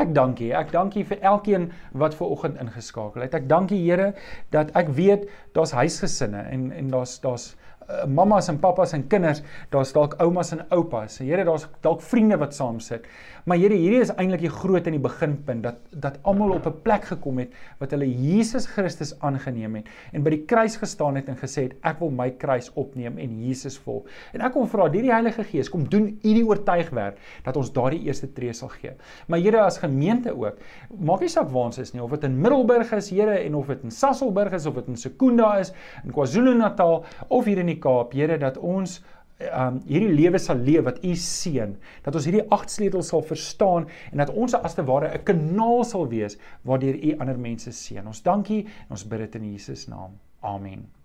Ek 0.00 0.14
dankie. 0.16 0.50
Ek 0.56 0.70
dankie 0.72 1.02
vir 1.04 1.18
elkeen 1.28 1.66
wat 1.98 2.14
ver 2.16 2.30
oggend 2.32 2.60
ingeskakel 2.62 3.26
het. 3.26 3.34
Ek 3.36 3.48
dankie 3.50 3.80
Here 3.82 4.12
dat 4.54 4.70
ek 4.78 4.92
weet 4.96 5.26
daar's 5.56 5.74
huisgesinne 5.76 6.40
en 6.48 6.70
en 6.72 6.92
daar's 6.94 7.18
daar's 7.20 7.50
uh, 7.90 8.06
mamas 8.06 8.48
en 8.48 8.58
pappas 8.60 8.94
en 8.96 9.06
kinders, 9.08 9.42
daar's 9.70 9.92
dalk 9.92 10.14
oumas 10.22 10.52
en 10.52 10.64
oupas. 10.70 11.18
Here, 11.18 11.44
daar's 11.44 11.66
dalk 11.82 12.02
vriende 12.02 12.38
wat 12.40 12.54
saam 12.54 12.80
sit. 12.80 13.08
Maar 13.44 13.58
Here, 13.58 13.74
hierdie 13.74 14.00
is 14.00 14.12
eintlik 14.14 14.44
die 14.44 14.52
groot 14.52 14.86
in 14.86 14.94
die 14.96 15.02
beginpunt 15.02 15.64
dat 15.64 15.80
dat 15.90 16.18
almal 16.22 16.56
op 16.56 16.66
'n 16.66 16.82
plek 16.82 17.04
gekom 17.04 17.38
het 17.38 17.52
wat 17.78 17.90
hulle 17.90 18.06
Jesus 18.06 18.66
Christus 18.66 19.14
aangeneem 19.20 19.74
het 19.74 19.86
en 20.12 20.22
by 20.22 20.30
die 20.30 20.44
kruis 20.44 20.76
gestaan 20.76 21.16
het 21.16 21.28
en 21.28 21.36
gesê 21.36 21.62
het 21.68 21.74
ek 21.82 22.00
wil 22.00 22.10
my 22.10 22.30
kruis 22.30 22.70
opneem 22.74 23.18
en 23.18 23.40
Jesus 23.46 23.78
volg. 23.78 24.06
En 24.32 24.40
ek 24.40 24.52
kom 24.52 24.68
vra 24.68 24.88
deur 24.88 25.02
die 25.02 25.12
Heilige 25.12 25.44
Gees 25.44 25.70
kom 25.70 25.88
doen 25.88 26.06
u 26.22 26.34
die 26.34 26.44
oortuigwerk 26.46 27.18
dat 27.44 27.56
ons 27.56 27.72
daardie 27.72 28.02
eerste 28.06 28.32
tree 28.32 28.52
sal 28.52 28.68
gee. 28.68 28.92
Maar 29.26 29.40
Here 29.40 29.60
as 29.60 29.78
gemeente 29.78 30.32
ook, 30.36 30.58
maak 30.98 31.20
nie 31.20 31.28
saak 31.28 31.48
waar 31.48 31.70
ons 31.70 31.78
is 31.78 31.92
nie 31.92 32.02
of 32.02 32.10
dit 32.10 32.24
in 32.24 32.40
Middelburg 32.40 32.92
is, 32.92 33.10
Here, 33.10 33.38
en 33.38 33.54
of 33.54 33.66
dit 33.66 33.82
in 33.82 33.90
Sasolburg 33.90 34.52
is 34.52 34.66
of 34.66 34.74
dit 34.74 34.88
in 34.88 34.96
Sekunda 34.96 35.58
is, 35.58 35.72
in 36.04 36.12
KwaZulu-Natal 36.12 37.04
of 37.28 37.44
hier 37.44 37.58
in 37.58 37.66
die 37.72 37.79
Kaap, 37.80 38.12
Here, 38.12 38.38
dat 38.38 38.58
ons 38.58 39.00
um 39.40 39.80
hierdie 39.88 40.12
lewe 40.12 40.38
sal 40.38 40.60
leef 40.66 40.84
wat 40.84 41.00
u 41.06 41.14
seën 41.16 41.72
dat 42.04 42.14
ons 42.18 42.26
hierdie 42.28 42.44
agt 42.52 42.74
sleutels 42.74 43.08
sal 43.08 43.24
verstaan 43.24 43.88
en 44.10 44.20
dat 44.20 44.32
ons 44.36 44.54
as 44.58 44.76
te 44.76 44.84
ware 44.84 45.08
'n 45.16 45.24
kanaal 45.24 45.84
sal 45.84 46.08
wees 46.08 46.36
waardeur 46.62 46.94
u 46.94 47.16
ander 47.18 47.38
mense 47.38 47.72
seën. 47.72 48.06
Ons 48.06 48.22
dankie 48.22 48.66
en 48.66 48.90
ons 48.90 49.08
bid 49.08 49.18
dit 49.18 49.34
in 49.34 49.52
Jesus 49.52 49.88
naam. 49.88 50.18
Amen. 50.42 50.99